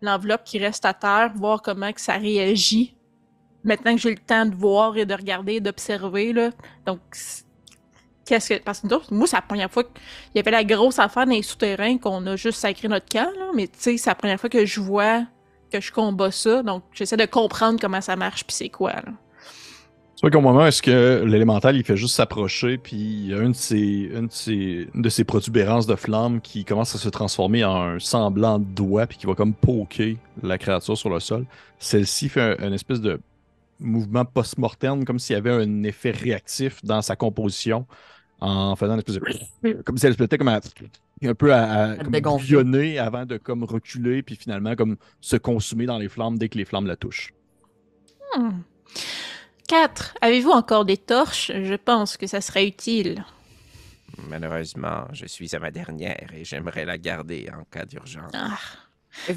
[0.00, 2.94] l'enveloppe qui reste à terre, voir comment que ça réagit.
[3.64, 6.50] Maintenant que j'ai le temps de voir et de regarder et d'observer, là.
[6.84, 7.00] Donc,
[8.24, 8.62] qu'est-ce que.
[8.62, 9.92] Parce que nous moi, c'est la première fois qu'il
[10.34, 13.50] y avait la grosse affaire dans les souterrains qu'on a juste sacré notre camp, là.
[13.54, 15.24] Mais tu sais, c'est la première fois que je vois
[15.70, 16.62] que je combats ça.
[16.62, 19.12] Donc, j'essaie de comprendre comment ça marche puis c'est quoi, là.
[20.14, 23.38] C'est vrai qu'au moment est-ce que l'élémental il fait juste s'approcher, puis il y a
[23.38, 27.64] une de ses, une de une de protubérances de flammes qui commence à se transformer
[27.64, 31.44] en un semblant de doigt, puis qui va comme poker la créature sur le sol.
[31.80, 33.18] Celle-ci fait un, un espèce de
[33.82, 37.86] mouvement post-mortem, comme s'il y avait un effet réactif dans sa composition,
[38.40, 39.16] en faisant une espèce
[39.62, 39.72] de.
[39.84, 40.60] comme si elle se mettait comme à-
[41.24, 45.98] un peu à, à comme avant de comme reculer, puis finalement comme se consumer dans
[45.98, 47.32] les flammes dès que les flammes la touchent.
[48.36, 48.60] Hmm.
[49.68, 50.14] 4.
[50.20, 51.52] Avez-vous encore des torches?
[51.54, 53.24] Je pense que ça serait utile.
[54.28, 58.32] Malheureusement, je suis à ma dernière et j'aimerais la garder en cas d'urgence.
[58.34, 58.58] Ah.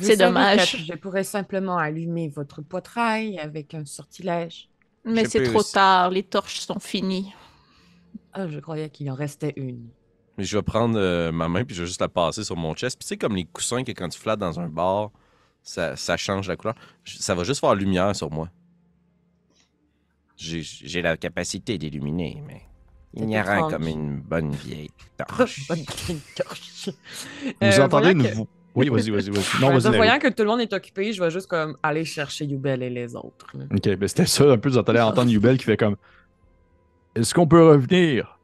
[0.01, 0.85] C'est dommage.
[0.87, 4.69] Je pourrais simplement allumer votre poitrail avec un sortilège.
[5.03, 5.73] Mais c'est trop aussi.
[5.73, 7.33] tard, les torches sont finies.
[8.33, 9.87] Ah, je croyais qu'il en restait une.
[10.37, 12.73] Mais je vais prendre euh, ma main puis je vais juste la passer sur mon
[12.73, 12.97] chest.
[12.97, 15.11] Puis tu sais, comme les coussins que quand tu flattes dans un bar,
[15.63, 16.75] ça, ça change la couleur.
[17.03, 18.49] Je- Ça va juste faire lumière sur moi.
[20.37, 22.61] J'ai- la capacité d'illuminer, mais
[23.13, 25.67] ignorant comme une bonne vieille torche.
[25.69, 26.89] Bonne de torche.
[26.89, 29.61] Vous Euh, entendez voyant une que- Oui, vas-y, vas-y, vas-y.
[29.61, 29.91] Non, Nero.
[29.93, 32.89] voyant que tout le monde est occupé, je vais juste comme aller chercher Yubel et
[32.89, 33.47] les autres.
[33.53, 33.65] là.
[33.71, 34.69] Ok, ben c'était ça un peu.
[34.69, 35.95] Vous entendez entendre Yubel qui fait comme
[37.15, 38.37] Est-ce qu'on peut revenir?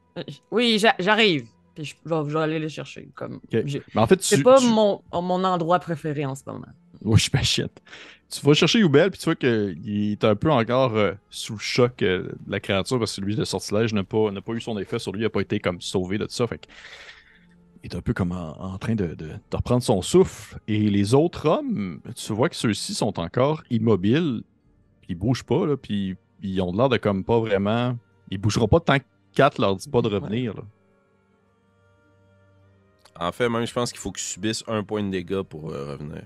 [0.50, 1.46] Oui, j'a- j'arrive.
[1.74, 3.08] Puis je, je vais, je vais aller les chercher.
[3.14, 4.24] Comme, Mais en fait, tu.
[4.24, 6.66] C'est pas tu- mon, mon endroit préféré en ce moment.
[7.02, 7.80] Oui, je m'achète.
[8.30, 11.58] Tu vas chercher Yubel, puis tu vois qu'il est un peu encore euh, sous le
[11.58, 14.60] choc euh, de la créature parce que lui, le sortilège n'a pas, n'a pas eu
[14.60, 16.46] son effet sur lui, il n'a pas été comme sauvé de tout ça.
[16.46, 16.72] Fait que il
[17.82, 19.14] est un peu comme en, en train de, de-
[19.50, 20.58] de reprendre son souffle.
[20.68, 24.42] Et les autres hommes, tu vois que ceux-ci sont encore immobiles,
[25.00, 27.98] puis ils bougent pas, là, puis ils ont l'air de comme pas vraiment.
[28.30, 29.04] Ils bougeront pas tant que
[29.34, 30.54] Kat leur dit pas de revenir.
[30.54, 30.62] là.
[33.20, 35.92] En fait, même, je pense qu'il faut qu'ils subissent un point de dégâts pour euh,
[35.92, 36.22] revenir.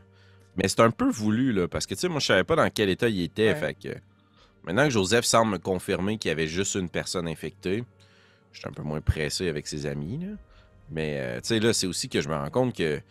[0.57, 2.71] Mais c'est un peu voulu, là, parce que, tu sais, moi, je savais pas dans
[2.71, 3.55] quel état il était, Ouais.
[3.57, 3.89] fait que...
[4.65, 7.85] Maintenant que Joseph semble me confirmer qu'il y avait juste une personne infectée,
[8.53, 10.33] je suis un peu moins pressé avec ses amis, là.
[10.91, 12.97] Mais, euh, tu sais, là, c'est aussi que je me rends compte que...
[12.99, 13.03] Tu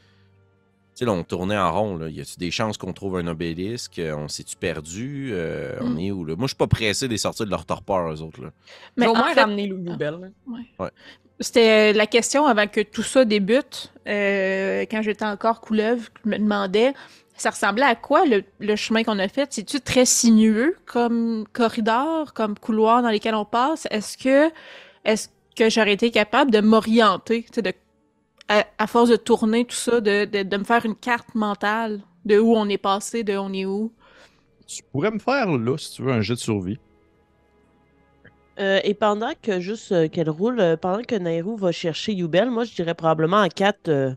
[1.00, 2.08] sais, là, on tournait en rond, là.
[2.08, 4.00] Y a-tu des chances qu'on trouve un obélisque?
[4.16, 5.32] On s'est-tu perdu?
[5.34, 6.00] Euh, On Mm.
[6.00, 6.36] est où, là?
[6.38, 8.52] Moi, je suis pas pressé des sortir de leur torpeur, eux autres, là.
[8.96, 10.32] Mais au moins fait, ramener Yubel.
[10.80, 10.90] là.
[11.42, 16.38] C'était la question avant que tout ça débute, euh, quand j'étais encore couleuvre, je me
[16.38, 16.94] demandais,
[17.36, 19.52] ça ressemblait à quoi le, le chemin qu'on a fait?
[19.52, 23.86] C'est-tu très sinueux comme corridor, comme couloir dans lesquels on passe?
[23.92, 24.50] Est-ce que,
[25.04, 27.74] est-ce que j'aurais été capable de m'orienter, tu sais, de,
[28.48, 32.02] à, à force de tourner tout ça, de, de, de me faire une carte mentale
[32.26, 33.92] de où on est passé, de on est où?
[34.68, 36.80] Tu pourrais me faire là, si tu veux, un jet de survie.
[38.60, 42.50] Euh, et pendant que juste euh, qu'elle roule, euh, pendant que Nairou va chercher Yubel,
[42.50, 44.16] moi je dirais probablement à Kat euh,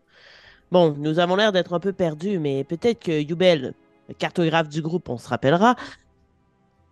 [0.70, 3.74] Bon, nous avons l'air d'être un peu perdus, mais peut-être que Yubel,
[4.09, 5.77] le cartographe du groupe, on se rappellera,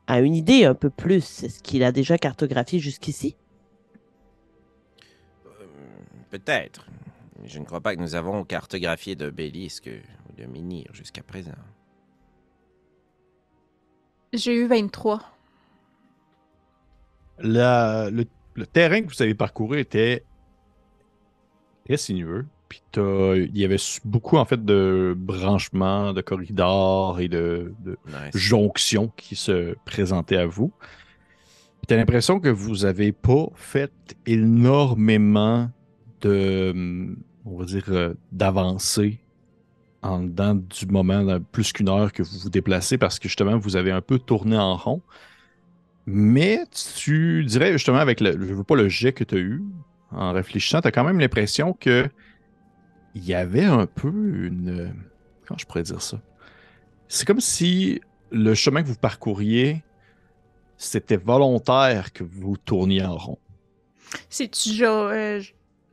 [0.06, 1.42] a une idée un peu plus.
[1.44, 3.36] Est-ce qu'il a déjà cartographié jusqu'ici?
[6.38, 6.86] Peut-être.
[7.44, 9.88] Je ne crois pas que nous avons cartographié de Bélisque
[10.28, 11.52] ou de Minir jusqu'à présent.
[14.32, 15.22] J'ai eu 23.
[17.38, 20.24] La- le, le terrain que vous avez parcouru était
[21.86, 22.46] très sinueux.
[22.68, 27.96] Puis t'as- il y avait beaucoup en fait de branchements, de corridors et de, de
[28.08, 28.36] Nice.
[28.36, 30.72] jonctions qui se présentaient à vous.
[31.86, 33.92] Tu as l'impression que vous n'avez pas fait
[34.26, 35.70] énormément
[36.20, 39.18] de, on va dire, euh, d'avancées
[40.02, 43.76] en dedans du moment, plus qu'une heure que vous vous déplacez parce que justement, vous
[43.76, 45.02] avez un peu tourné en rond.
[46.06, 46.60] Mais
[46.94, 49.62] tu dirais justement avec le, je veux pas le jet que tu as eu,
[50.12, 52.08] en réfléchissant, tu as quand même l'impression que
[53.16, 54.94] il y avait un peu une.
[55.46, 56.20] Comment je pourrais dire ça?
[57.08, 59.82] C'est comme si le chemin que vous parcouriez,
[60.76, 63.38] c'était volontaire que vous tourniez en rond.
[64.28, 65.40] C'est-tu euh,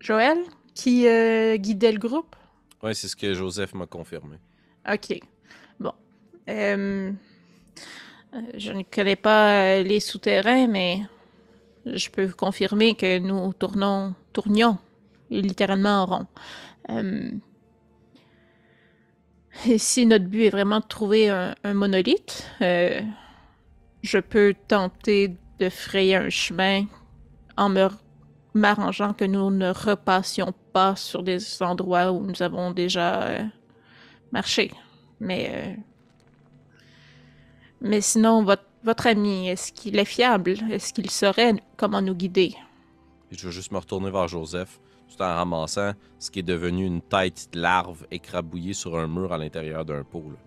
[0.04, 0.38] Joël
[0.76, 2.36] qui euh, guidait le groupe?
[2.84, 4.36] Oui, c'est ce que Joseph m'a confirmé.
[4.92, 5.18] Ok.
[5.80, 5.94] Bon.
[6.50, 7.12] Euh,
[8.34, 11.04] euh, je ne connais pas les souterrains, mais
[11.86, 14.78] je peux vous confirmer que nous tournons, tournions
[15.30, 16.28] littéralement en rond.
[16.90, 17.32] Euh,
[19.66, 23.00] et si notre but est vraiment de trouver un, un monolithe, euh,
[24.02, 26.88] je peux tenter de frayer un chemin
[27.56, 27.88] en me
[28.54, 33.44] m'arrangeant que nous ne repassions pas sur des endroits où nous avons déjà euh,
[34.32, 34.72] marché.
[35.20, 35.74] Mais, euh,
[37.82, 40.56] mais sinon, votre, votre ami, est-ce qu'il est fiable?
[40.72, 42.54] Est-ce qu'il saurait comment nous guider?
[43.32, 46.86] Et je vais juste me retourner vers Joseph, tout en ramassant ce qui est devenu
[46.86, 50.26] une tête de larve écrabouillée sur un mur à l'intérieur d'un pot.
[50.28, 50.38] là.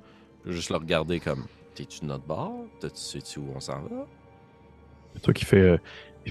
[0.45, 1.47] Je vais juste le regarder comme
[1.77, 2.65] T'es-tu de notre bord?
[2.95, 4.07] Sais-tu où on s'en va?
[5.15, 5.79] C'est toi qui fais.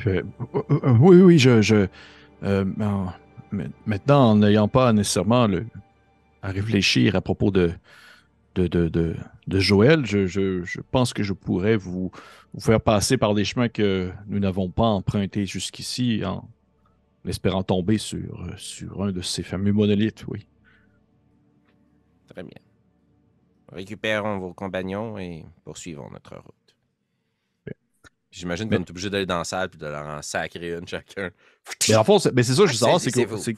[0.01, 0.23] Fait,
[0.55, 1.61] euh, euh, oui, oui, je.
[1.61, 1.88] je
[2.43, 3.13] euh, en-
[3.51, 5.47] mais- maintenant, en n'ayant pas nécessairement
[6.41, 7.72] à réfléchir à propos de,
[8.55, 9.15] de, de,
[9.47, 12.11] de, Joël, je, je, je pense que je pourrais vous,
[12.53, 16.47] vous faire passer par des chemins que nous n'avons pas empruntés jusqu'ici en
[17.27, 20.45] espérant tomber sur, sur un de ces fameux monolithes, oui.
[22.27, 22.59] Très bien.
[23.72, 26.64] Récupérons vos compagnons et poursuivons notre route.
[28.37, 31.29] J'imagine qu'on est obligé d'aller dans la salle puis de leur en sacrer une chacun.
[31.87, 33.37] Mais en fond, c'est mais c'est ça que je veux savoir, c'est C'est- c'est que,
[33.37, 33.53] c'est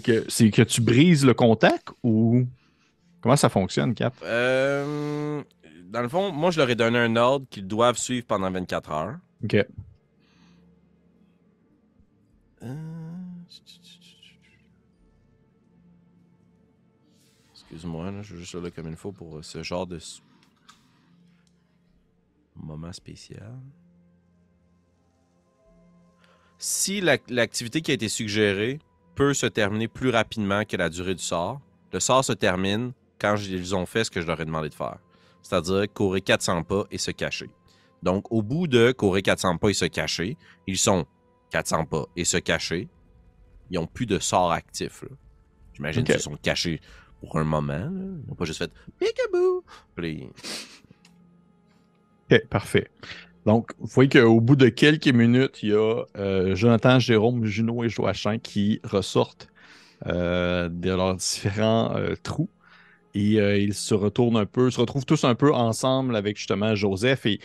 [0.00, 2.44] que- que, c'est que tu brises le contact ou.
[3.20, 4.14] Comment ça fonctionne, Cap?
[4.24, 5.42] Euh,
[5.84, 8.90] dans le fond, moi, je leur ai donné un ordre qu'ils doivent suivre pendant 24
[8.90, 9.16] heures.
[9.44, 9.54] Ok.
[12.62, 12.74] Euh,
[17.54, 19.98] Excuse-moi, là, je veux juste là comme il faut pour ce genre de
[22.62, 23.58] moment spécial.
[26.58, 28.78] Si la- l'activité qui a été suggérée
[29.14, 31.60] peut se terminer plus rapidement que la durée du sort,
[31.92, 34.74] le sort se termine quand ils ont fait ce que je leur ai demandé de
[34.74, 34.98] faire.
[35.42, 37.50] C'est-à-dire courir 400 pas et se cacher.
[38.02, 41.06] Donc, au bout de courir 400 pas et se cacher, ils sont
[41.50, 42.88] 400 pas et se cacher.
[43.70, 45.04] Ils n'ont plus de sort actif.
[45.74, 46.80] J'imagine qu'ils se sont cachés
[47.20, 47.72] pour un moment.
[47.72, 47.90] là.
[47.90, 49.64] Ils n'ont pas juste fait Peekaboo!
[49.94, 50.28] Puis,
[52.30, 52.88] Ok, parfait.
[53.46, 57.84] Donc, vous voyez qu'au bout de quelques minutes, il y a euh, Jonathan, Jérôme, Juno
[57.84, 59.48] et Joachim qui ressortent
[60.06, 62.50] euh, de leurs différents euh, trous.
[63.14, 67.24] Et ils se retournent un peu, se retrouvent tous un peu ensemble avec justement Joseph.
[67.24, 67.40] Et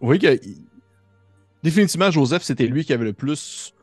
[0.00, 0.40] vous voyez que
[1.62, 3.74] définitivement, Joseph, c'était lui qui avait le plus,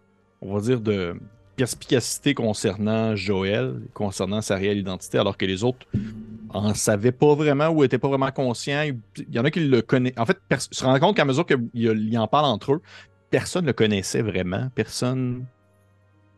[0.42, 1.16] on va dire, de
[1.60, 5.86] perspicacité concernant Joël, concernant sa réelle identité, alors que les autres
[6.52, 8.84] en savaient pas vraiment ou étaient pas vraiment conscients.
[8.84, 10.14] Il il y en a qui le connaissent.
[10.18, 12.82] En fait, se rend compte qu'à mesure qu'ils en parlent entre eux,
[13.30, 14.70] personne ne le connaissait vraiment.
[14.74, 15.46] Personne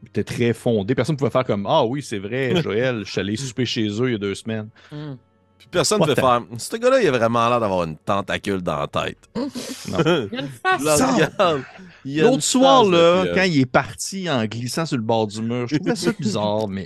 [0.07, 0.95] était très fondé.
[0.95, 3.87] Personne ne pouvait faire comme Ah oui, c'est vrai, Joël, je suis allé souper chez
[4.01, 4.69] eux il y a deux semaines.
[4.91, 5.13] Hmm.
[5.59, 8.79] puis personne ne peut faire Ce gars-là, il a vraiment l'air d'avoir une tentacule dans
[8.79, 9.29] la tête.
[9.35, 11.61] Il y a une face.
[12.05, 15.75] L'autre soir, là, quand il est parti en glissant sur le bord du mur, je
[15.77, 16.85] trouvais ça bizarre, mais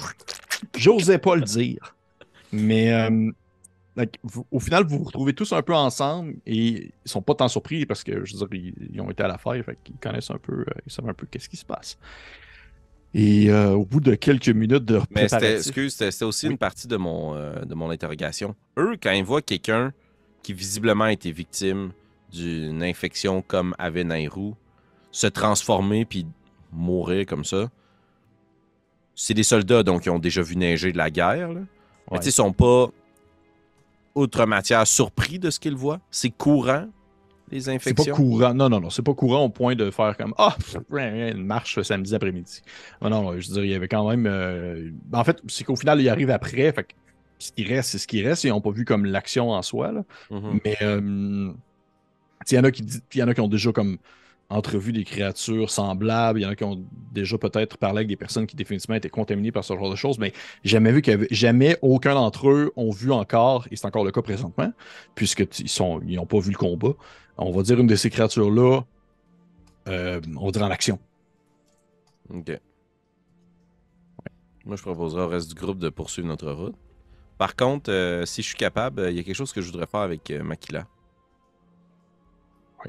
[0.78, 1.96] j'osais pas le dire.
[2.52, 3.32] Mais euh,
[4.24, 7.48] vous- au final, vous vous retrouvez tous un peu ensemble et ils sont pas tant
[7.48, 9.96] surpris parce que, je veux dire, ils, ils ont été à la fête, fait qu'ils
[9.98, 11.98] connaissent un peu, euh, ils savent un peu qu'est-ce qui se passe.
[13.14, 16.52] Et euh, au bout de quelques minutes de Mais c'était, excuse, c'était, c'était aussi Oui.
[16.54, 18.56] une partie de mon, euh, de mon interrogation.
[18.78, 19.94] Eux, quand ils voient quelqu'un
[20.44, 21.92] qui visiblement a été victime
[22.34, 24.56] d'une infection comme avait Nairou,
[25.16, 26.26] se transformer puis
[26.74, 27.70] mourir comme ça.
[29.16, 31.54] C'est des soldats donc qui ont déjà vu neiger de la guerre.
[31.54, 31.62] Là.
[31.62, 31.66] Mais
[32.12, 32.20] Ouais.
[32.20, 32.88] tu sais, ils sont pas
[34.14, 36.02] outre matière surpris de ce qu'ils voient.
[36.12, 36.88] C'est courant
[37.52, 38.16] les C'est pas infections?
[38.16, 38.54] courant.
[38.54, 38.90] Non, non, non.
[38.90, 42.62] C'est pas courant au point de faire comme Ah, pff, une marche samedi après-midi.
[43.02, 44.26] Non, non, je veux dire, il y avait quand même.
[44.28, 46.72] euh, En fait, c'est qu'au final, il arrive après.
[46.74, 46.94] Fait que
[47.40, 48.44] ce qui reste, c'est ce qui reste.
[48.44, 49.92] Ils n'ont pas vu comme l'action en soi.
[49.94, 50.04] Là.
[50.32, 50.60] Mhm.
[50.66, 51.52] Mais euh,
[52.52, 52.84] il y en a qui
[53.16, 53.98] y en a qui ont déjà comme
[54.50, 56.40] entrevu des créatures semblables.
[56.40, 59.10] Il y en a qui ont déjà peut-être parlé avec des personnes qui définitivement étaient
[59.10, 60.20] contaminées par ce genre de choses.
[60.20, 64.12] Mais jamais vu avait- jamais aucun d'entre eux ont vu encore, et c'est encore le
[64.12, 64.72] cas présentement,
[65.16, 66.94] puisque t- ils sont ils n'ont pas vu le combat.
[67.38, 68.82] On va dire une de ces créatures-là,
[69.88, 71.00] euh, on va dire en action.
[72.34, 72.60] Ok.
[74.66, 76.76] Moi, je proposerais au reste du groupe de poursuivre notre route.
[77.38, 79.68] Par contre, euh, si je suis capable, euh, il y a quelque chose que je
[79.72, 80.88] voudrais faire avec euh, Makila.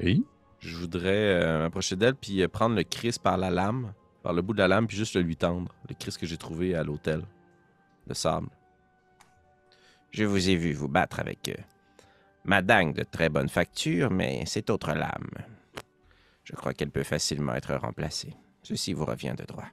[0.01, 0.23] Oui.
[0.67, 4.41] Je voudrais euh, m'approcher d'elle puis euh, prendre le Chris par la lame, par le
[4.41, 5.73] bout de la lame, puis juste le lui tendre.
[5.87, 7.21] Le Chris que j'ai trouvé à l'hôtel
[8.05, 8.49] de sable.
[10.11, 11.55] Je vous ai vu vous battre avec euh,
[12.43, 15.29] ma dingue de très bonne facture, mais cette autre lame,
[16.43, 18.33] je crois qu'elle peut facilement être remplacée.
[18.61, 19.69] Ceci vous revient de droit.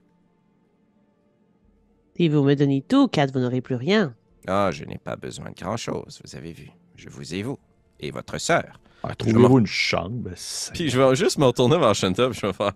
[2.16, 4.14] Si vous me donnez tout, Kat, vous n'aurez plus rien.
[4.46, 6.70] Ah, je n'ai pas besoin de grand-chose, vous avez vu.
[6.94, 7.58] Je vous ai vous.
[7.98, 8.78] Et votre sœur.
[9.06, 10.31] Ah, Trouvez-vous une chambre.
[10.72, 12.72] Puis je vais juste me retourner vers Shanta, je vais faire...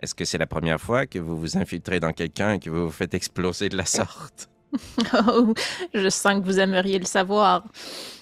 [0.00, 2.86] Est-ce que c'est la première fois que vous vous infiltrez dans quelqu'un et que vous
[2.86, 4.48] vous faites exploser de la sorte?
[5.28, 5.52] Oh,
[5.92, 7.66] je sens que vous aimeriez le savoir.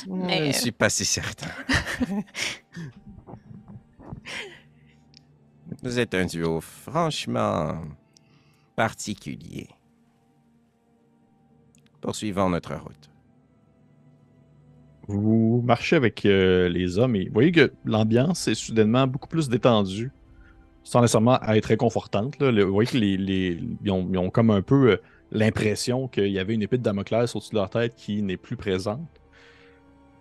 [0.05, 1.47] Je Mais ne suis pas si certain.
[5.83, 7.81] vous êtes un duo franchement
[8.75, 9.69] particulier.
[12.01, 13.10] Poursuivons notre route.
[15.13, 19.49] Vous marchez avec euh, les hommes et vous voyez que l'ambiance est soudainement beaucoup plus
[19.49, 20.13] détendue,
[20.85, 22.41] sans nécessairement être réconfortante.
[22.41, 22.65] là.
[22.65, 24.97] Vous voyez que les, ils, ont, comme un peu euh,
[25.33, 28.55] l'impression qu'il y avait une épée de Damoclès au-dessus de leur tête qui n'est plus
[28.57, 29.01] présente.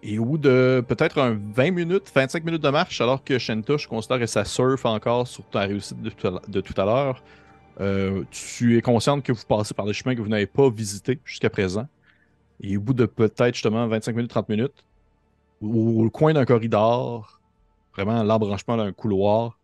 [0.02, 3.78] Et au bout de peut-être un 20 minutes, 25 minutes de marche, alors que Shenta,
[3.78, 6.86] je considère que ça surfe encore sur ta réussite de tout à, de tout à
[6.86, 7.24] l'heure,
[7.80, 11.20] euh, tu es consciente que vous passez par des chemins que vous n'avez pas visités
[11.26, 11.88] jusqu'à présent.
[12.62, 14.86] Et au bout de peut-être justement 25 minutes, 30 minutes,
[15.62, 17.42] au, au coin d'un corridor,
[17.94, 19.60] vraiment l'embranchement d'un couloir,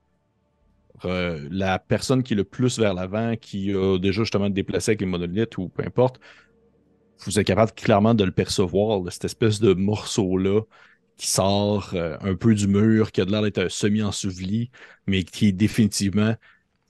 [1.03, 5.01] euh, la personne qui est le plus vers l'avant, qui a déjà justement déplacé avec
[5.01, 6.19] les monolithes ou peu importe,
[7.25, 10.61] vous êtes capable clairement de le percevoir, cette espèce de morceau-là
[11.17, 14.69] qui sort euh, un peu du mur, qui a de l'air d'être semi-enseveli,
[15.07, 16.35] mais qui définitivement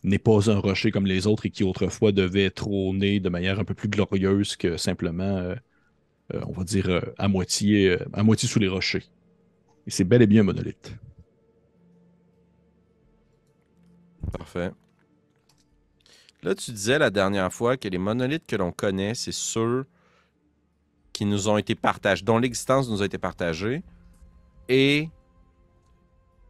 [0.04, 3.64] n'est pas un rocher comme les autres et qui autrefois devait trôner de manière un
[3.66, 5.56] peu plus glorieuse que simplement euh,
[6.34, 9.04] euh, on va dire, euh, à, moitié, euh, à moitié sous les rochers.
[9.86, 10.94] Et c'est bel et bien un monolithe.
[14.32, 14.72] Parfait.
[16.42, 19.86] Là, tu disais la dernière fois que les monolithes que l'on connaît, c'est ceux
[21.14, 23.84] qui nous ont été partagés, dont l'existence nous a été partagée,
[24.68, 25.10] et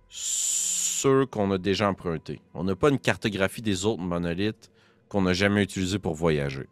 [0.07, 2.39] ceux qu'on a déjà empruntés.
[2.53, 4.71] On n'a pas une cartographie des autres monolithes
[5.09, 6.67] qu'on n'a jamais utilisés pour voyager.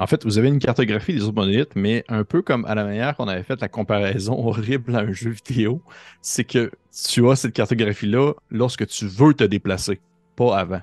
[0.00, 2.84] En fait, vous avez une cartographie des autres monolithes, mais un peu comme à la
[2.84, 5.82] manière qu'on avait fait la comparaison horrible à un jeu vidéo,
[6.22, 10.00] c'est que tu as cette cartographie-là lorsque tu veux te déplacer,
[10.36, 10.80] pas avant.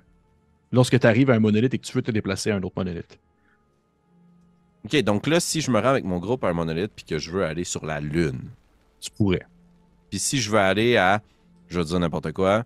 [0.71, 2.75] Lorsque tu arrives à un monolithe et que tu veux te déplacer à un autre
[2.77, 3.19] monolithe.
[4.85, 7.17] Ok, donc là, si je me rends avec mon groupe à un monolithe puis que
[7.17, 8.51] je veux aller sur la Lune,
[9.01, 9.47] Tu pourrais.
[10.11, 11.23] Puis si je veux aller à,
[11.69, 12.65] je vais dire n'importe quoi,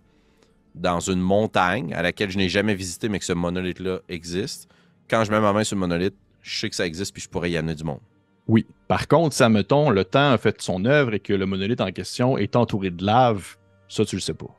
[0.74, 4.68] dans une montagne à laquelle je n'ai jamais visité, mais que ce monolithe-là existe,
[5.08, 7.28] quand je mets ma main sur le monolithe, je sais que ça existe, puis je
[7.28, 8.00] pourrais y amener du monde.
[8.48, 8.66] Oui.
[8.88, 11.92] Par contre, ça mettons, le temps a fait son œuvre et que le monolithe en
[11.92, 13.56] question est entouré de lave,
[13.88, 14.56] ça, tu le sais pas.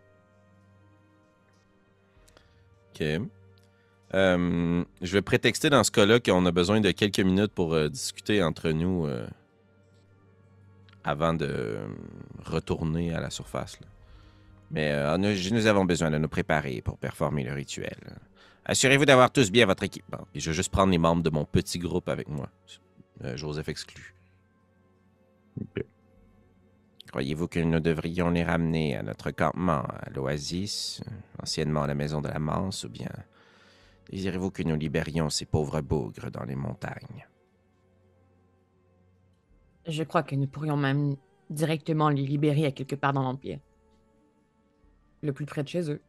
[2.93, 3.03] OK.
[4.13, 7.89] Euh, je vais prétexter dans ce cas-là qu'on a besoin de quelques minutes pour euh,
[7.89, 9.25] discuter entre nous euh,
[11.03, 11.79] avant de
[12.45, 13.79] retourner à la surface.
[13.81, 13.87] là.
[14.69, 17.97] Mais nous, nous avons besoin de nous préparer pour performer le rituel.
[18.65, 20.25] Assurez-vous d'avoir tous bien votre équipement.
[20.33, 22.49] Et je vais juste prendre les membres de mon petit groupe avec moi.
[23.23, 24.15] Euh, Joseph exclu.
[25.59, 25.85] Ok.
[27.13, 31.01] Croyez-vous que nous devrions les ramener à notre campement, à l'Oasis,
[31.39, 33.11] anciennement la maison de la Manse, ou bien
[34.09, 37.27] désirez-vous que nous libérions ces pauvres bougres dans les montagnes?
[39.85, 41.15] Je crois que nous pourrions même
[41.51, 43.59] directement les libérer à quelque part dans l'Empire.
[45.21, 46.01] Le plus près de chez eux.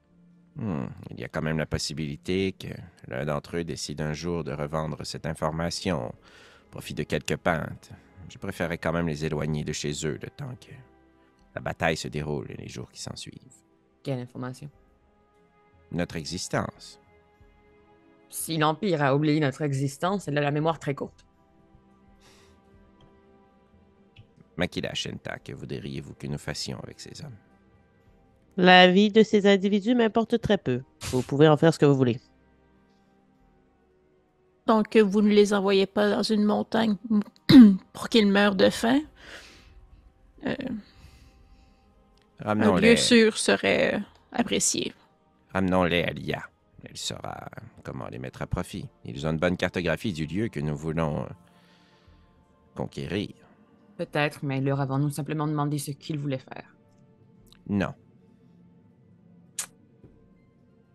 [0.56, 2.68] Hmm, il y a quand même la possibilité que
[3.08, 7.90] l'un d'entre eux décide un jour de revendre cette information au profit de quelques pintes.
[8.28, 10.72] je préférerais quand même les éloigner de chez eux le temps que
[11.54, 13.62] la bataille se déroule et les jours qui s'en suivent.
[14.02, 14.70] Quelle information?
[15.90, 17.00] Notre existence.
[18.28, 21.24] Si l'Empire a oublié notre existence, elle a la mémoire très courte.
[24.56, 27.36] Makila Shenta, que voudriez-vous que nous fassions avec ces hommes?
[28.56, 30.82] La vie de ces individus m'importe très peu.
[31.10, 32.20] Vous pouvez en faire ce que vous voulez.
[34.66, 36.96] Donc, vous ne les envoyez pas dans une montagne
[37.92, 39.00] pour qu'ils meurent de faim.
[40.46, 40.54] Euh,
[42.44, 43.98] un lieu sûr serait euh,
[44.32, 44.92] apprécié.
[45.52, 46.42] ramenons-les à l'IA.
[46.84, 47.48] Elle saura
[47.82, 48.86] comment les mettre à profit.
[49.04, 51.28] Ils ont une bonne cartographie du lieu que nous voulons euh,
[52.74, 53.30] conquérir.
[53.96, 56.74] Peut-être, mais leur avons-nous simplement demandé ce qu'ils voulaient faire?
[57.68, 57.94] Non.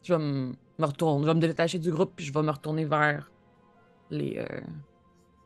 [0.09, 2.49] Je vais me me retourner, je vais me détacher du groupe, puis je vais me
[2.49, 3.29] retourner vers
[4.09, 4.59] les, euh,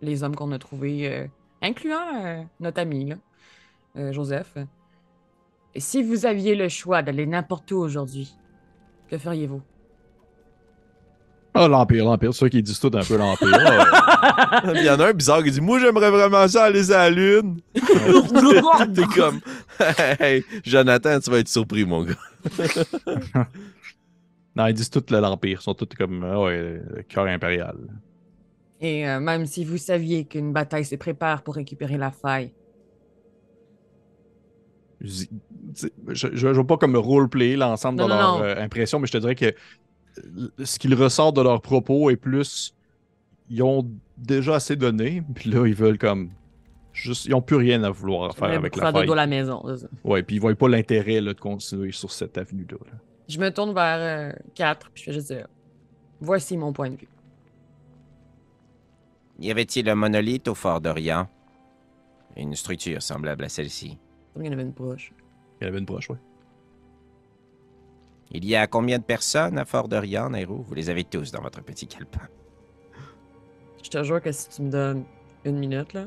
[0.02, 1.28] les hommes qu'on a trouvés, euh,
[1.62, 3.16] incluant euh, notre ami, là,
[3.98, 4.56] euh, Joseph.
[5.76, 8.34] Et si vous aviez le choix d'aller n'importe où aujourd'hui,
[9.10, 9.62] que feriez-vous?
[11.56, 13.48] Ah, l'Empire, l'Empire, c'est ça qui disent tout un peu l'Empire.
[14.76, 17.10] Il y en a un bizarre qui dit Moi, j'aimerais vraiment ça aller à la
[17.12, 17.60] Lune.
[17.74, 19.40] T'es comme
[20.20, 22.14] Hey, Jonathan, tu vas être surpris, mon gars.
[24.56, 25.60] non, ils disent tout le- l'Empire.
[25.60, 27.78] Ils sont tous comme, ah ouais, le cœur impérial.
[28.82, 32.52] Et euh, même si vous saviez qu'une bataille se prépare pour récupérer la faille,
[35.02, 35.26] Je,
[36.34, 38.44] je veux pas comme roleplay l'ensemble de Non, leur non.
[38.44, 42.16] euh, impression, mais je te dirais que euh, ce qu'il ressort de leurs propos est
[42.16, 42.74] plus.
[43.50, 46.30] Ils ont déjà assez donné, puis là, ils veulent comme.
[46.94, 49.12] Juste, ils ont plus rien à vouloir faire avec la faire faille.
[49.12, 49.64] à la maison.
[50.04, 52.78] Ouais, puis ils voient pas l'intérêt de continuer sur cette avenue-là.
[52.86, 52.98] là.
[53.28, 55.48] Je me tourne vers 4, puis je fais juste dire
[56.20, 57.08] Voici mon point de vue.
[59.40, 61.28] Y avait-il un monolithe au fort d'Orient?
[62.36, 63.98] Une structure semblable à celle-ci.
[64.38, 65.12] Il y en avait une proche.
[65.60, 66.18] Il y en avait une proche, ouais.
[68.32, 71.42] Il y a combien de personnes à Fort d'Orient, Nairo Vous les avez tous dans
[71.42, 72.28] votre petit calepin.
[73.84, 75.04] Je te jure que si tu me donnes
[75.46, 76.06] une minute, là,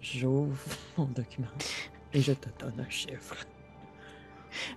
[0.00, 0.56] j'ouvre
[0.96, 1.48] mon document
[2.14, 3.36] et je te donne un chiffre.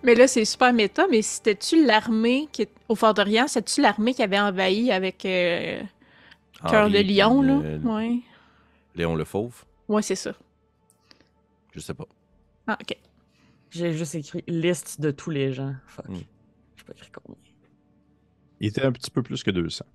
[0.04, 3.48] Mais là, c'est super méta, mais c'était-tu l'armée qui est au Fort d'Orient?
[3.48, 5.82] C'était-tu l'armée qui avait envahi avec euh,
[6.68, 7.60] Cœur de Lion, là?
[7.64, 8.22] euh, Ouais.
[8.96, 9.66] Léon le Fauve?
[9.88, 10.34] Ouais, c'est ça.
[11.74, 12.08] Je sais pas.
[12.68, 12.96] Ah, ok.
[13.72, 15.76] J'ai juste écrit liste de tous les gens.
[15.88, 16.08] Fuck.
[16.08, 16.22] Hmm.
[16.78, 17.38] Je pas écrit combien.
[18.62, 19.86] Il était un petit peu plus que 200.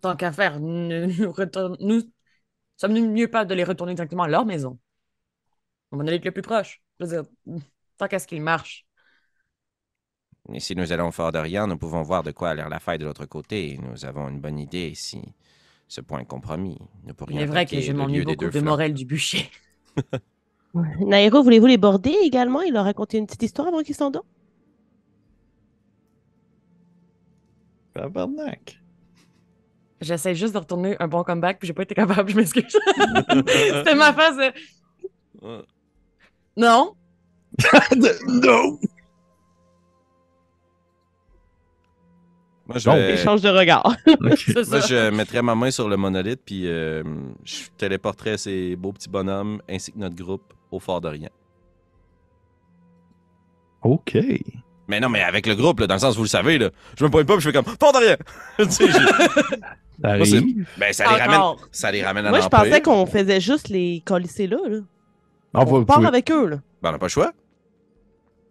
[0.00, 2.02] Tant qu'à faire, nous, nous, retourne- nous
[2.78, 4.78] sommes-nous mieux pas de les retourner directement à leur maison?
[5.92, 6.82] On va aller le plus proche.
[7.00, 7.30] Je veux dire,
[7.98, 8.86] tant qu'à ce qu'ils marchent.
[10.52, 12.78] Et si nous allons au Fort d'Orient, nous pouvons voir de quoi a l'air la
[12.78, 13.78] faille de l'autre côté.
[13.82, 15.22] Nous avons une bonne idée si
[15.88, 16.78] ce point est compromis.
[17.04, 18.60] Nous pourrions Il est vrai que je le m'ennuie beaucoup de.
[18.60, 19.50] Morel du bûcher.
[20.74, 22.60] Nairo, voulez-vous les border également?
[22.60, 24.26] Il leur raconté une petite histoire avant qu'ils s'endorment?
[27.94, 28.80] Tabarnak.
[30.00, 32.64] J'essaie juste de retourner un bon comeback, puis j'ai pas été capable, je m'excuse.
[33.46, 34.36] C'était ma phase.
[34.36, 35.64] de-.
[36.56, 36.94] Non?
[38.28, 38.78] non!
[42.66, 43.94] Moi, je, Donc, vais- Échange de regards.
[44.06, 44.86] C'est moi, ça.
[44.86, 47.02] je mettrais ma main sur le monolithe, puis euh,
[47.44, 51.30] je téléporterais ces beaux petits bonhommes ainsi que notre groupe au Fort d'Orient.
[53.82, 54.16] OK.
[54.88, 57.04] Mais non, mais avec le groupe, là, dans le sens, vous le savez, là, je
[57.04, 58.16] me pointe pas, puis je fais comme Fort d'Orient!
[60.02, 63.68] Ça ben, ça les ramène, ça les ramène à Moi, je pensais qu'on faisait juste
[63.68, 64.56] les colisser là.
[64.66, 64.78] là.
[65.54, 66.46] On On va part pouvez- avec eux.
[66.48, 66.56] Là.
[66.82, 67.32] Ben, on n'a pas le choix.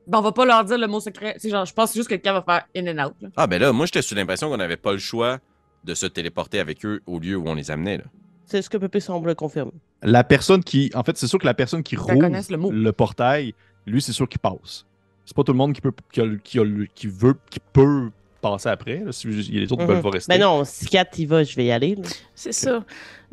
[0.08, 1.36] Ben, on va pas leur dire le mot secret.
[1.38, 3.14] C'est genre, je pense juste que quelqu'un va faire in and out.
[3.22, 3.30] là.
[3.38, 5.40] Ah, ben là, moi, j'étais sous l'impression qu'on n'avait pas le choix
[5.84, 7.98] de se téléporter avec eux au lieu où on les amenait.
[7.98, 8.04] Là.
[8.46, 9.72] C'est ce que Pépé semble confirmer.
[10.02, 10.92] La personne qui.
[10.94, 13.54] En fait, c'est sûr que la personne qui connaissent le portail,
[13.86, 14.86] lui, c'est sûr qu'il passe.
[15.26, 16.64] C'est pas tout le monde qui peut qui, a qui, a
[16.94, 18.10] qui veut qui peut
[18.42, 18.98] passer après.
[19.00, 19.88] là, si les autres Mhm.
[19.88, 20.34] veulent pas rester.
[20.34, 21.98] Mais non, si Kat y va, je vais y aller.
[22.36, 22.84] C'est ça.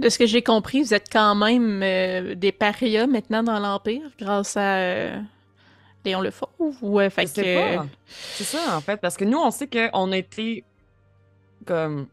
[0.00, 4.10] De ce que j'ai compris, vous êtes quand même euh, des parias maintenant dans l'Empire
[4.18, 5.20] grâce à euh,
[6.04, 6.48] Léon le Fauve.
[6.80, 7.76] Ouais, fait Je sais que.
[7.76, 7.86] pas.
[8.06, 10.64] C'est ça, en fait, parce que nous, on sait qu'on a été
[11.66, 12.06] comme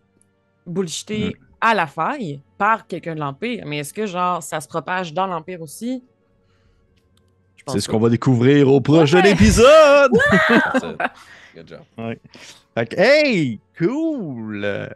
[0.66, 3.64] bullshité à la faille par quelqu'un de l'Empire.
[3.66, 6.04] Mais est-ce que, genre, ça se propage dans l'Empire aussi?
[7.56, 9.32] Je pense C'est ce qu'on va découvrir au prochain Ouais.
[9.32, 10.12] épisode!
[11.56, 12.16] Good job.
[12.76, 13.60] Fait que, hey!
[13.78, 14.62] Cool!
[14.66, 14.88] Euh,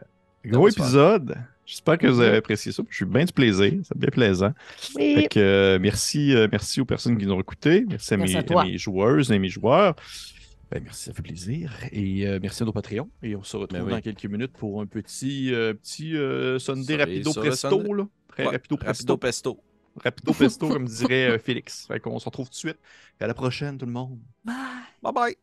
[0.44, 1.36] Gros épisode.
[1.64, 2.82] J'espère que vous avez apprécié ça.
[2.90, 3.72] Je suis bien du plaisir.
[3.84, 4.52] C'est bien plaisant.
[4.96, 5.14] Oui.
[5.14, 7.84] Fait que, euh, merci, euh, merci aux personnes qui nous ont écoutés.
[7.88, 8.62] Merci à, Merci mes, à toi.
[8.62, 9.94] à mes joueuses et mes joueurs.
[10.70, 11.70] Ben, merci, ça fait plaisir.
[11.92, 13.08] Et euh, merci à nos Patreons.
[13.22, 13.92] Et on se retrouve Ben oui.
[13.92, 17.94] dans quelques minutes pour un petit, euh, petit euh, Sunday rapido presto.
[17.94, 18.08] Là.
[18.28, 19.54] Très Ouais, rapido Rapido presto.
[19.54, 19.64] pesto.
[20.02, 21.86] Rapido pesto, comme dirait euh, Félix.
[21.86, 22.78] Fait qu'on se retrouve tout de suite.
[23.20, 24.18] Et à la prochaine, tout le monde.
[24.44, 25.36] Bye bye.